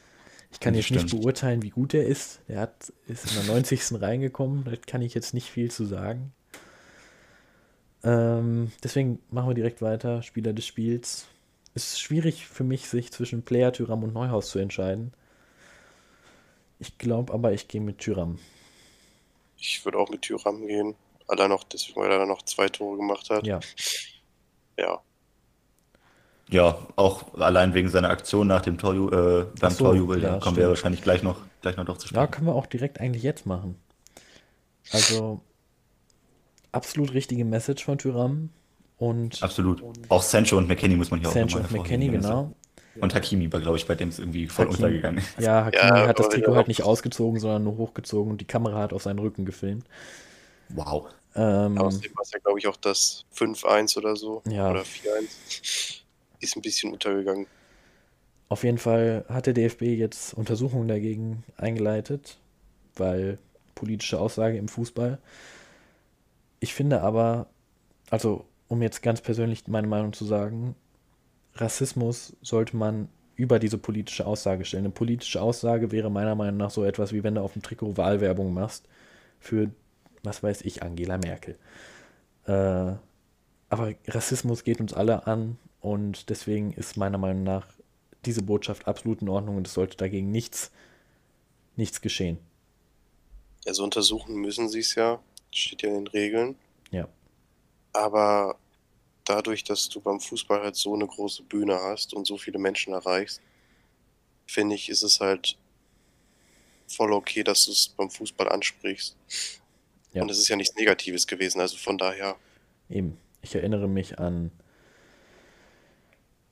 ich 0.50 0.60
kann 0.60 0.74
jetzt 0.74 0.90
nicht 0.90 1.10
beurteilen, 1.10 1.62
wie 1.62 1.70
gut 1.70 1.94
er 1.94 2.06
ist. 2.06 2.40
Er 2.48 2.60
hat, 2.60 2.92
ist 3.06 3.26
in 3.26 3.34
der 3.46 3.54
90. 3.54 4.00
reingekommen, 4.00 4.64
da 4.64 4.72
kann 4.76 5.02
ich 5.02 5.14
jetzt 5.14 5.34
nicht 5.34 5.48
viel 5.50 5.70
zu 5.70 5.84
sagen. 5.84 6.32
Ähm, 8.02 8.72
deswegen 8.82 9.20
machen 9.30 9.48
wir 9.48 9.54
direkt 9.54 9.80
weiter. 9.82 10.22
Spieler 10.22 10.52
des 10.52 10.66
Spiels. 10.66 11.26
Es 11.74 11.92
ist 11.94 12.00
schwierig 12.00 12.46
für 12.46 12.64
mich, 12.64 12.88
sich 12.88 13.12
zwischen 13.12 13.42
Player, 13.44 13.72
Tyram 13.72 14.02
und 14.04 14.12
Neuhaus 14.14 14.50
zu 14.50 14.58
entscheiden. 14.58 15.12
Ich 16.78 16.98
glaube 16.98 17.32
aber, 17.32 17.52
ich 17.52 17.68
gehe 17.68 17.80
mit 17.80 17.98
Tyram. 17.98 18.38
Ich 19.56 19.84
würde 19.84 19.98
auch 19.98 20.10
mit 20.10 20.22
Tyram 20.22 20.66
gehen. 20.66 20.94
Allein 21.26 21.50
noch, 21.50 21.64
deswegen, 21.64 22.00
weil 22.00 22.10
er 22.10 22.18
dann 22.18 22.28
noch 22.28 22.42
zwei 22.42 22.68
Tore 22.68 22.96
gemacht 22.98 23.30
hat. 23.30 23.46
Ja, 23.46 23.60
Ja. 24.78 25.02
Ja, 26.50 26.86
auch 26.96 27.34
allein 27.34 27.72
wegen 27.72 27.88
seiner 27.88 28.10
Aktion 28.10 28.46
nach 28.46 28.60
dem 28.60 28.76
Torju 28.76 29.08
äh, 29.10 29.46
beim 29.58 29.72
so, 29.72 29.86
Torjubel, 29.86 30.22
ja, 30.22 30.32
da 30.34 30.38
kommen 30.40 30.56
wir 30.58 30.68
wahrscheinlich 30.68 31.02
gleich 31.02 31.22
noch, 31.22 31.40
gleich 31.62 31.76
noch 31.76 31.86
drauf 31.86 31.98
zu 31.98 32.06
Ja, 32.06 32.08
sprechen. 32.10 32.30
können 32.32 32.46
wir 32.46 32.54
auch 32.54 32.66
direkt 32.66 33.00
eigentlich 33.00 33.22
jetzt 33.22 33.46
machen. 33.46 33.76
Also, 34.92 35.40
absolut 36.72 37.14
richtige 37.14 37.44
Message 37.44 37.84
von 37.84 37.98
Tyram 37.98 38.50
und 38.96 39.42
Absolut. 39.42 39.82
Auch 40.08 40.22
Sancho 40.22 40.56
und 40.56 40.68
McKenny 40.68 40.96
muss 40.96 41.10
man 41.10 41.20
hier 41.20 41.28
Sancho 41.30 41.58
auch 41.58 41.60
und 41.60 41.64
nochmal 41.64 41.80
McKenny, 41.82 42.08
genau. 42.08 42.54
Und 43.00 43.14
Hakimi 43.14 43.52
war, 43.52 43.60
glaube 43.60 43.76
ich, 43.76 43.86
bei 43.86 43.94
dem 43.96 44.08
es 44.08 44.18
irgendwie 44.18 44.46
voll 44.46 44.66
Hakimi. 44.66 44.84
untergegangen. 44.84 45.24
Ja, 45.38 45.64
Hakimi 45.64 45.82
Ja, 45.82 46.06
hat 46.06 46.18
das 46.18 46.28
Trikot 46.28 46.52
ja. 46.52 46.56
halt 46.58 46.68
nicht 46.68 46.82
ausgezogen, 46.82 47.40
sondern 47.40 47.64
nur 47.64 47.76
hochgezogen 47.76 48.30
und 48.30 48.40
die 48.40 48.46
Kamera 48.46 48.80
hat 48.80 48.92
auf 48.92 49.02
seinen 49.02 49.18
Rücken 49.18 49.44
gefilmt. 49.44 49.84
Wow. 50.68 51.08
Ähm, 51.34 51.76
Außerdem 51.76 52.14
war 52.14 52.22
es 52.22 52.30
ja, 52.30 52.38
glaube 52.38 52.58
ich, 52.58 52.68
auch 52.68 52.76
das 52.76 53.24
5-1 53.36 53.98
oder 53.98 54.14
so. 54.14 54.42
Ja. 54.48 54.70
Oder 54.70 54.82
4-1. 54.82 56.02
Ist 56.40 56.56
ein 56.56 56.62
bisschen 56.62 56.92
untergegangen. 56.92 57.46
Auf 58.48 58.62
jeden 58.62 58.78
Fall 58.78 59.24
hat 59.28 59.46
der 59.46 59.54
DFB 59.54 59.82
jetzt 59.82 60.34
Untersuchungen 60.34 60.86
dagegen 60.86 61.42
eingeleitet, 61.56 62.38
weil 62.94 63.38
politische 63.74 64.20
Aussage 64.20 64.56
im 64.58 64.68
Fußball. 64.68 65.18
Ich 66.60 66.74
finde 66.74 67.00
aber, 67.00 67.48
also 68.10 68.44
um 68.68 68.82
jetzt 68.82 69.02
ganz 69.02 69.20
persönlich 69.20 69.66
meine 69.68 69.86
Meinung 69.86 70.12
zu 70.12 70.24
sagen, 70.24 70.74
Rassismus 71.54 72.36
sollte 72.42 72.76
man 72.76 73.08
über 73.36 73.58
diese 73.58 73.78
politische 73.78 74.26
Aussage 74.26 74.64
stellen. 74.64 74.84
Eine 74.84 74.92
politische 74.92 75.42
Aussage 75.42 75.90
wäre 75.92 76.10
meiner 76.10 76.34
Meinung 76.34 76.56
nach 76.56 76.70
so 76.70 76.84
etwas, 76.84 77.12
wie 77.12 77.22
wenn 77.24 77.34
du 77.34 77.42
auf 77.42 77.52
dem 77.52 77.62
Trikot 77.62 77.96
Wahlwerbung 77.96 78.52
machst 78.52 78.88
für, 79.40 79.70
was 80.22 80.42
weiß 80.42 80.62
ich, 80.62 80.82
Angela 80.82 81.18
Merkel. 81.18 81.56
Äh, 82.46 82.94
aber 83.68 83.94
Rassismus 84.06 84.64
geht 84.64 84.80
uns 84.80 84.92
alle 84.92 85.26
an 85.26 85.58
und 85.80 86.30
deswegen 86.30 86.72
ist 86.72 86.96
meiner 86.96 87.18
Meinung 87.18 87.42
nach 87.42 87.66
diese 88.24 88.42
Botschaft 88.42 88.86
absolut 88.86 89.20
in 89.20 89.28
Ordnung 89.28 89.56
und 89.56 89.66
es 89.66 89.74
sollte 89.74 89.96
dagegen 89.96 90.30
nichts, 90.30 90.70
nichts 91.76 92.00
geschehen. 92.00 92.38
Also 93.66 93.82
untersuchen 93.82 94.36
müssen 94.36 94.68
sie 94.68 94.80
es 94.80 94.94
ja. 94.94 95.20
Steht 95.50 95.82
ja 95.82 95.88
in 95.88 95.94
den 95.96 96.06
Regeln. 96.08 96.56
Aber 97.94 98.58
dadurch, 99.24 99.64
dass 99.64 99.88
du 99.88 100.00
beim 100.00 100.20
Fußball 100.20 100.60
halt 100.60 100.76
so 100.76 100.94
eine 100.94 101.06
große 101.06 101.44
Bühne 101.44 101.80
hast 101.80 102.12
und 102.12 102.26
so 102.26 102.36
viele 102.36 102.58
Menschen 102.58 102.92
erreichst, 102.92 103.40
finde 104.46 104.74
ich, 104.74 104.90
ist 104.90 105.02
es 105.02 105.20
halt 105.20 105.56
voll 106.86 107.12
okay, 107.12 107.42
dass 107.42 107.64
du 107.64 107.72
es 107.72 107.88
beim 107.88 108.10
Fußball 108.10 108.48
ansprichst. 108.50 109.16
Ja. 110.12 110.22
Und 110.22 110.30
es 110.30 110.38
ist 110.38 110.48
ja 110.48 110.56
nichts 110.56 110.76
Negatives 110.76 111.26
gewesen, 111.26 111.60
also 111.60 111.76
von 111.76 111.96
daher. 111.96 112.36
Eben, 112.90 113.16
ich 113.42 113.54
erinnere 113.54 113.88
mich 113.88 114.18
an 114.18 114.50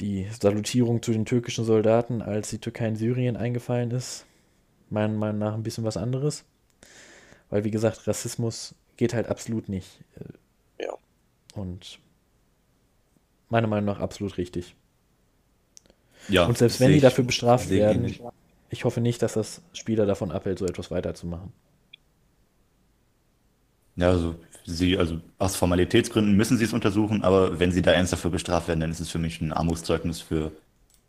die 0.01 0.29
Salutierung 0.41 1.03
zu 1.03 1.13
den 1.13 1.27
türkischen 1.27 1.65
Soldaten, 1.65 2.23
als 2.23 2.51
die 2.51 2.59
Türkei 2.59 2.89
in 2.89 2.97
Syrien 2.97 3.37
eingefallen 3.37 3.91
ist. 3.91 4.25
Meiner 4.91 5.13
Meinung 5.13 5.39
nach 5.39 5.55
ein 5.55 5.63
bisschen 5.63 5.85
was 5.85 5.97
anderes. 5.97 6.45
Weil, 7.51 7.65
wie 7.65 7.71
gesagt, 7.71 8.07
Rassismus 8.07 8.75
geht 8.97 9.15
halt 9.15 9.29
absolut 9.29 9.69
nicht. 9.69 10.01
Und 11.53 11.99
meiner 13.49 13.67
Meinung 13.67 13.85
nach 13.87 14.01
absolut 14.01 14.37
richtig. 14.39 14.75
Ja, 16.29 16.47
Und 16.47 16.57
selbst 16.57 16.81
wenn 16.81 16.91
die 16.91 16.97
ich- 16.97 17.03
dafür 17.03 17.25
bestraft 17.25 17.67
ich 17.67 17.73
werden, 17.73 18.05
ähnlich. 18.05 18.23
ich 18.71 18.85
hoffe 18.85 19.01
nicht, 19.01 19.23
dass 19.23 19.35
das 19.35 19.61
Spieler 19.73 20.07
davon 20.07 20.31
abhält, 20.31 20.59
so 20.59 20.67
etwas 20.67 20.91
weiterzumachen. 20.91 21.53
Ja, 23.97 24.09
also 24.11 24.37
sie, 24.65 24.97
also 24.97 25.21
aus 25.39 25.57
Formalitätsgründen 25.57 26.35
müssen 26.37 26.57
sie 26.57 26.65
es 26.65 26.73
untersuchen, 26.73 27.23
aber 27.23 27.59
wenn 27.59 27.73
sie 27.73 27.83
da 27.83 27.93
ernst 27.93 28.13
dafür 28.13 28.31
bestraft 28.31 28.69
werden, 28.69 28.81
dann 28.81 28.91
ist 28.91 29.01
es 29.01 29.11
für 29.11 29.19
mich 29.19 29.41
ein 29.41 29.53
Armutszeugnis 29.53 30.21
für, 30.21 30.53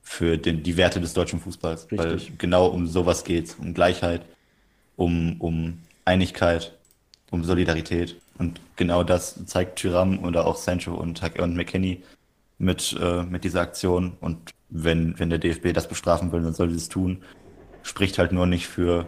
für 0.01 0.37
den, 0.37 0.63
die 0.63 0.75
Werte 0.75 0.99
des 0.99 1.13
deutschen 1.13 1.39
Fußballs. 1.39 1.87
Weil 1.91 2.13
Richtig. 2.13 2.37
genau 2.39 2.67
um 2.67 2.87
sowas 2.87 3.23
geht's, 3.23 3.55
um 3.55 3.73
Gleichheit, 3.73 4.25
um, 4.97 5.39
um 5.39 5.79
Einigkeit, 6.03 6.73
um 7.31 7.43
Solidarität. 7.45 8.17
Und 8.37 8.59
genau 8.75 9.03
das 9.03 9.45
zeigt 9.45 9.77
Tyram 9.77 10.23
oder 10.23 10.45
auch 10.47 10.55
Sancho 10.55 10.93
und, 10.93 11.21
und 11.39 11.55
McKenny 11.55 12.03
mit, 12.57 12.97
äh, 12.99 13.23
mit 13.23 13.43
dieser 13.43 13.61
Aktion. 13.61 14.17
Und 14.19 14.51
wenn, 14.69 15.17
wenn 15.19 15.29
der 15.29 15.39
DFB 15.39 15.73
das 15.73 15.87
bestrafen 15.87 16.31
will, 16.31 16.41
dann 16.41 16.53
soll 16.53 16.69
sie 16.69 16.77
es 16.77 16.89
tun. 16.89 17.23
Spricht 17.83 18.17
halt 18.17 18.31
nur 18.31 18.47
nicht 18.47 18.67
für, 18.67 19.05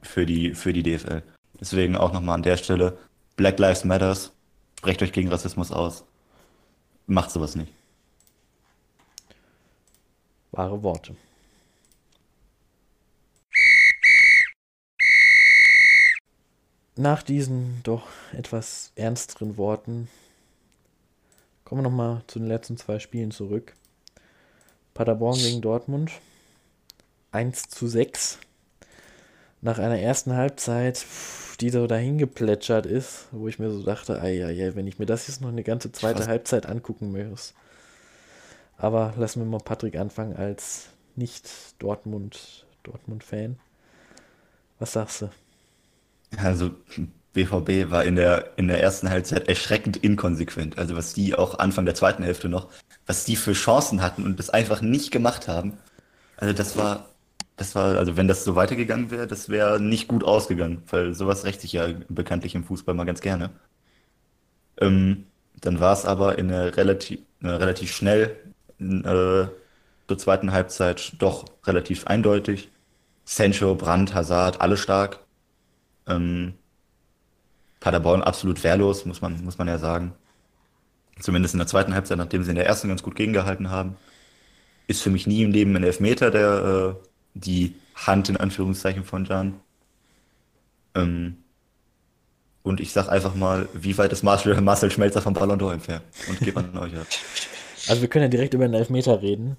für 0.00 0.26
die, 0.26 0.54
für 0.54 0.72
die 0.72 0.82
DFL. 0.82 1.22
Deswegen 1.60 1.96
auch 1.96 2.12
nochmal 2.12 2.36
an 2.36 2.42
der 2.42 2.56
Stelle, 2.56 2.98
Black 3.36 3.58
Lives 3.58 3.84
Matters, 3.84 4.32
sprecht 4.78 5.02
euch 5.02 5.12
gegen 5.12 5.28
Rassismus 5.28 5.70
aus. 5.70 6.04
Macht 7.06 7.30
sowas 7.30 7.56
nicht. 7.56 7.72
Wahre 10.52 10.82
Worte. 10.82 11.14
Nach 16.96 17.22
diesen 17.22 17.80
doch 17.84 18.06
etwas 18.36 18.92
ernsteren 18.96 19.56
Worten 19.56 20.08
kommen 21.64 21.80
wir 21.80 21.88
nochmal 21.88 22.22
zu 22.26 22.38
den 22.38 22.48
letzten 22.48 22.76
zwei 22.76 22.98
Spielen 22.98 23.30
zurück. 23.30 23.74
Paderborn 24.92 25.38
gegen 25.38 25.62
Dortmund. 25.62 26.12
1 27.30 27.70
zu 27.70 27.88
6. 27.88 28.38
Nach 29.62 29.78
einer 29.78 29.98
ersten 29.98 30.34
Halbzeit, 30.34 31.06
die 31.60 31.70
so 31.70 31.86
dahin 31.86 32.18
geplätschert 32.18 32.84
ist, 32.84 33.28
wo 33.30 33.48
ich 33.48 33.58
mir 33.58 33.70
so 33.70 33.82
dachte, 33.82 34.20
ei, 34.20 34.44
ei, 34.44 34.66
ei, 34.66 34.74
wenn 34.74 34.86
ich 34.86 34.98
mir 34.98 35.06
das 35.06 35.28
jetzt 35.28 35.40
noch 35.40 35.48
eine 35.48 35.62
ganze 35.62 35.92
zweite 35.92 36.26
Halbzeit 36.26 36.66
angucken 36.66 37.10
muss. 37.10 37.54
Aber 38.76 39.14
lassen 39.16 39.40
wir 39.40 39.46
mal 39.46 39.60
Patrick 39.64 39.96
anfangen 39.96 40.36
als 40.36 40.88
nicht 41.16 41.48
Dortmund, 41.78 42.66
Dortmund-Fan. 42.82 43.58
Was 44.78 44.92
sagst 44.92 45.22
du? 45.22 45.30
Also 46.36 46.70
BVB 47.32 47.90
war 47.90 48.04
in 48.04 48.16
der, 48.16 48.52
in 48.56 48.68
der 48.68 48.82
ersten 48.82 49.08
Halbzeit 49.10 49.48
erschreckend 49.48 49.96
inkonsequent. 49.96 50.78
Also 50.78 50.96
was 50.96 51.14
die 51.14 51.34
auch 51.34 51.58
Anfang 51.58 51.84
der 51.84 51.94
zweiten 51.94 52.22
Hälfte 52.22 52.48
noch, 52.48 52.68
was 53.06 53.24
die 53.24 53.36
für 53.36 53.52
Chancen 53.52 54.02
hatten 54.02 54.24
und 54.24 54.38
das 54.38 54.50
einfach 54.50 54.80
nicht 54.80 55.10
gemacht 55.10 55.48
haben. 55.48 55.78
Also 56.36 56.54
das 56.54 56.76
war, 56.76 57.08
das 57.56 57.74
war, 57.74 57.98
also 57.98 58.16
wenn 58.16 58.28
das 58.28 58.44
so 58.44 58.56
weitergegangen 58.56 59.10
wäre, 59.10 59.26
das 59.26 59.48
wäre 59.48 59.80
nicht 59.80 60.08
gut 60.08 60.24
ausgegangen, 60.24 60.82
weil 60.90 61.14
sowas 61.14 61.44
rächt 61.44 61.60
sich 61.60 61.72
ja 61.72 61.88
bekanntlich 62.08 62.54
im 62.54 62.64
Fußball 62.64 62.94
mal 62.94 63.04
ganz 63.04 63.20
gerne. 63.20 63.50
Ähm, 64.80 65.26
dann 65.60 65.80
war 65.80 65.92
es 65.92 66.04
aber 66.04 66.38
in 66.38 66.48
der 66.48 66.76
relativ, 66.76 67.20
äh, 67.42 67.48
relativ 67.48 67.92
schnell 67.94 68.36
äh, 68.80 69.46
zur 70.08 70.18
zweiten 70.18 70.52
Halbzeit 70.52 71.14
doch 71.18 71.44
relativ 71.64 72.06
eindeutig. 72.06 72.70
Sancho, 73.24 73.74
Brandt, 73.74 74.14
Hazard, 74.14 74.60
alle 74.60 74.76
stark. 74.76 75.20
Ähm, 76.06 76.54
Paderborn 77.80 78.22
absolut 78.22 78.62
wehrlos, 78.62 79.04
muss 79.04 79.20
man, 79.20 79.42
muss 79.44 79.58
man 79.58 79.68
ja 79.68 79.78
sagen. 79.78 80.12
Zumindest 81.20 81.54
in 81.54 81.58
der 81.58 81.66
zweiten 81.66 81.94
Halbzeit, 81.94 82.18
nachdem 82.18 82.42
sie 82.42 82.50
in 82.50 82.56
der 82.56 82.66
ersten 82.66 82.88
ganz 82.88 83.02
gut 83.02 83.16
gegengehalten 83.16 83.70
haben. 83.70 83.96
Ist 84.86 85.02
für 85.02 85.10
mich 85.10 85.26
nie 85.26 85.42
im 85.42 85.50
Leben 85.50 85.76
ein 85.76 85.84
Elfmeter, 85.84 86.30
der 86.30 86.96
äh, 87.00 87.06
die 87.34 87.74
Hand 87.94 88.28
in 88.28 88.36
Anführungszeichen 88.36 89.04
von 89.04 89.24
Jan. 89.24 89.60
Ähm, 90.94 91.38
und 92.62 92.80
ich 92.80 92.92
sag 92.92 93.08
einfach 93.08 93.34
mal, 93.34 93.68
wie 93.74 93.98
weit 93.98 94.12
ist 94.12 94.22
Marcel, 94.22 94.60
Marcel 94.60 94.90
Schmelzer 94.90 95.22
vom 95.22 95.34
Ballon 95.34 95.58
d'Or 95.58 95.72
entfernt? 95.72 96.04
Und 96.28 96.40
gebe 96.40 96.60
an 96.60 96.76
euch 96.78 96.96
ab. 96.96 97.06
Also 97.88 98.00
wir 98.00 98.08
können 98.08 98.24
ja 98.24 98.28
direkt 98.28 98.54
über 98.54 98.66
den 98.66 98.74
Elfmeter 98.74 99.20
reden. 99.22 99.56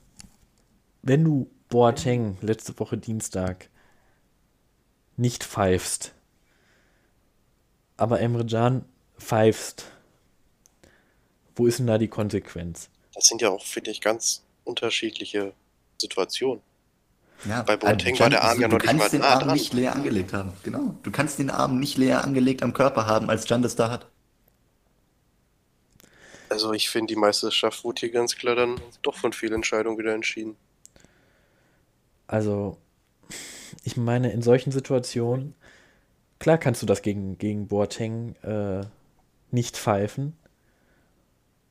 Wenn 1.01 1.25
du 1.25 1.49
Boateng 1.67 2.37
letzte 2.41 2.79
Woche 2.79 2.97
Dienstag 2.97 3.69
nicht 5.17 5.43
pfeifst, 5.43 6.13
aber 8.03 8.19
Emre 8.19 8.45
Can 8.45 8.85
pfeifst, 9.17 9.85
wo 11.55 11.67
ist 11.67 11.79
denn 11.79 11.87
da 11.87 11.97
die 11.97 12.09
Konsequenz? 12.09 12.89
Das 13.15 13.25
sind 13.25 13.41
ja 13.41 13.49
auch, 13.49 13.63
finde 13.63 13.91
ich, 13.91 14.01
ganz 14.01 14.43
unterschiedliche 14.65 15.53
Situationen. 15.99 16.61
Ja, 17.45 17.61
Bei 17.63 17.75
Boateng 17.77 18.13
also, 18.13 18.23
war 18.23 18.29
der 18.29 18.43
Arm 18.43 18.59
ja 18.59 18.67
du 18.67 18.75
noch 18.75 18.81
nicht 18.81 18.87
kannst 18.89 19.03
mal 19.03 19.09
den 19.09 19.21
nah 19.21 19.29
Arm 19.29 19.39
dran. 19.43 19.53
nicht 19.53 19.73
leer 19.73 19.95
angelegt 19.95 20.33
haben. 20.33 20.53
Genau. 20.63 20.95
Du 21.03 21.11
kannst 21.11 21.39
den 21.39 21.49
Arm 21.49 21.79
nicht 21.79 21.97
leer 21.97 22.23
angelegt 22.23 22.63
am 22.63 22.73
Körper 22.73 23.05
haben, 23.05 23.29
als 23.29 23.47
Jan 23.47 23.61
das 23.61 23.75
da 23.75 23.89
hat. 23.89 24.07
Also 26.49 26.73
ich 26.73 26.89
finde, 26.89 27.13
die 27.13 27.19
Meisterschaft 27.19 27.83
wurde 27.83 28.01
hier 28.01 28.11
ganz 28.11 28.35
klar 28.35 28.55
dann 28.55 28.79
doch 29.01 29.15
von 29.15 29.33
Fehlentscheidungen 29.33 29.97
wieder 29.97 30.13
entschieden. 30.13 30.55
Also, 32.27 32.77
ich 33.83 33.97
meine, 33.97 34.31
in 34.31 34.41
solchen 34.41 34.71
Situationen, 34.71 35.55
klar 36.43 36.57
kannst 36.57 36.81
du 36.81 36.85
das 36.85 37.01
gegen, 37.01 37.37
gegen 37.37 37.67
Boateng 37.67 38.35
äh, 38.43 38.81
nicht 39.51 39.77
pfeifen. 39.77 40.33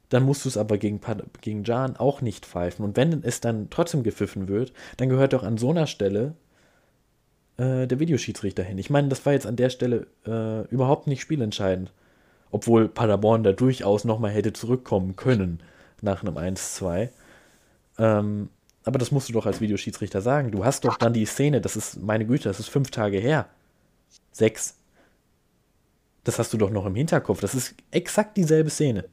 Dann 0.09 0.23
musst 0.23 0.47
du 0.47 0.49
es 0.49 0.57
aber 0.57 0.79
gegen, 0.79 0.99
gegen 1.43 1.64
Jan 1.64 1.97
auch 1.97 2.23
nicht 2.23 2.47
pfeifen. 2.47 2.83
Und 2.83 2.97
wenn 2.97 3.23
es 3.23 3.41
dann 3.43 3.68
trotzdem 3.68 4.03
gepfiffen 4.03 4.49
wird, 4.49 4.73
dann 4.97 5.11
gehört 5.11 5.35
doch 5.35 5.43
an 5.43 5.59
so 5.59 5.68
einer 5.68 5.87
Stelle 5.87 6.37
äh, 7.59 7.87
der 7.87 8.01
Videoschiedsrichter 8.01 8.62
hin. 8.62 8.79
Ich 8.79 8.89
meine, 8.89 9.09
das 9.09 9.27
war 9.27 9.35
jetzt 9.35 9.47
an 9.47 9.57
der 9.57 9.68
Stelle 9.68 10.07
äh, 10.27 10.66
überhaupt 10.68 11.07
nicht 11.07 11.20
spielentscheidend. 11.20 11.93
Obwohl 12.51 12.89
Paderborn 12.89 13.43
da 13.43 13.53
durchaus 13.53 14.05
nochmal 14.05 14.31
hätte 14.31 14.55
zurückkommen 14.55 15.16
können 15.16 15.61
nach 16.01 16.23
einem 16.23 16.39
1-2. 16.39 17.11
Ähm, 17.99 18.49
aber 18.85 18.99
das 18.99 19.11
musst 19.11 19.29
du 19.29 19.35
doch 19.35 19.45
als 19.45 19.61
Videoschiedsrichter 19.61 20.23
sagen. 20.23 20.51
Du 20.51 20.64
hast 20.64 20.87
doch 20.87 20.97
dann 20.97 21.12
die 21.12 21.27
Szene, 21.27 21.61
das 21.61 21.77
ist, 21.77 22.01
meine 22.03 22.25
Güte, 22.25 22.45
das 22.45 22.59
ist 22.59 22.70
fünf 22.70 22.91
Tage 22.91 23.18
her. 23.18 23.51
Sechs. 24.32 24.76
Das 26.24 26.38
hast 26.38 26.52
du 26.52 26.56
doch 26.56 26.70
noch 26.70 26.86
im 26.86 26.94
Hinterkopf. 26.94 27.40
Das 27.40 27.54
ist 27.54 27.74
exakt 27.90 28.36
dieselbe 28.36 28.70
Szene. 28.70 29.08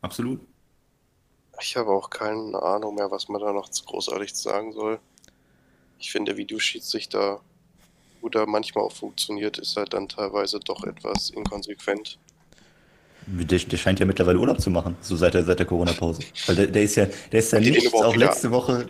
Absolut. 0.00 0.40
Ich 1.60 1.76
habe 1.76 1.90
auch 1.90 2.10
keine 2.10 2.62
Ahnung 2.62 2.94
mehr, 2.94 3.10
was 3.10 3.28
man 3.28 3.40
da 3.40 3.52
noch 3.52 3.70
großartig 3.70 4.34
sagen 4.34 4.72
soll. 4.72 5.00
Ich 5.98 6.12
finde, 6.12 6.32
der 6.32 6.38
Videoschiedsrichter 6.38 7.40
gut 8.20 8.34
er 8.34 8.46
manchmal 8.46 8.84
auch 8.84 8.92
funktioniert, 8.92 9.56
ist 9.58 9.76
er 9.76 9.84
dann 9.84 10.08
teilweise 10.08 10.58
doch 10.58 10.82
etwas 10.82 11.30
inkonsequent. 11.30 12.18
Der, 13.28 13.58
der 13.58 13.76
scheint 13.76 14.00
ja 14.00 14.06
mittlerweile 14.06 14.38
Urlaub 14.38 14.60
zu 14.60 14.68
machen, 14.68 14.96
so 15.00 15.14
seit 15.14 15.34
der, 15.34 15.44
seit 15.44 15.60
der 15.60 15.66
Corona-Pause. 15.66 16.22
Weil 16.46 16.56
der, 16.56 16.66
der 16.66 16.82
ist 16.82 16.96
ja, 16.96 17.06
der 17.06 17.38
ist 17.38 17.52
ja 17.52 17.58
Hat 17.58 17.64
die 17.64 17.70
den 17.70 17.74
nicht, 17.74 17.86
überhaupt 17.86 18.06
auch 18.06 18.16
letzte 18.16 18.50
Woche, 18.50 18.88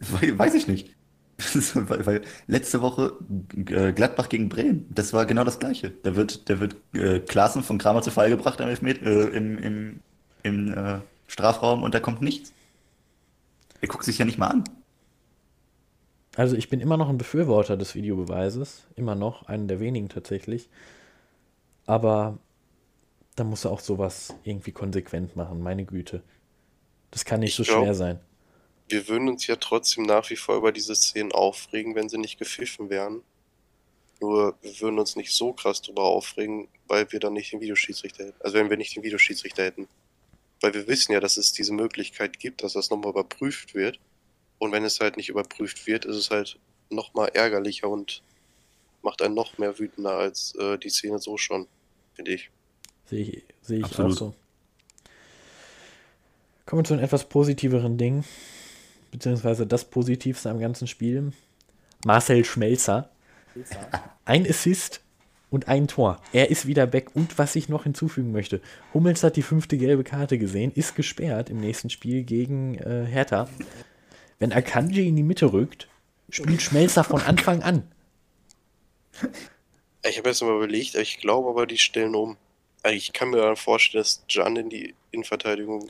weiß 0.00 0.54
ich 0.54 0.66
nicht. 0.66 0.95
weil, 1.74 2.06
weil 2.06 2.22
letzte 2.46 2.80
Woche 2.80 3.12
äh, 3.68 3.92
Gladbach 3.92 4.28
gegen 4.28 4.48
Bremen, 4.48 4.86
das 4.90 5.12
war 5.12 5.26
genau 5.26 5.44
das 5.44 5.58
Gleiche. 5.58 5.92
Da 6.02 6.16
wird, 6.16 6.48
da 6.48 6.60
wird 6.60 6.76
äh, 6.94 7.20
Klaassen 7.20 7.62
von 7.62 7.78
Kramer 7.78 8.02
zu 8.02 8.10
Fall 8.10 8.30
gebracht 8.30 8.60
am 8.60 8.68
Elfmet, 8.68 9.02
äh, 9.02 9.28
im, 9.28 9.58
im, 9.58 10.00
im 10.42 10.72
äh, 10.72 10.98
Strafraum 11.28 11.82
und 11.82 11.94
da 11.94 12.00
kommt 12.00 12.22
nichts. 12.22 12.52
Er 13.82 13.88
guckt 13.88 14.04
sich 14.04 14.16
ja 14.18 14.24
nicht 14.24 14.38
mal 14.38 14.48
an. 14.48 14.64
Also 16.36 16.56
ich 16.56 16.68
bin 16.68 16.80
immer 16.80 16.96
noch 16.96 17.08
ein 17.08 17.18
Befürworter 17.18 17.76
des 17.76 17.94
Videobeweises. 17.94 18.86
Immer 18.94 19.14
noch, 19.14 19.46
einen 19.46 19.68
der 19.68 19.80
wenigen 19.80 20.08
tatsächlich. 20.08 20.68
Aber 21.86 22.38
da 23.36 23.44
muss 23.44 23.64
er 23.64 23.70
auch 23.70 23.80
sowas 23.80 24.34
irgendwie 24.44 24.72
konsequent 24.72 25.36
machen, 25.36 25.62
meine 25.62 25.84
Güte. 25.84 26.22
Das 27.10 27.24
kann 27.24 27.40
nicht 27.40 27.50
Ich 27.50 27.56
so 27.56 27.62
glaub- 27.72 27.84
schwer 27.84 27.94
sein. 27.94 28.20
Wir 28.88 29.08
würden 29.08 29.28
uns 29.28 29.46
ja 29.46 29.56
trotzdem 29.56 30.04
nach 30.04 30.30
wie 30.30 30.36
vor 30.36 30.56
über 30.56 30.72
diese 30.72 30.94
Szenen 30.94 31.32
aufregen, 31.32 31.94
wenn 31.94 32.08
sie 32.08 32.18
nicht 32.18 32.38
gepfiffen 32.38 32.88
wären. 32.88 33.22
Nur 34.20 34.56
wir 34.62 34.80
würden 34.80 34.98
uns 34.98 35.16
nicht 35.16 35.32
so 35.32 35.52
krass 35.52 35.82
drüber 35.82 36.04
aufregen, 36.04 36.68
weil 36.86 37.10
wir 37.12 37.20
dann 37.20 37.34
nicht 37.34 37.52
den 37.52 37.60
Videoschiedsrichter 37.60 38.26
hätten. 38.26 38.40
Also 38.40 38.56
wenn 38.56 38.70
wir 38.70 38.76
nicht 38.76 38.96
den 38.96 39.02
Videoschiedsrichter 39.02 39.64
hätten. 39.64 39.88
Weil 40.60 40.72
wir 40.72 40.86
wissen 40.86 41.12
ja, 41.12 41.20
dass 41.20 41.36
es 41.36 41.52
diese 41.52 41.74
Möglichkeit 41.74 42.38
gibt, 42.38 42.62
dass 42.62 42.74
das 42.74 42.90
nochmal 42.90 43.10
überprüft 43.10 43.74
wird. 43.74 43.98
Und 44.58 44.72
wenn 44.72 44.84
es 44.84 45.00
halt 45.00 45.16
nicht 45.16 45.28
überprüft 45.28 45.86
wird, 45.86 46.06
ist 46.06 46.16
es 46.16 46.30
halt 46.30 46.58
nochmal 46.88 47.30
ärgerlicher 47.34 47.88
und 47.88 48.22
macht 49.02 49.20
einen 49.22 49.34
noch 49.34 49.58
mehr 49.58 49.78
wütender 49.78 50.12
als 50.12 50.54
äh, 50.54 50.78
die 50.78 50.88
Szene 50.88 51.18
so 51.18 51.36
schon, 51.36 51.66
finde 52.14 52.32
ich. 52.32 52.50
Sehe 53.04 53.22
ich, 53.22 53.42
sehe 53.62 53.78
ich 53.78 53.98
auch 53.98 54.10
so. 54.10 54.34
Kommen 56.64 56.80
wir 56.80 56.84
zu 56.84 56.94
einem 56.94 57.04
etwas 57.04 57.28
positiveren 57.28 57.98
Ding. 57.98 58.24
Beziehungsweise 59.10 59.66
das 59.66 59.84
Positivste 59.84 60.50
am 60.50 60.58
ganzen 60.58 60.86
Spiel. 60.86 61.32
Marcel 62.04 62.44
Schmelzer. 62.44 63.10
Ein 64.24 64.46
Assist 64.48 65.00
und 65.50 65.68
ein 65.68 65.88
Tor. 65.88 66.20
Er 66.32 66.50
ist 66.50 66.66
wieder 66.66 66.86
back. 66.86 67.14
Und 67.14 67.38
was 67.38 67.56
ich 67.56 67.68
noch 67.68 67.84
hinzufügen 67.84 68.32
möchte: 68.32 68.60
Hummels 68.92 69.22
hat 69.22 69.36
die 69.36 69.42
fünfte 69.42 69.78
gelbe 69.78 70.04
Karte 70.04 70.38
gesehen, 70.38 70.72
ist 70.74 70.96
gesperrt 70.96 71.50
im 71.50 71.58
nächsten 71.58 71.90
Spiel 71.90 72.24
gegen 72.24 72.76
äh, 72.78 73.06
Hertha. 73.06 73.48
Wenn 74.38 74.52
Akanji 74.52 75.08
in 75.08 75.16
die 75.16 75.22
Mitte 75.22 75.52
rückt, 75.52 75.88
spielt 76.28 76.60
Schmelzer 76.60 77.04
von 77.04 77.22
Anfang 77.22 77.62
an. 77.62 77.90
Ich 80.04 80.18
habe 80.18 80.28
jetzt 80.28 80.42
mal 80.42 80.54
überlegt, 80.54 80.94
ich 80.94 81.18
glaube 81.18 81.48
aber, 81.48 81.66
die 81.66 81.78
stellen 81.78 82.14
um. 82.14 82.36
Ich 82.88 83.12
kann 83.12 83.30
mir 83.30 83.56
vorstellen, 83.56 84.02
dass 84.02 84.22
Can 84.28 84.56
in 84.56 84.68
die 84.68 84.94
Innenverteidigung. 85.10 85.88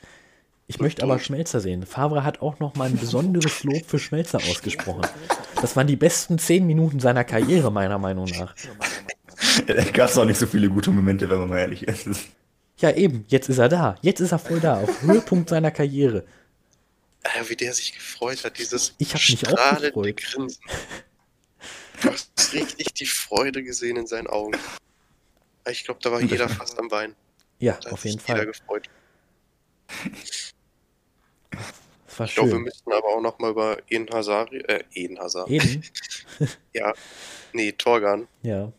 Ich 0.69 0.81
möchte 0.81 1.03
aber 1.05 1.19
Schmelzer 1.19 1.61
sehen. 1.61 1.87
Favre 1.87 2.25
hat 2.25 2.43
auch 2.43 2.59
noch 2.59 2.75
mal 2.75 2.87
ein 2.89 2.97
besonderes 2.97 3.63
Lob 3.63 3.87
für 3.87 3.99
Schmelzer 3.99 4.39
ausgesprochen. 4.39 5.07
Das 5.61 5.77
waren 5.77 5.87
die 5.87 5.97
besten 5.97 6.39
zehn 6.39 6.67
Minuten 6.67 6.99
seiner 6.99 7.25
Karriere, 7.25 7.71
meiner 7.71 7.99
Meinung 7.99 8.27
nach. 8.27 8.55
Da 9.67 9.85
gab 9.85 10.11
es 10.11 10.19
auch 10.19 10.25
nicht 10.25 10.39
so 10.39 10.47
viele 10.47 10.69
gute 10.69 10.91
Momente, 10.91 11.29
wenn 11.31 11.39
man 11.39 11.49
mal 11.49 11.59
ehrlich 11.59 11.85
ist. 11.85 12.29
Ja, 12.79 12.91
eben, 12.91 13.25
jetzt 13.29 13.49
ist 13.49 13.59
er 13.59 13.69
da. 13.69 13.97
Jetzt 14.03 14.21
ist 14.21 14.33
er 14.33 14.39
voll 14.39 14.61
da, 14.61 14.81
auf 14.83 15.03
Höhepunkt 15.03 15.49
seiner 15.49 15.71
Karriere. 15.71 16.27
Äh, 17.23 17.49
wie 17.49 17.57
der 17.57 17.73
sich 17.73 17.95
gefreut 17.95 18.45
hat, 18.45 18.59
dieses 18.59 18.95
Ich 18.99 19.15
hab 19.15 19.21
mich 19.21 19.47
auch 19.47 19.53
strahlende 19.53 19.89
gefreut. 19.89 20.17
Grinsen. 20.17 20.63
Du 22.03 22.11
hast 22.11 22.53
richtig 22.53 22.93
die 22.95 23.07
Freude 23.07 23.63
gesehen 23.63 23.97
in 23.97 24.07
seinen 24.07 24.27
Augen. 24.27 24.53
Ich 25.71 25.85
glaube, 25.85 26.01
da 26.03 26.13
war 26.13 26.21
jeder 26.21 26.49
fast 26.49 26.79
am 26.79 26.91
Wein. 26.91 27.15
Ja, 27.59 27.79
auf 27.91 28.05
jeden 28.05 28.19
sich 28.19 28.29
jeder 28.29 28.39
Fall. 28.41 28.47
gefreut. 28.47 28.91
Ich 32.25 32.35
glaube, 32.35 32.53
wir 32.53 32.59
müssten 32.61 32.93
aber 32.93 33.09
auch 33.09 33.21
noch 33.21 33.39
mal 33.39 33.51
über 33.51 33.79
Eden 33.89 34.09
Hazari, 34.11 34.59
äh, 34.59 34.85
Eden 34.95 35.19
Hazard, 35.19 35.51
Eben, 35.51 35.83
ja, 36.73 36.95
nee, 37.53 37.73
Torgan 37.73 38.27
ja. 38.43 38.73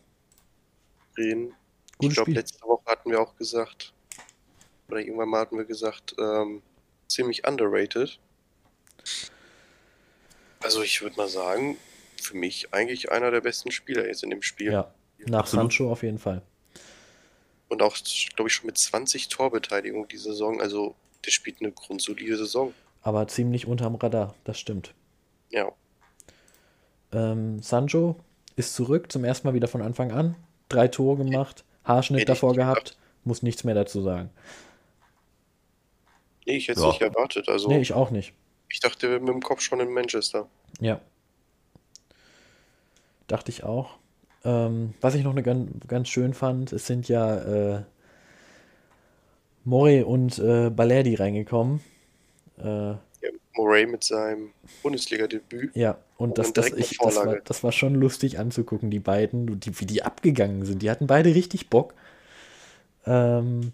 reden. 1.16 1.54
Ich 1.92 1.98
Gutes 1.98 2.14
glaube, 2.14 2.30
Spiel. 2.30 2.34
letzte 2.34 2.62
Woche 2.62 2.84
hatten 2.86 3.10
wir 3.10 3.20
auch 3.20 3.36
gesagt, 3.36 3.92
oder 4.88 5.00
irgendwann 5.00 5.28
mal 5.28 5.40
hatten 5.40 5.56
wir 5.56 5.64
gesagt, 5.64 6.16
ähm, 6.18 6.62
ziemlich 7.06 7.46
underrated. 7.46 8.18
Also 10.60 10.82
ich 10.82 11.00
würde 11.02 11.16
mal 11.16 11.28
sagen, 11.28 11.76
für 12.20 12.36
mich 12.36 12.72
eigentlich 12.74 13.12
einer 13.12 13.30
der 13.30 13.40
besten 13.40 13.70
Spieler 13.70 14.06
jetzt 14.06 14.22
in 14.22 14.30
dem 14.30 14.42
Spiel. 14.42 14.72
Ja, 14.72 14.92
nach 15.26 15.40
Absolut. 15.40 15.72
Sancho 15.72 15.92
auf 15.92 16.02
jeden 16.02 16.18
Fall. 16.18 16.42
Und 17.68 17.82
auch, 17.82 17.96
glaube 18.34 18.48
ich, 18.48 18.54
schon 18.54 18.66
mit 18.66 18.78
20 18.78 19.28
Torbeteiligung 19.28 20.08
die 20.08 20.16
Saison. 20.16 20.60
Also 20.60 20.96
der 21.24 21.30
spielt 21.30 21.60
eine 21.60 21.72
grundsolide 21.72 22.36
Saison. 22.36 22.72
Aber 23.02 23.26
ziemlich 23.28 23.66
unterm 23.66 23.94
Radar, 23.96 24.34
das 24.44 24.58
stimmt. 24.58 24.94
Ja, 25.50 25.70
Ähm, 27.12 27.62
Sancho 27.62 28.16
ist 28.56 28.74
zurück, 28.74 29.10
zum 29.10 29.24
ersten 29.24 29.46
Mal 29.48 29.54
wieder 29.54 29.68
von 29.68 29.80
Anfang 29.80 30.12
an. 30.12 30.34
Drei 30.68 30.88
Tore 30.88 31.16
gemacht, 31.24 31.64
Haarschnitt 31.84 32.20
Hätte 32.20 32.32
ich 32.32 32.36
davor 32.38 32.54
gehabt, 32.54 32.98
muss 33.24 33.42
nichts 33.42 33.64
mehr 33.64 33.74
dazu 33.74 34.02
sagen. 34.02 34.28
nee, 36.46 36.56
ich 36.56 36.68
hätte 36.68 36.80
es 36.80 36.84
Ja. 36.84 36.90
nicht 36.90 37.00
erwartet. 37.02 37.48
Also 37.48 37.68
Nee, 37.68 37.80
ich 37.80 37.92
auch 37.94 38.10
nicht. 38.10 38.34
ich 38.68 38.80
dachte, 38.80 39.10
wir 39.10 39.20
mit 39.20 39.28
dem 39.30 39.42
Kopf 39.42 39.60
schon 39.62 39.80
in 39.80 39.92
Manchester. 39.92 40.48
Ja. 40.80 41.00
Dachte 43.26 43.50
ich 43.50 43.64
auch. 43.64 43.98
Ähm, 44.44 44.94
was 45.00 45.14
ich 45.14 45.24
noch 45.24 45.32
eine 45.32 45.42
ganz, 45.42 45.70
ganz 45.86 46.08
schön 46.08 46.32
fand, 46.34 46.72
es 46.72 46.86
sind 46.86 47.08
ja 47.08 47.76
äh, 47.76 47.82
Morey 49.64 50.02
und 50.02 50.38
äh, 50.38 50.70
Balerdi 50.70 51.14
reingekommen. 51.16 51.80
Äh, 52.58 52.64
Ja, 52.64 52.98
Moray 53.56 53.86
mit 53.86 54.04
seinem 54.04 54.52
Bundesliga-Debüt. 54.82 55.74
ja, 55.74 55.98
und 56.16 56.38
Und 56.38 56.38
das, 56.38 56.52
das, 56.52 56.72
ich, 56.72 56.98
das, 56.98 57.16
war, 57.16 57.36
das 57.44 57.64
war 57.64 57.72
schon 57.72 57.94
lustig 57.94 58.38
anzugucken, 58.38 58.90
die 58.90 59.00
beiden, 59.00 59.60
die, 59.60 59.78
wie 59.80 59.86
die 59.86 60.02
abgegangen 60.02 60.64
sind. 60.64 60.82
Die 60.82 60.90
hatten 60.90 61.06
beide 61.06 61.34
richtig 61.34 61.70
Bock. 61.70 61.94
Ähm, 63.06 63.72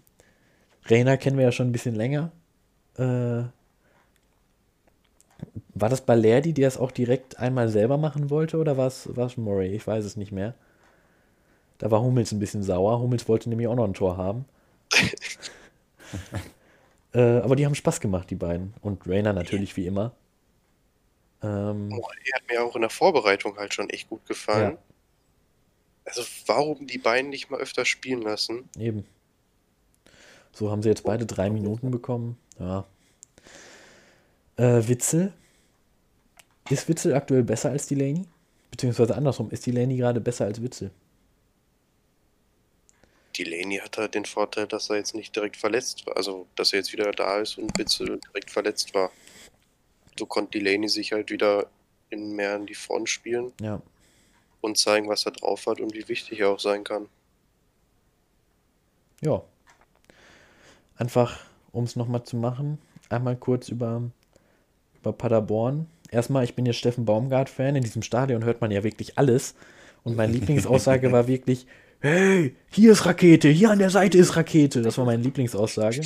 Reina 0.85 1.17
kennen 1.17 1.37
wir 1.37 1.45
ja 1.45 1.51
schon 1.51 1.69
ein 1.69 1.71
bisschen 1.71 1.95
länger. 1.95 2.31
Äh, 2.97 3.43
war 5.73 5.89
das 5.89 6.01
Balerdi, 6.01 6.53
der 6.53 6.67
es 6.67 6.77
auch 6.77 6.91
direkt 6.91 7.39
einmal 7.39 7.69
selber 7.69 7.97
machen 7.97 8.29
wollte, 8.29 8.57
oder 8.57 8.77
war 8.77 8.87
es, 8.87 9.15
war 9.15 9.27
es 9.27 9.37
Murray? 9.37 9.75
Ich 9.75 9.85
weiß 9.85 10.05
es 10.05 10.15
nicht 10.15 10.31
mehr. 10.31 10.55
Da 11.77 11.91
war 11.91 12.01
Hummels 12.01 12.31
ein 12.31 12.39
bisschen 12.39 12.63
sauer. 12.63 12.99
Hummels 12.99 13.27
wollte 13.27 13.49
nämlich 13.49 13.67
auch 13.67 13.75
noch 13.75 13.85
ein 13.85 13.93
Tor 13.93 14.17
haben. 14.17 14.45
äh, 17.13 17.39
aber 17.39 17.55
die 17.55 17.65
haben 17.65 17.75
Spaß 17.75 17.99
gemacht, 17.99 18.29
die 18.29 18.35
beiden. 18.35 18.73
Und 18.81 19.07
Rainer 19.07 19.33
natürlich 19.33 19.75
wie 19.77 19.87
immer. 19.87 20.13
Ähm, 21.41 21.89
Moray 21.89 22.17
hat 22.33 22.43
mir 22.49 22.63
auch 22.63 22.75
in 22.75 22.81
der 22.81 22.89
Vorbereitung 22.89 23.57
halt 23.57 23.73
schon 23.73 23.89
echt 23.89 24.09
gut 24.09 24.25
gefallen. 24.25 24.73
Ja. 24.73 24.77
Also 26.05 26.23
warum 26.45 26.87
die 26.87 26.97
beiden 26.97 27.29
nicht 27.29 27.49
mal 27.49 27.59
öfter 27.59 27.85
spielen 27.85 28.21
lassen? 28.21 28.69
Eben. 28.77 29.05
So 30.51 30.71
haben 30.71 30.81
sie 30.81 30.89
jetzt 30.89 31.03
beide 31.03 31.25
drei 31.25 31.49
Minuten 31.49 31.91
bekommen. 31.91 32.37
Ja. 32.59 32.85
Äh, 34.57 34.87
Witzel. 34.87 35.33
Ist 36.69 36.87
Witzel 36.87 37.13
aktuell 37.13 37.43
besser 37.43 37.71
als 37.71 37.87
Delaney? 37.87 38.25
Beziehungsweise 38.71 39.15
andersrum, 39.15 39.49
ist 39.51 39.65
Delaney 39.65 39.97
gerade 39.97 40.21
besser 40.21 40.45
als 40.45 40.61
Witzel? 40.61 40.91
Delaney 43.37 43.77
hat 43.77 43.97
halt 43.97 44.15
den 44.15 44.25
Vorteil, 44.25 44.67
dass 44.67 44.89
er 44.89 44.97
jetzt 44.97 45.15
nicht 45.15 45.35
direkt 45.35 45.57
verletzt 45.57 46.05
war. 46.07 46.17
Also, 46.17 46.47
dass 46.55 46.73
er 46.73 46.79
jetzt 46.79 46.93
wieder 46.93 47.11
da 47.11 47.39
ist 47.39 47.57
und 47.57 47.77
Witzel 47.77 48.19
direkt 48.19 48.49
verletzt 48.51 48.93
war. 48.93 49.11
So 50.17 50.25
konnte 50.25 50.57
Delaney 50.59 50.87
sich 50.89 51.11
halt 51.11 51.29
wieder 51.29 51.67
in 52.09 52.35
mehr 52.35 52.55
in 52.55 52.65
die 52.65 52.75
Front 52.75 53.09
spielen 53.09 53.51
Ja. 53.61 53.81
und 54.61 54.77
zeigen, 54.77 55.09
was 55.09 55.25
er 55.25 55.31
drauf 55.33 55.65
hat 55.67 55.79
und 55.79 55.93
wie 55.93 56.07
wichtig 56.07 56.39
er 56.39 56.49
auch 56.49 56.59
sein 56.59 56.83
kann. 56.83 57.07
Ja. 59.21 59.41
Einfach, 60.97 61.45
um 61.71 61.83
es 61.83 61.95
nochmal 61.95 62.23
zu 62.23 62.37
machen, 62.37 62.77
einmal 63.09 63.35
kurz 63.35 63.69
über, 63.69 64.03
über 65.01 65.13
Paderborn. 65.13 65.87
Erstmal, 66.11 66.43
ich 66.43 66.55
bin 66.55 66.65
jetzt 66.65 66.77
Steffen 66.77 67.05
Baumgart-Fan. 67.05 67.75
In 67.75 67.83
diesem 67.83 68.01
Stadion 68.01 68.43
hört 68.45 68.61
man 68.61 68.71
ja 68.71 68.83
wirklich 68.83 69.17
alles. 69.17 69.55
Und 70.03 70.15
meine 70.15 70.31
Lieblingsaussage 70.37 71.11
war 71.11 71.27
wirklich, 71.27 71.65
hey, 72.05 72.55
hier 72.69 72.91
ist 72.91 73.05
Rakete, 73.05 73.49
hier 73.49 73.71
an 73.71 73.79
der 73.79 73.89
Seite 73.89 74.17
ist 74.17 74.35
Rakete. 74.35 74.81
Das 74.81 74.97
war 74.97 75.05
meine 75.05 75.23
Lieblingsaussage. 75.23 76.01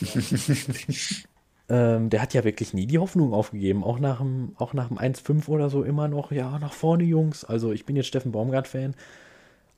ähm, 1.70 2.10
der 2.10 2.20
hat 2.20 2.34
ja 2.34 2.44
wirklich 2.44 2.74
nie 2.74 2.86
die 2.86 2.98
Hoffnung 2.98 3.32
aufgegeben. 3.32 3.82
Auch 3.82 3.98
nach 3.98 4.18
dem, 4.18 4.54
auch 4.58 4.74
nach 4.74 4.88
dem 4.88 4.98
1-5 4.98 5.48
oder 5.48 5.70
so 5.70 5.82
immer 5.84 6.06
noch, 6.06 6.32
ja, 6.32 6.58
nach 6.58 6.74
vorne, 6.74 7.04
Jungs. 7.04 7.44
Also 7.44 7.72
ich 7.72 7.86
bin 7.86 7.96
jetzt 7.96 8.08
Steffen 8.08 8.32
Baumgart-Fan. 8.32 8.94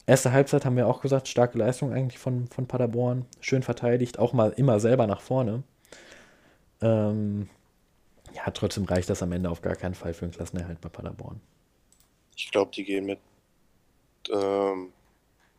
Erste 0.06 0.32
Halbzeit 0.32 0.64
haben 0.64 0.76
wir 0.76 0.88
auch 0.88 1.02
gesagt, 1.02 1.28
starke 1.28 1.56
Leistung 1.56 1.92
eigentlich 1.92 2.18
von, 2.18 2.48
von 2.48 2.66
Paderborn. 2.66 3.26
Schön 3.40 3.62
verteidigt, 3.62 4.18
auch 4.18 4.32
mal 4.32 4.50
immer 4.50 4.80
selber 4.80 5.06
nach 5.06 5.20
vorne. 5.20 5.62
Ähm, 6.80 7.48
ja, 8.34 8.50
trotzdem 8.50 8.86
reicht 8.86 9.08
das 9.08 9.22
am 9.22 9.30
Ende 9.30 9.50
auf 9.50 9.62
gar 9.62 9.76
keinen 9.76 9.94
Fall 9.94 10.14
für 10.14 10.24
einen 10.24 10.32
Klassenerhalt 10.32 10.80
bei 10.80 10.88
Paderborn. 10.88 11.40
Ich 12.34 12.50
glaube, 12.50 12.72
die 12.74 12.82
gehen 12.82 13.06
mit 13.06 13.20
ähm, 14.32 14.88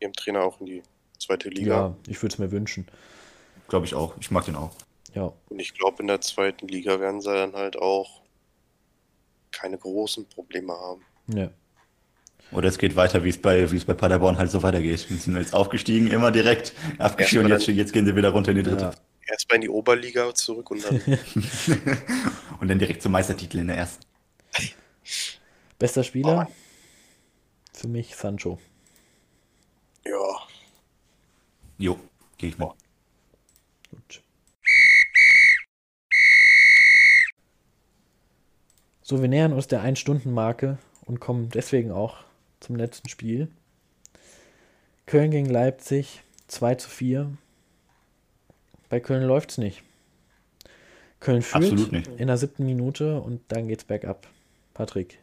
ihrem 0.02 0.14
Trainer 0.14 0.43
auch 0.43 0.60
in 0.60 0.66
die 0.66 0.84
zweite 1.20 1.49
Liga. 1.49 1.74
Ja, 1.76 1.95
ich 2.08 2.22
würde 2.22 2.34
es 2.34 2.39
mir 2.39 2.52
wünschen. 2.52 2.88
Glaube 3.68 3.86
ich 3.86 3.93
auch. 3.95 4.16
Ich 4.20 4.32
mag 4.32 4.45
den 4.45 4.56
auch. 4.56 4.72
Ja, 5.14 5.32
Und 5.49 5.60
ich 5.60 5.74
glaube, 5.74 6.02
in 6.02 6.08
der 6.08 6.22
zweiten 6.22 6.68
Liga 6.68 6.99
werden 6.99 7.22
sie 7.22 7.34
dann 7.34 7.54
halt 7.54 7.78
auch 7.78 8.22
keine 9.52 9.78
großen 9.78 10.26
Probleme 10.28 10.74
haben. 10.74 11.02
ne. 11.28 11.52
Oder 12.54 12.68
es 12.68 12.78
geht 12.78 12.97
weiter, 12.97 13.24
wie 13.24 13.30
es 13.30 13.41
bei, 13.41 13.72
wie 13.72 13.78
es 13.78 13.86
bei 13.86 13.93
Paderborn 13.93 14.38
halt 14.38 14.52
so 14.52 14.62
weitergeht. 14.62 15.10
Wir 15.10 15.16
sind 15.18 15.38
jetzt 15.38 15.54
aufgestiegen, 15.54 16.08
immer 16.08 16.32
direkt 16.32 16.74
abgestiegen 16.97 17.45
und 17.45 17.52
jetzt, 17.52 17.66
jetzt 17.68 17.93
gehen 17.93 18.06
sie 18.06 18.14
wieder 18.14 18.28
runter 18.32 18.52
in 18.52 18.58
die 18.58 18.64
dritte. 18.64 18.84
Ja. 18.84 18.93
Erstmal 19.28 19.56
in 19.56 19.62
die 19.62 19.70
Oberliga 19.70 20.36
zurück 20.36 20.70
und 20.70 20.84
dann 20.84 20.99
Und 22.60 22.68
dann 22.68 22.78
direkt 22.78 23.02
zum 23.04 23.14
Meistertitel 23.14 23.60
in 23.60 23.68
der 23.68 23.78
ersten. 23.78 24.04
Bester 25.80 26.04
Spieler? 26.04 26.49
Für 27.74 27.88
mich 27.88 28.18
Sancho. 28.18 28.60
Ja, 30.06 30.47
Jo, 31.82 31.99
gehe 32.38 32.49
ich 32.49 32.60
mit. 32.60 32.70
Gut. 33.89 34.22
So, 39.02 39.20
wir 39.20 39.28
nähern 39.28 39.52
uns 39.52 39.68
der 39.68 39.84
1-Stunden-Marke 39.84 40.78
und 41.06 41.20
kommen 41.20 41.49
deswegen 41.49 41.91
auch 41.91 42.18
zum 42.60 42.76
letzten 42.76 43.10
Spiel. 43.10 43.49
Köln 45.08 45.32
gegen 45.32 45.47
Leipzig 45.47 46.22
2 46.47 46.76
zu 46.76 46.89
4. 46.89 47.36
Bei 48.89 48.99
Köln 48.99 49.24
läuft 49.24 49.49
es 49.52 49.58
nicht. 49.58 49.82
Köln 51.20 51.41
führt 51.41 51.64
Absolut 51.64 51.91
nicht. 51.91 52.08
in 52.20 52.28
der 52.28 52.38
siebten 52.38 52.66
Minute 52.66 53.20
und 53.22 53.41
dann 53.47 53.68
geht's 53.68 53.86
bergab. 53.86 54.28
Patrick. 54.76 55.20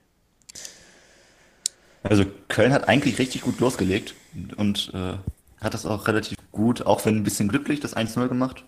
Also 2.08 2.24
Köln 2.48 2.72
hat 2.72 2.88
eigentlich 2.88 3.18
richtig 3.18 3.42
gut 3.42 3.60
losgelegt 3.60 4.14
und 4.56 4.90
äh, 4.94 5.14
hat 5.60 5.74
das 5.74 5.84
auch 5.84 6.06
relativ 6.06 6.38
gut, 6.52 6.86
auch 6.86 7.04
wenn 7.04 7.16
ein 7.16 7.22
bisschen 7.22 7.48
glücklich, 7.48 7.80
das 7.80 7.96
1-0 7.96 8.28
gemacht. 8.28 8.64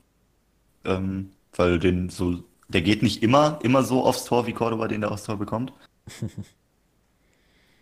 Ähm, 0.85 1.31
weil 1.55 1.79
den 1.79 2.11
so, 2.11 2.45
der 2.69 2.83
geht 2.83 3.03
nicht 3.03 3.23
immer, 3.23 3.59
immer 3.63 3.83
so 3.83 4.05
aufs 4.05 4.25
Tor, 4.25 4.47
wie 4.47 4.53
Cordoba 4.53 4.89
den 4.89 5.01
da 5.01 5.09
aufs 5.09 5.25
Tor 5.25 5.39
bekommt. 5.39 5.73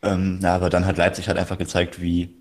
ähm, 0.02 0.38
na, 0.40 0.54
aber 0.54 0.70
dann 0.70 0.86
hat 0.86 0.96
Leipzig 0.96 1.28
halt 1.28 1.38
einfach 1.38 1.58
gezeigt, 1.58 2.00
wie, 2.00 2.34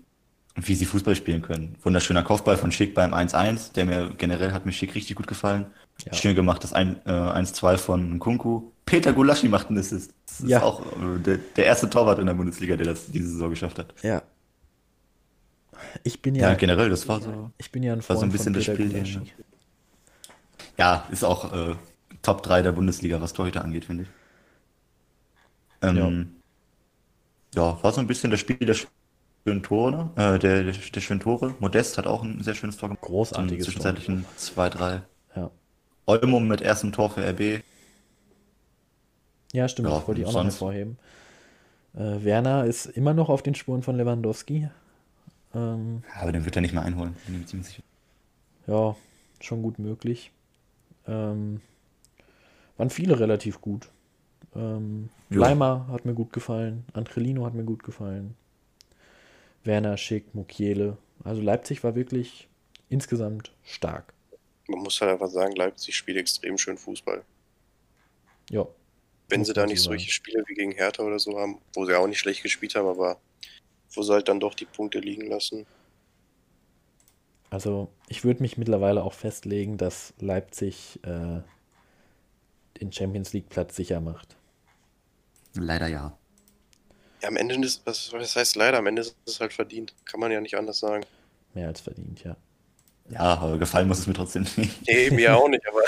wie 0.54 0.74
sie 0.74 0.86
Fußball 0.86 1.16
spielen 1.16 1.42
können. 1.42 1.76
Wunderschöner 1.82 2.22
Kopfball 2.22 2.56
von 2.56 2.72
Schick 2.72 2.94
beim 2.94 3.14
1-1, 3.14 3.72
der 3.72 3.84
mir 3.84 4.10
generell 4.16 4.52
hat 4.52 4.64
mir 4.64 4.72
Schick 4.72 4.94
richtig 4.94 5.16
gut 5.16 5.26
gefallen. 5.26 5.66
Ja. 6.04 6.12
Schön 6.14 6.34
gemacht, 6.34 6.62
das 6.64 6.72
ein- 6.72 7.00
äh, 7.06 7.10
1-2 7.10 7.76
von 7.76 8.18
Kunku. 8.18 8.70
Peter 8.86 9.12
Gulaschi 9.12 9.48
macht 9.48 9.68
einen 9.68 9.78
Assist. 9.78 10.14
Das 10.26 10.40
ist 10.40 10.48
Ja. 10.48 10.62
auch 10.62 10.80
äh, 10.80 11.18
der, 11.18 11.38
der 11.56 11.66
erste 11.66 11.90
Torwart 11.90 12.18
in 12.20 12.26
der 12.26 12.34
Bundesliga, 12.34 12.76
der 12.76 12.86
das 12.86 13.06
diese 13.06 13.28
Saison 13.28 13.50
geschafft 13.50 13.78
hat. 13.78 13.94
Ja. 14.02 14.22
Ich 16.04 16.22
bin 16.22 16.34
Ja, 16.34 16.50
ja, 16.50 16.54
generell, 16.54 16.88
das 16.90 17.06
war 17.08 17.20
so. 17.20 17.50
ich 17.58 17.70
bin 17.72 17.82
ja 17.82 17.92
ein 17.92 17.98
war 17.98 18.02
so 18.16 18.20
Freund 18.20 18.24
ein 18.24 18.32
bisschen 18.32 18.52
das 18.52 18.64
Spiel, 18.64 18.88
Gulaschi. 18.88 19.18
den- 19.18 19.30
Ja, 20.78 21.06
ist 21.10 21.24
auch 21.24 21.52
äh, 21.52 21.74
Top 22.22 22.42
3 22.42 22.62
der 22.62 22.72
Bundesliga, 22.72 23.20
was 23.20 23.32
Torhüter 23.32 23.64
angeht, 23.64 23.84
finde 23.84 24.04
ich. 24.04 24.08
Ähm, 25.82 26.36
ja. 27.54 27.82
war 27.82 27.92
so 27.92 28.00
ein 28.00 28.06
bisschen 28.06 28.30
das 28.30 28.40
Spiel 28.40 28.56
der 28.58 28.74
schönen 29.46 29.62
Tore, 29.62 29.90
ne? 29.92 30.10
äh, 30.16 30.38
der, 30.38 30.64
der, 30.64 30.72
der 30.72 31.00
schönen 31.00 31.20
Tore. 31.20 31.54
Modest 31.60 31.98
hat 31.98 32.06
auch 32.06 32.22
ein 32.24 32.42
sehr 32.42 32.54
schönes 32.54 32.76
Tor 32.76 32.88
gemacht. 32.88 33.02
Großartiges 33.04 33.66
zwischenzeitlichen 33.66 34.24
2-3. 34.38 35.02
Olmo 36.08 36.40
mit 36.40 36.62
erstem 36.62 36.90
Tor 36.90 37.10
für 37.10 37.20
RB. 37.20 37.62
Ja, 39.52 39.68
stimmt, 39.68 39.88
Ja, 39.88 39.96
das 39.96 40.08
wollte 40.08 40.22
ich 40.22 40.26
auch 40.26 40.32
noch 40.32 40.44
hervorheben. 40.44 40.98
Äh, 41.94 42.24
Werner 42.24 42.64
ist 42.64 42.86
immer 42.86 43.12
noch 43.12 43.28
auf 43.28 43.42
den 43.42 43.54
Spuren 43.54 43.82
von 43.82 43.96
Lewandowski. 43.96 44.70
Ähm, 45.54 46.02
Aber 46.18 46.32
den 46.32 46.44
wird 46.46 46.56
er 46.56 46.62
nicht 46.62 46.72
mehr 46.72 46.82
einholen, 46.82 47.14
bin 47.26 47.34
ich 47.34 47.40
mir 47.40 47.46
ziemlich 47.46 47.68
sicher. 47.68 47.82
ja, 48.66 48.96
schon 49.40 49.62
gut 49.62 49.78
möglich. 49.78 50.30
Ähm, 51.06 51.60
waren 52.78 52.90
viele 52.90 53.20
relativ 53.20 53.60
gut. 53.60 53.88
Ähm. 54.56 55.10
Leimer 55.30 55.88
hat 55.90 56.06
mir 56.06 56.14
gut 56.14 56.32
gefallen, 56.32 56.84
Angelino 56.94 57.44
hat 57.44 57.52
mir 57.52 57.64
gut 57.64 57.82
gefallen. 57.82 58.34
Werner, 59.64 59.98
Schick, 59.98 60.34
Mukiele. 60.34 60.96
Also 61.22 61.42
Leipzig 61.42 61.84
war 61.84 61.94
wirklich 61.94 62.48
insgesamt 62.88 63.52
stark. 63.62 64.14
Man 64.68 64.80
muss 64.80 65.00
halt 65.00 65.12
einfach 65.12 65.28
sagen, 65.30 65.54
Leipzig 65.56 65.96
spielt 65.96 66.18
extrem 66.18 66.58
schön 66.58 66.78
Fußball. 66.78 67.24
Ja, 68.50 68.66
Wenn 69.28 69.44
sie 69.44 69.52
da 69.52 69.66
nicht 69.66 69.82
solche 69.82 70.10
Spiele 70.10 70.42
wie 70.46 70.54
gegen 70.54 70.72
Hertha 70.72 71.02
oder 71.02 71.18
so 71.18 71.38
haben, 71.38 71.60
wo 71.74 71.84
sie 71.86 71.94
auch 71.94 72.06
nicht 72.06 72.18
schlecht 72.18 72.42
gespielt 72.42 72.74
haben, 72.74 72.88
aber 72.88 73.20
wo 73.92 74.02
sie 74.02 74.12
halt 74.12 74.28
dann 74.28 74.40
doch 74.40 74.54
die 74.54 74.66
Punkte 74.66 75.00
liegen 75.00 75.26
lassen. 75.26 75.66
also 77.50 77.90
ich 78.08 78.24
würde 78.24 78.42
mich 78.42 78.56
mittlerweile 78.58 79.02
auch 79.02 79.14
festlegen, 79.14 79.76
dass 79.78 80.14
Leipzig 80.18 81.00
äh, 81.04 81.40
den 82.80 82.92
Champions 82.92 83.32
League 83.32 83.48
Platz 83.48 83.76
sicher 83.76 84.00
macht. 84.00 84.36
Leider 85.54 85.88
ja. 85.88 86.16
Ja, 87.22 87.28
am 87.28 87.36
Ende 87.36 87.56
ist, 87.66 87.84
was, 87.86 88.12
was 88.12 88.36
heißt 88.36 88.56
leider, 88.56 88.78
am 88.78 88.86
Ende 88.86 89.02
ist 89.02 89.16
es 89.26 89.40
halt 89.40 89.52
verdient. 89.52 89.94
Kann 90.04 90.20
man 90.20 90.30
ja 90.30 90.40
nicht 90.40 90.56
anders 90.56 90.78
sagen. 90.78 91.04
Mehr 91.54 91.68
als 91.68 91.80
verdient, 91.80 92.22
ja. 92.24 92.36
Ja, 93.10 93.38
aber 93.38 93.58
gefallen 93.58 93.88
muss 93.88 94.00
es 94.00 94.06
mir 94.06 94.14
trotzdem 94.14 94.46
nicht. 94.56 94.86
Nee, 94.86 95.10
mir 95.10 95.36
auch 95.36 95.48
nicht, 95.48 95.62
aber 95.66 95.82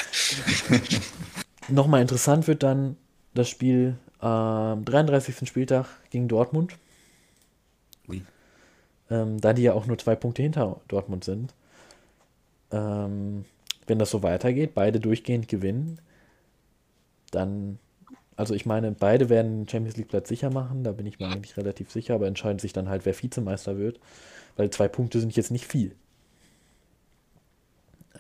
Nochmal 1.68 2.00
interessant 2.02 2.46
wird 2.48 2.62
dann 2.62 2.96
das 3.34 3.48
Spiel 3.48 3.96
am 4.18 4.84
33. 4.84 5.48
Spieltag 5.48 5.86
gegen 6.10 6.28
Dortmund, 6.28 6.76
Ui. 8.08 8.22
ähm, 9.10 9.40
da 9.40 9.52
die 9.52 9.62
ja 9.62 9.72
auch 9.72 9.86
nur 9.86 9.98
zwei 9.98 10.14
Punkte 10.14 10.42
hinter 10.42 10.80
Dortmund 10.88 11.24
sind. 11.24 11.54
Ähm, 12.70 13.44
wenn 13.86 13.98
das 13.98 14.10
so 14.10 14.22
weitergeht, 14.22 14.74
beide 14.74 15.00
durchgehend 15.00 15.48
gewinnen, 15.48 16.00
dann, 17.30 17.78
also 18.36 18.54
ich 18.54 18.66
meine, 18.66 18.92
beide 18.92 19.28
werden 19.28 19.62
den 19.64 19.68
Champions 19.68 19.96
League 19.96 20.08
Platz 20.08 20.28
sicher 20.28 20.50
machen, 20.50 20.84
da 20.84 20.92
bin 20.92 21.06
ich 21.06 21.18
mir 21.18 21.28
eigentlich 21.28 21.56
relativ 21.56 21.90
sicher, 21.90 22.14
aber 22.14 22.26
entscheiden 22.26 22.58
sich 22.58 22.72
dann 22.72 22.88
halt, 22.88 23.06
wer 23.06 23.20
Vizemeister 23.20 23.78
wird, 23.78 24.00
weil 24.56 24.70
zwei 24.70 24.88
Punkte 24.88 25.20
sind 25.20 25.34
jetzt 25.36 25.50
nicht 25.50 25.66
viel. 25.66 25.94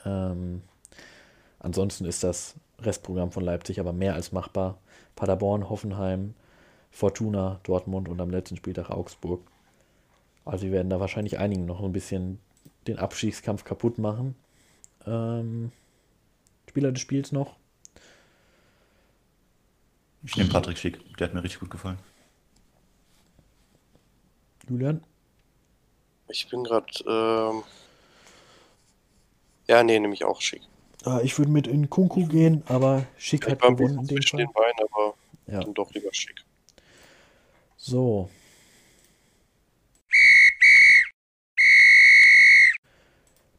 Ähm, 0.04 0.62
ansonsten 1.58 2.04
ist 2.04 2.24
das 2.24 2.54
Restprogramm 2.78 3.32
von 3.32 3.44
Leipzig 3.44 3.80
aber 3.80 3.92
mehr 3.92 4.14
als 4.14 4.32
machbar. 4.32 4.78
Paderborn, 5.16 5.68
Hoffenheim, 5.68 6.34
Fortuna, 6.90 7.60
Dortmund 7.62 8.08
und 8.08 8.20
am 8.20 8.30
letzten 8.30 8.56
Spieltag 8.56 8.90
Augsburg. 8.90 9.42
Also 10.44 10.64
wir 10.66 10.72
werden 10.72 10.90
da 10.90 11.00
wahrscheinlich 11.00 11.38
einigen 11.38 11.66
noch 11.66 11.82
ein 11.82 11.92
bisschen 11.92 12.38
den 12.86 12.98
Abstiegskampf 12.98 13.64
kaputt 13.64 13.98
machen. 13.98 14.34
Ähm, 15.06 15.72
Spieler 16.68 16.92
des 16.92 17.02
Spiels 17.02 17.32
noch. 17.32 17.56
Ich 20.22 20.36
nehme 20.36 20.50
Patrick 20.50 20.78
Schick, 20.78 21.16
der 21.16 21.28
hat 21.28 21.34
mir 21.34 21.42
richtig 21.42 21.60
gut 21.60 21.70
gefallen. 21.70 21.98
Julian? 24.68 25.02
ich 26.30 26.48
bin 26.48 26.64
gerade. 26.64 26.86
Ähm, 27.06 27.62
ja, 29.70 29.84
nee, 29.84 30.00
nehme 30.00 30.14
ich 30.14 30.24
auch 30.24 30.40
schick. 30.40 30.62
Ah, 31.04 31.20
ich 31.22 31.38
würde 31.38 31.50
mit 31.52 31.68
in 31.68 31.88
Kunku 31.88 32.26
gehen, 32.26 32.64
aber 32.66 33.06
Schick 33.16 33.48
hat 33.48 33.60
gewonnen 33.62 33.98
dem 33.98 34.08
zwischen 34.08 34.38
Fall. 34.38 34.46
den 34.46 34.52
Beinen, 34.52 34.88
aber 34.92 35.14
Ja. 35.46 35.60
dann 35.60 35.74
doch 35.74 35.92
lieber 35.92 36.12
schick. 36.12 36.44
So. 37.76 38.28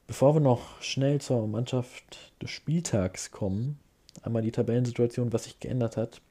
Bevor 0.08 0.36
wir 0.36 0.42
noch 0.42 0.82
schnell 0.82 1.22
zur 1.22 1.48
Mannschaft 1.48 2.34
des 2.42 2.50
Spieltags 2.52 3.32
kommen, 3.32 3.80
einmal 4.22 4.42
die 4.42 4.52
Tabellensituation, 4.52 5.32
was 5.32 5.46
sich 5.46 5.60
geändert 5.60 5.96
hat. 5.96 6.22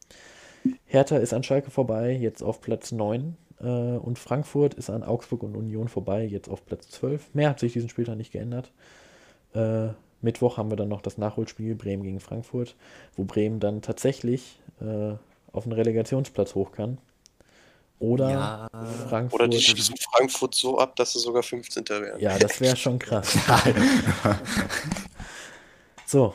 Hertha 0.84 1.16
ist 1.16 1.32
an 1.32 1.42
Schalke 1.42 1.70
vorbei, 1.70 2.12
jetzt 2.12 2.42
auf 2.42 2.60
Platz 2.60 2.92
9. 2.92 3.36
Äh, 3.60 3.64
und 3.64 4.18
Frankfurt 4.18 4.74
ist 4.74 4.90
an 4.90 5.02
Augsburg 5.02 5.42
und 5.42 5.56
Union 5.56 5.88
vorbei, 5.88 6.24
jetzt 6.24 6.50
auf 6.50 6.66
Platz 6.66 6.88
12. 6.90 7.34
Mehr 7.34 7.48
hat 7.48 7.60
sich 7.60 7.72
diesen 7.72 7.88
Spieltag 7.88 8.18
nicht 8.18 8.32
geändert. 8.32 8.70
Äh, 9.54 9.88
Mittwoch 10.22 10.58
haben 10.58 10.70
wir 10.70 10.76
dann 10.76 10.88
noch 10.88 11.02
das 11.02 11.18
Nachholspiel 11.18 11.74
Bremen 11.74 12.02
gegen 12.02 12.20
Frankfurt, 12.20 12.76
wo 13.16 13.24
Bremen 13.24 13.58
dann 13.60 13.80
tatsächlich 13.82 14.60
äh, 14.80 15.14
auf 15.52 15.64
den 15.64 15.72
Relegationsplatz 15.72 16.54
hoch 16.54 16.72
kann. 16.72 16.98
Oder 17.98 18.30
Ja. 18.30 18.70
Frankfurt. 19.08 19.40
Oder 19.40 19.48
die 19.48 19.60
schießen 19.60 19.96
Frankfurt 19.96 20.54
so 20.54 20.78
ab, 20.78 20.96
dass 20.96 21.12
sie 21.12 21.18
sogar 21.18 21.42
15. 21.42 21.86
werden. 21.88 22.20
Ja, 22.20 22.38
das 22.38 22.60
wäre 22.60 22.76
schon 22.76 22.98
krass. 22.98 23.36
So, 26.06 26.34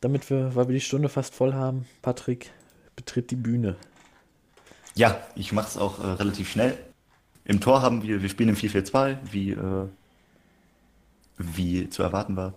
damit 0.00 0.30
wir, 0.30 0.54
weil 0.54 0.68
wir 0.68 0.72
die 0.72 0.80
Stunde 0.80 1.10
fast 1.10 1.34
voll 1.34 1.52
haben, 1.52 1.84
Patrick 2.00 2.52
betritt 2.96 3.30
die 3.30 3.36
Bühne. 3.36 3.76
Ja, 4.94 5.20
ich 5.34 5.52
mache 5.52 5.68
es 5.68 5.76
auch 5.76 6.02
äh, 6.02 6.06
relativ 6.06 6.50
schnell. 6.50 6.78
Im 7.44 7.60
Tor 7.60 7.82
haben 7.82 8.02
wir, 8.02 8.22
wir 8.22 8.30
spielen 8.30 8.48
im 8.48 8.56
4-4-2, 8.56 9.18
wie, 9.30 9.50
äh, 9.50 9.88
wie 11.40 11.88
zu 11.88 12.02
erwarten 12.02 12.36
war. 12.36 12.54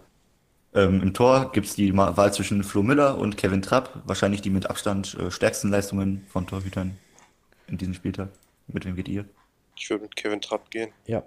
Ähm, 0.74 1.02
Im 1.02 1.14
Tor 1.14 1.52
gibt 1.52 1.68
es 1.68 1.76
die 1.76 1.96
Wahl 1.96 2.34
zwischen 2.34 2.64
Flo 2.64 2.82
Müller 2.84 3.18
und 3.18 3.38
Kevin 3.38 3.62
Trapp, 3.62 4.02
wahrscheinlich 4.06 4.42
die 4.42 4.50
mit 4.50 4.70
Abstand 4.70 5.16
äh, 5.16 5.30
stärksten 5.30 5.70
Leistungen 5.70 6.26
von 6.30 6.48
Torhütern 6.48 6.98
in 7.68 7.78
diesem 7.78 7.94
Spieltag. 7.94 8.30
Mit 8.68 8.86
wem 8.86 8.96
geht 8.96 9.08
ihr? 9.08 9.26
Ich 9.78 9.90
würde 9.90 10.04
mit 10.04 10.16
Kevin 10.16 10.42
Trapp 10.42 10.72
gehen. 10.72 10.92
Ja. 11.06 11.24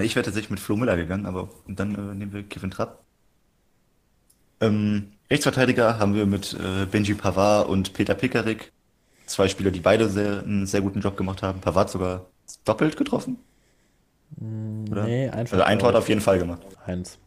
Ich 0.00 0.16
wäre 0.16 0.24
tatsächlich 0.24 0.50
mit 0.50 0.60
Flo 0.60 0.76
Müller 0.76 0.96
gegangen, 0.96 1.26
aber 1.26 1.48
dann 1.68 1.94
äh, 1.94 2.14
nehmen 2.14 2.32
wir 2.32 2.42
Kevin 2.42 2.70
Trapp. 2.70 3.04
Ähm, 4.60 5.12
Rechtsverteidiger 5.30 5.98
haben 5.98 6.14
wir 6.14 6.26
mit 6.26 6.54
äh, 6.54 6.86
Benji 6.86 7.14
Pavard 7.14 7.68
und 7.68 7.92
Peter 7.92 8.14
Pickerick. 8.14 8.72
Zwei 9.26 9.48
Spieler, 9.48 9.70
die 9.70 9.80
beide 9.80 10.08
sehr, 10.08 10.42
einen 10.42 10.66
sehr 10.66 10.80
guten 10.80 11.00
Job 11.00 11.16
gemacht 11.16 11.42
haben. 11.42 11.60
Pavard 11.60 11.90
sogar 11.90 12.26
doppelt 12.64 12.96
getroffen. 12.96 13.38
Oder? 14.40 15.04
Nee, 15.04 15.28
einfach. 15.28 15.52
Also 15.54 15.64
ein 15.64 15.78
Tor 15.78 15.88
hat 15.90 15.96
auf 15.96 16.08
jeden 16.08 16.20
Fall 16.20 16.38
gemacht. 16.38 16.62
Eins. 16.86 17.18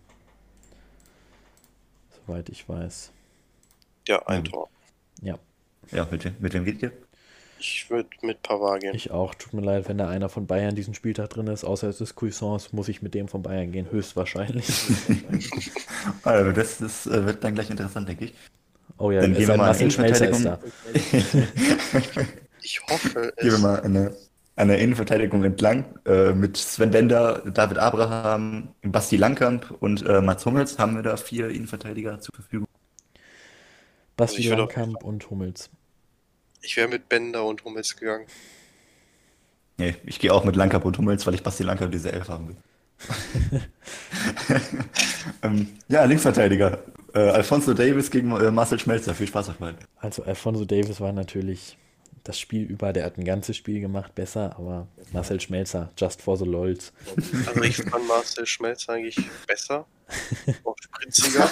Soweit 2.25 2.49
ich 2.49 2.67
weiß. 2.67 3.11
Ja, 4.07 4.25
ein 4.27 4.41
Mhm. 4.41 4.45
Tor. 4.45 4.69
Ja, 5.21 5.37
Ja, 5.91 6.07
mit, 6.09 6.25
wem- 6.25 6.35
mit 6.39 6.53
wem 6.53 6.65
geht 6.65 6.81
ihr? 6.81 6.91
Ich 7.59 7.89
würde 7.89 8.09
mit 8.21 8.41
Pavard 8.43 8.81
gehen. 8.81 8.93
ich 8.95 9.11
auch. 9.11 9.33
Tut 9.33 9.53
mir 9.53 9.61
leid, 9.61 9.87
wenn 9.87 9.97
da 9.97 10.09
einer 10.09 10.27
von 10.29 10.45
Bayern 10.45 10.75
diesen 10.75 10.93
Spieltag 10.93 11.29
drin 11.29 11.47
ist, 11.47 11.63
außer 11.63 11.87
es 11.87 12.01
ist 12.01 12.15
Cuisance, 12.15 12.69
muss 12.75 12.89
ich 12.89 13.01
mit 13.01 13.13
dem 13.13 13.27
von 13.27 13.41
Bayern 13.43 13.71
gehen, 13.71 13.89
höchstwahrscheinlich. 13.91 14.67
Also 16.23 16.51
das, 16.51 16.77
das 16.79 17.07
äh, 17.07 17.25
wird 17.25 17.43
dann 17.43 17.55
gleich 17.55 17.69
interessant, 17.71 18.07
denke 18.07 18.25
ich. 18.25 18.33
Oh 18.97 19.09
ja, 19.11 19.21
Dann 19.21 19.31
es 19.31 19.37
gehen 19.39 19.47
wir 19.47 19.57
mal 19.57 19.73
da. 19.73 19.79
Innenverteidigung. 19.79 20.57
Ich 22.61 22.81
hoffe, 22.89 23.33
Gehen 23.37 23.47
wir 23.49 23.53
es. 23.53 23.61
mal 23.61 23.79
eine, 23.81 24.15
eine 24.55 24.77
Innenverteidigung 24.77 25.43
entlang. 25.43 25.85
Äh, 26.05 26.33
mit 26.33 26.57
Sven 26.57 26.91
Bender, 26.91 27.43
David 27.45 27.77
Abraham, 27.77 28.69
Basti 28.81 29.17
Langkamp 29.17 29.71
und 29.79 30.05
äh, 30.05 30.21
Mats 30.21 30.45
Hummels 30.45 30.79
haben 30.79 30.95
wir 30.95 31.03
da 31.03 31.17
vier 31.17 31.49
Innenverteidiger 31.49 32.19
zur 32.19 32.33
Verfügung. 32.35 32.67
Basti 34.15 34.41
ich 34.41 34.49
würd 34.49 34.59
auch- 34.59 34.67
Langkamp 34.73 35.03
und 35.03 35.29
Hummels. 35.29 35.69
Ich 36.61 36.77
wäre 36.77 36.87
mit 36.87 37.09
Bender 37.09 37.45
und 37.45 37.63
Hummels 37.63 37.95
gegangen. 37.95 38.25
Nee, 39.77 39.95
ich 40.05 40.19
gehe 40.19 40.33
auch 40.33 40.45
mit 40.45 40.55
Langkamp 40.55 40.85
und 40.85 40.97
Hummels, 40.97 41.27
weil 41.27 41.35
ich 41.35 41.43
Basti 41.43 41.63
Langkamp 41.63 41.91
diese 41.91 42.11
Elf 42.11 42.29
haben 42.29 42.47
will. 42.47 42.55
ähm, 45.43 45.67
ja, 45.89 46.05
Linksverteidiger. 46.05 46.79
Äh, 47.13 47.19
Alfonso 47.19 47.73
Davis 47.73 48.09
gegen 48.09 48.31
äh, 48.31 48.51
Marcel 48.51 48.79
Schmelzer. 48.79 49.13
Viel 49.13 49.27
Spaß 49.27 49.49
auf 49.49 49.57
beiden. 49.57 49.77
Also 49.97 50.23
Alfonso 50.23 50.63
Davis 50.63 51.01
war 51.01 51.11
natürlich 51.11 51.77
das 52.25 52.39
Spiel 52.39 52.63
über, 52.63 52.91
der 52.91 53.05
hat 53.05 53.17
ein 53.17 53.23
ganzes 53.23 53.55
Spiel 53.55 53.79
gemacht, 53.79 54.13
besser, 54.15 54.55
aber 54.57 54.87
Marcel 55.13 55.39
Schmelzer, 55.39 55.91
just 55.97 56.21
for 56.21 56.35
the 56.37 56.43
lols. 56.45 56.91
Also 57.47 57.61
ich 57.63 57.77
fand 57.77 58.07
Marcel 58.07 58.45
Schmelz 58.45 58.89
eigentlich 58.89 59.17
besser. 59.47 59.85
Auch 60.65 60.75
spritziger. 60.81 61.49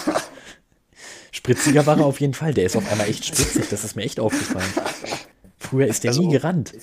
Spritziger 1.32 1.86
war 1.86 1.98
er 1.98 2.06
auf 2.06 2.20
jeden 2.20 2.34
Fall, 2.34 2.54
der 2.54 2.66
ist 2.66 2.76
auf 2.76 2.92
einmal 2.92 3.08
echt 3.08 3.26
spritzig, 3.26 3.70
das 3.70 3.84
ist 3.84 3.96
mir 3.96 4.04
echt 4.04 4.20
aufgefallen. 4.20 4.72
Früher 5.58 5.88
ist 5.88 6.04
der 6.04 6.10
Also- 6.12 6.24
nie 6.24 6.32
gerannt. 6.32 6.74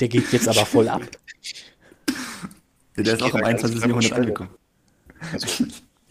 Der 0.00 0.08
geht 0.08 0.32
jetzt 0.32 0.48
aber 0.48 0.64
voll 0.66 0.88
ab. 0.88 1.02
Der, 2.96 3.14
ist 3.14 3.22
auch 3.22 3.34
im 3.34 3.40
da 3.42 3.52
ganz 3.52 3.64
21. 3.64 3.76
klar 3.82 3.96
mit 3.96 4.04
Jahrhundert 4.04 4.04
Schmelzer. 4.04 4.22
angekommen. 4.22 4.50
Also, 5.32 5.64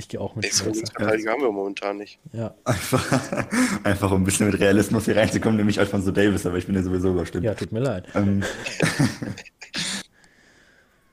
Ich 0.06 0.10
gehe 0.10 0.22
auch 0.22 0.36
mit. 0.36 0.46
Linksverteidiger 0.64 1.32
haben 1.32 1.42
wir 1.42 1.52
momentan 1.52 1.98
nicht. 1.98 2.20
Ja. 2.32 2.54
Einfach, 2.64 3.44
einfach 3.84 4.12
um 4.12 4.22
ein 4.22 4.24
bisschen 4.24 4.52
mit 4.52 4.60
Realismus 4.60 5.06
hier 5.06 5.18
reinzukommen, 5.18 5.58
nämlich 5.58 5.80
Alfonso 5.80 6.12
Davis, 6.12 6.46
aber 6.46 6.58
ich 6.58 6.68
bin 6.68 6.76
ja 6.76 6.84
sowieso 6.84 7.10
überstimmt. 7.10 7.44
ja, 7.44 7.56
tut 7.56 7.72
mir 7.72 7.80
leid. 7.80 8.06
Ähm, 8.14 8.44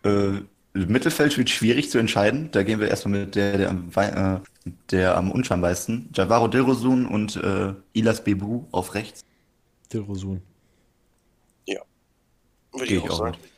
äh, 0.04 0.42
Mittelfeld 0.74 1.38
wird 1.38 1.48
schwierig 1.48 1.90
zu 1.90 1.96
entscheiden. 1.96 2.50
Da 2.52 2.64
gehen 2.64 2.80
wir 2.80 2.88
erstmal 2.88 3.20
mit 3.20 3.34
der, 3.34 3.56
der 3.56 3.70
am, 3.70 3.90
äh, 3.96 4.40
der 4.90 5.16
am 5.16 5.30
unscheinbarsten. 5.30 6.10
Javaro 6.12 6.48
Dilrosun 6.48 7.06
und 7.06 7.36
äh, 7.36 7.72
Ilas 7.94 8.22
Bebu 8.22 8.64
auf 8.72 8.92
rechts. 8.92 9.24
Dilrosun. 9.90 10.42
Würde 12.72 12.86
Gehe 12.86 12.98
ich 12.98 13.04
auch 13.04 13.10
auch 13.10 13.18
sagen. 13.18 13.36
So, 13.40 13.48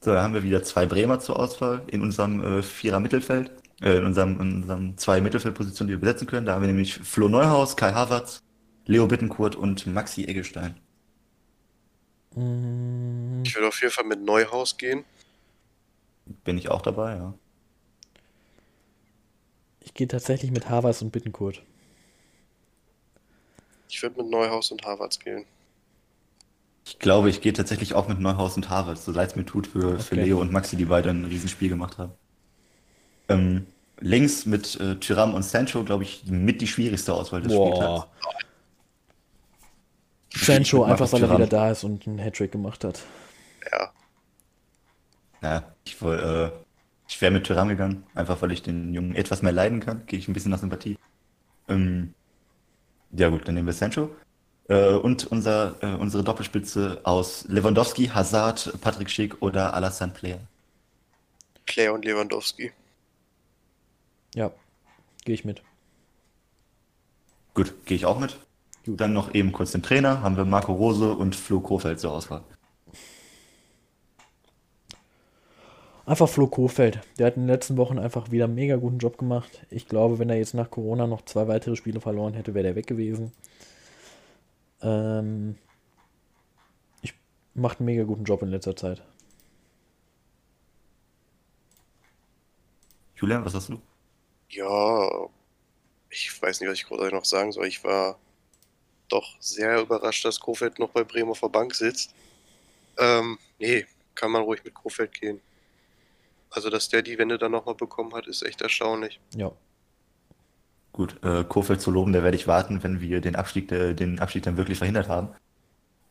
da 0.00 0.22
haben 0.22 0.34
wir 0.34 0.42
wieder 0.42 0.62
zwei 0.62 0.86
Bremer 0.86 1.20
zur 1.20 1.38
Auswahl 1.38 1.82
in 1.88 2.02
unserem 2.02 2.42
äh, 2.58 2.62
Vierer 2.62 3.00
Mittelfeld. 3.00 3.50
Äh, 3.80 3.98
in 3.98 4.04
unserem, 4.06 4.40
in 4.40 4.54
unserem 4.62 4.96
zwei 4.96 5.20
Mittelfeldpositionen, 5.20 5.88
die 5.88 5.94
wir 5.94 6.00
besetzen 6.00 6.26
können. 6.26 6.46
Da 6.46 6.54
haben 6.54 6.62
wir 6.62 6.68
nämlich 6.68 6.94
Flo 6.98 7.28
Neuhaus, 7.28 7.76
Kai 7.76 7.92
Havertz, 7.92 8.40
Leo 8.86 9.06
Bittenkurt 9.06 9.54
und 9.56 9.86
Maxi 9.86 10.24
Eggestein. 10.24 10.80
Mm, 12.34 13.42
Ich 13.44 13.54
würde 13.54 13.68
auf 13.68 13.80
jeden 13.80 13.92
Fall 13.92 14.04
mit 14.04 14.20
Neuhaus 14.20 14.76
gehen. 14.76 15.04
Bin 16.44 16.58
ich 16.58 16.68
auch 16.70 16.82
dabei, 16.82 17.16
ja. 17.16 17.34
Ich 19.80 19.94
gehe 19.94 20.06
tatsächlich 20.08 20.50
mit 20.50 20.68
Havas 20.68 21.02
und 21.02 21.10
Bittenkurt. 21.10 21.62
Ich 23.88 24.02
würde 24.02 24.22
mit 24.22 24.30
Neuhaus 24.30 24.70
und 24.70 24.84
Harvards 24.84 25.18
gehen. 25.18 25.44
Ich 26.88 26.98
glaube, 26.98 27.28
ich 27.28 27.42
gehe 27.42 27.52
tatsächlich 27.52 27.92
auch 27.94 28.08
mit 28.08 28.18
Neuhaus 28.18 28.56
und 28.56 28.70
Havertz, 28.70 29.04
so 29.04 29.12
leid 29.12 29.28
es 29.30 29.36
mir 29.36 29.44
tut 29.44 29.66
für, 29.66 30.00
für 30.00 30.14
Okay. 30.14 30.22
Leo 30.24 30.40
und 30.40 30.52
Maxi, 30.52 30.74
die 30.76 30.86
beide 30.86 31.10
ein 31.10 31.24
Riesenspiel 31.26 31.68
gemacht 31.68 31.98
haben. 31.98 32.14
Ähm, 33.28 33.66
links 34.00 34.46
mit 34.46 34.78
äh, 34.80 34.96
Tyram 34.98 35.34
und 35.34 35.42
Sancho, 35.42 35.84
glaube 35.84 36.04
ich, 36.04 36.24
mit 36.26 36.60
die 36.60 36.66
schwierigste 36.66 37.12
Auswahl 37.14 37.42
des 37.42 37.54
Spieltags. 37.54 38.00
Boah. 38.00 38.12
Sancho, 40.34 40.84
einfach 40.84 41.12
weil 41.12 41.22
er 41.24 41.30
wieder 41.30 41.46
da 41.46 41.70
ist 41.70 41.84
und 41.84 42.06
einen 42.06 42.18
Hattrick 42.18 42.50
gemacht 42.52 42.82
hat. 42.84 43.02
Ja, 43.72 43.92
Ja, 45.42 45.76
ich, 45.84 46.00
äh, 46.02 46.50
ich 47.08 47.20
wäre 47.20 47.32
mit 47.32 47.44
Tyram 47.46 47.68
gegangen, 47.68 48.06
einfach 48.14 48.42
weil 48.42 48.52
ich 48.52 48.62
den 48.62 48.92
Jungen 48.94 49.14
etwas 49.14 49.42
mehr 49.42 49.52
leiden 49.52 49.80
kann. 49.80 50.06
Gehe 50.06 50.18
ich 50.18 50.28
ein 50.28 50.32
bisschen 50.32 50.50
nach 50.50 50.58
Sympathie. 50.60 50.98
Ähm, 51.68 52.14
ja 53.10 53.28
gut, 53.28 53.46
dann 53.48 53.54
nehmen 53.54 53.66
wir 53.68 53.72
Sancho. 53.74 54.10
Äh, 54.68 54.94
und 54.94 55.26
unser, 55.26 55.74
äh, 55.82 55.94
unsere 55.94 56.22
Doppelspitze 56.22 57.00
aus 57.02 57.44
Lewandowski, 57.48 58.06
Hazard, 58.08 58.72
Patrick 58.80 59.10
Schick 59.10 59.40
oder 59.42 59.74
Alassane 59.74 60.12
Player. 60.12 60.38
Player 61.66 61.92
und 61.92 62.04
Lewandowski. 62.04 62.72
Ja, 64.34 64.52
gehe 65.24 65.34
ich 65.34 65.44
mit. 65.44 65.62
Gut, 67.54 67.74
gehe 67.86 67.96
ich 67.96 68.06
auch 68.06 68.18
mit. 68.18 68.36
Gut. 68.84 69.00
Dann 69.00 69.14
noch 69.14 69.34
eben 69.34 69.52
kurz 69.52 69.72
den 69.72 69.82
Trainer, 69.82 70.22
haben 70.22 70.36
wir 70.36 70.44
Marco 70.44 70.72
Rose 70.72 71.12
und 71.12 71.34
Flo 71.34 71.60
Kofeld 71.60 71.98
zur 71.98 72.12
Auswahl. 72.12 72.42
Einfach 76.04 76.28
Flo 76.28 76.46
Kofeld. 76.46 77.00
Der 77.18 77.26
hat 77.26 77.36
in 77.36 77.42
den 77.42 77.48
letzten 77.48 77.76
Wochen 77.76 77.98
einfach 77.98 78.30
wieder 78.30 78.44
einen 78.44 78.54
mega 78.54 78.76
guten 78.76 78.98
Job 78.98 79.18
gemacht. 79.18 79.66
Ich 79.70 79.88
glaube, 79.88 80.18
wenn 80.18 80.30
er 80.30 80.36
jetzt 80.36 80.54
nach 80.54 80.70
Corona 80.70 81.06
noch 81.06 81.22
zwei 81.22 81.48
weitere 81.48 81.76
Spiele 81.76 82.00
verloren 82.00 82.32
hätte, 82.32 82.54
wäre 82.54 82.64
der 82.64 82.76
weg 82.76 82.86
gewesen. 82.86 83.32
Ähm, 84.82 85.58
ich 87.02 87.14
macht 87.54 87.78
einen 87.78 87.86
mega 87.86 88.04
guten 88.04 88.24
Job 88.24 88.42
in 88.42 88.48
letzter 88.48 88.76
Zeit. 88.76 89.02
Julian, 93.16 93.44
was 93.44 93.54
hast 93.54 93.68
du? 93.68 93.80
Ja, 94.50 95.28
ich 96.10 96.40
weiß 96.40 96.60
nicht, 96.60 96.70
was 96.70 96.78
ich 96.78 96.86
großartig 96.86 97.12
noch 97.12 97.24
sagen 97.24 97.52
soll. 97.52 97.66
Ich 97.66 97.82
war 97.82 98.18
doch 99.08 99.36
sehr 99.40 99.80
überrascht, 99.80 100.24
dass 100.24 100.38
Kofeld 100.38 100.78
noch 100.78 100.90
bei 100.90 101.02
Bremen 101.02 101.30
auf 101.30 101.40
der 101.40 101.48
Bank 101.48 101.74
sitzt. 101.74 102.14
Ähm, 102.96 103.38
nee, 103.58 103.86
kann 104.14 104.30
man 104.30 104.42
ruhig 104.42 104.62
mit 104.64 104.74
Kofeld 104.74 105.12
gehen. 105.20 105.40
Also, 106.50 106.70
dass 106.70 106.88
der 106.88 107.02
die 107.02 107.18
Wende 107.18 107.38
dann 107.38 107.52
nochmal 107.52 107.74
bekommen 107.74 108.14
hat, 108.14 108.26
ist 108.26 108.42
echt 108.42 108.60
erstaunlich. 108.60 109.20
Ja, 109.34 109.52
Gut, 110.98 111.22
äh, 111.22 111.44
Kofeld 111.44 111.80
zu 111.80 111.92
loben, 111.92 112.12
da 112.12 112.24
werde 112.24 112.36
ich 112.36 112.48
warten, 112.48 112.82
wenn 112.82 113.00
wir 113.00 113.20
den 113.20 113.36
Abstieg, 113.36 113.70
äh, 113.70 113.94
den 113.94 114.18
Abstieg 114.18 114.42
dann 114.42 114.56
wirklich 114.56 114.78
verhindert 114.78 115.08
haben, 115.08 115.28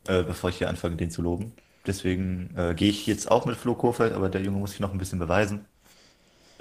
äh, 0.07 0.23
bevor 0.23 0.49
ich 0.49 0.59
hier 0.59 0.69
anfange, 0.69 0.95
den 0.95 1.11
zu 1.11 1.21
loben. 1.21 1.51
Deswegen 1.85 2.55
äh, 2.55 2.73
gehe 2.73 2.89
ich 2.89 3.05
jetzt 3.05 3.29
auch 3.29 3.45
mit 3.45 3.57
Flo 3.57 3.75
Kofeld, 3.75 4.13
aber 4.13 4.29
der 4.29 4.39
Junge 4.39 4.59
muss 4.59 4.71
sich 4.71 4.79
noch 4.79 4.93
ein 4.93 4.97
bisschen 4.97 5.19
beweisen. 5.19 5.65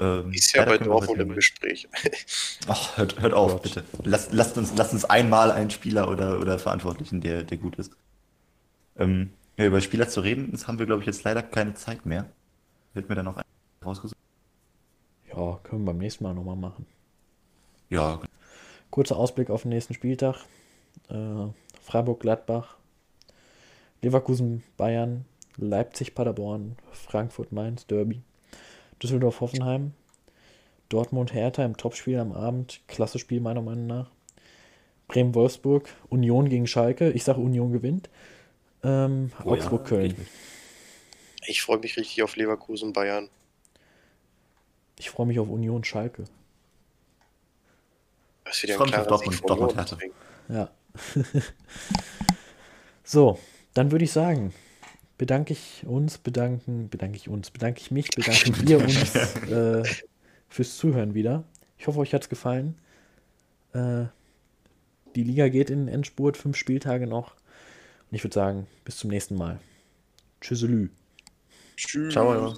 Ähm, 0.01 0.33
Ist 0.33 0.57
ja 0.57 0.65
bei 0.65 0.73
wir 0.73 0.79
Dortmund 0.81 1.21
im 1.21 1.35
Gespräch. 1.37 1.89
Ach, 2.67 2.97
hört, 2.97 3.21
hört 3.21 3.33
auf, 3.33 3.53
Gott. 3.53 3.63
bitte. 3.63 3.85
Lasst, 4.03 4.33
lasst, 4.33 4.59
uns, 4.59 4.75
lasst 4.77 4.93
uns 4.93 5.05
einmal 5.05 5.53
einen 5.53 5.71
Spieler 5.71 6.11
oder, 6.11 6.41
oder 6.41 6.59
Verantwortlichen, 6.59 7.21
der, 7.21 7.45
der 7.45 7.59
gut 7.59 7.77
ist. 7.77 7.93
Ähm, 8.99 9.31
ja, 9.57 9.67
über 9.67 9.81
Spieler 9.81 10.09
zu 10.09 10.19
reden, 10.19 10.51
das 10.51 10.67
haben 10.67 10.81
wir, 10.81 10.87
glaube 10.87 11.03
ich, 11.03 11.07
jetzt 11.07 11.23
leider 11.23 11.45
keine 11.45 11.75
Zeit 11.75 12.05
mehr. 12.05 12.29
Wird 12.93 13.09
mir 13.09 13.15
dann 13.15 13.27
noch 13.27 13.37
ein 13.37 13.45
rausgesucht? 13.85 14.19
ja, 15.29 15.61
können 15.63 15.83
wir 15.83 15.93
beim 15.93 15.99
nächsten 15.99 16.25
Mal 16.25 16.35
nochmal 16.35 16.57
machen. 16.57 16.87
Ja, 17.91 18.21
Kurzer 18.91 19.17
Ausblick 19.17 19.51
auf 19.51 19.63
den 19.63 19.71
nächsten 19.71 19.95
Spieltag. 19.95 20.45
Äh, 21.09 21.49
Freiburg-Gladbach, 21.83 22.77
Leverkusen-Bayern, 24.03 25.25
Leipzig-Paderborn, 25.57 26.77
Frankfurt-Mainz, 26.93 27.87
Derby, 27.87 28.23
Düsseldorf-Hoffenheim, 29.03 29.93
Dortmund-Hertha 30.89 31.65
im 31.65 31.77
Topspiel 31.77 32.19
am 32.19 32.33
Abend, 32.33 32.81
klasse 32.89 33.19
Spiel 33.19 33.41
meiner 33.41 33.63
Meinung 33.63 33.87
nach. 33.87 34.11
Bremen-Wolfsburg, 35.09 35.89
Union 36.09 36.49
gegen 36.49 36.67
Schalke, 36.67 37.11
ich 37.11 37.23
sage 37.23 37.41
Union 37.41 37.73
gewinnt. 37.73 38.09
Ähm, 38.83 39.31
Oh 39.45 39.55
ja, 39.55 39.61
Augsburg-Köln. 39.61 40.15
mit. 40.17 40.27
Ich 41.47 41.63
freue 41.63 41.79
mich 41.79 41.97
richtig 41.97 42.23
auf 42.23 42.35
Leverkusen 42.37 42.93
Bayern. 42.93 43.29
Ich 44.99 45.11
freue 45.11 45.27
mich 45.27 45.39
auf 45.39 45.49
Union-Schalke. 45.49 46.25
Das 48.47 48.57
ist 48.57 48.63
wieder 48.63 48.75
Ich 48.75 48.81
ein 48.81 48.89
freu 48.89 48.97
mich 48.99 49.01
auf 49.01 49.07
Dortmund- 49.43 49.51
Dortmund 49.77 49.91
deswegen. 49.93 50.15
Ja. 50.49 50.71
so, 53.05 53.39
dann 53.75 53.91
würde 53.91 54.05
ich 54.05 54.13
sagen, 54.13 54.55
bedanke 55.19 55.53
ich 55.53 55.85
uns, 55.87 56.19
bedanken, 56.19 56.89
bedanke 56.89 57.17
ich 57.17 57.29
uns, 57.29 57.51
bedanke 57.51 57.81
ich 57.81 57.91
mich, 57.91 58.09
bedanken 58.11 58.55
wir 58.69 58.79
uns 58.79 59.15
äh, 59.51 59.83
fürs 60.49 60.77
Zuhören 60.77 61.15
wieder. 61.15 61.45
Ich 61.79 61.87
hoffe, 61.87 61.99
euch 61.99 62.15
hat 62.15 62.23
es 62.23 62.29
gefallen. 62.29 62.79
Äh, 63.73 64.05
die 65.15 65.23
Liga 65.25 65.49
geht 65.49 65.71
in 65.71 65.87
den 65.87 65.89
Endspurt, 65.95 66.37
fünf 66.37 66.57
Spieltage 66.57 67.07
noch. 67.07 67.33
Und 68.11 68.15
ich 68.15 68.23
würde 68.25 68.35
sagen, 68.35 68.67
bis 68.85 68.97
zum 68.99 69.11
nächsten 69.11 69.35
Mal. 69.37 69.59
Tschüsselü. 70.41 70.91
Tschüss. 71.77 72.13
Ciao. 72.13 72.55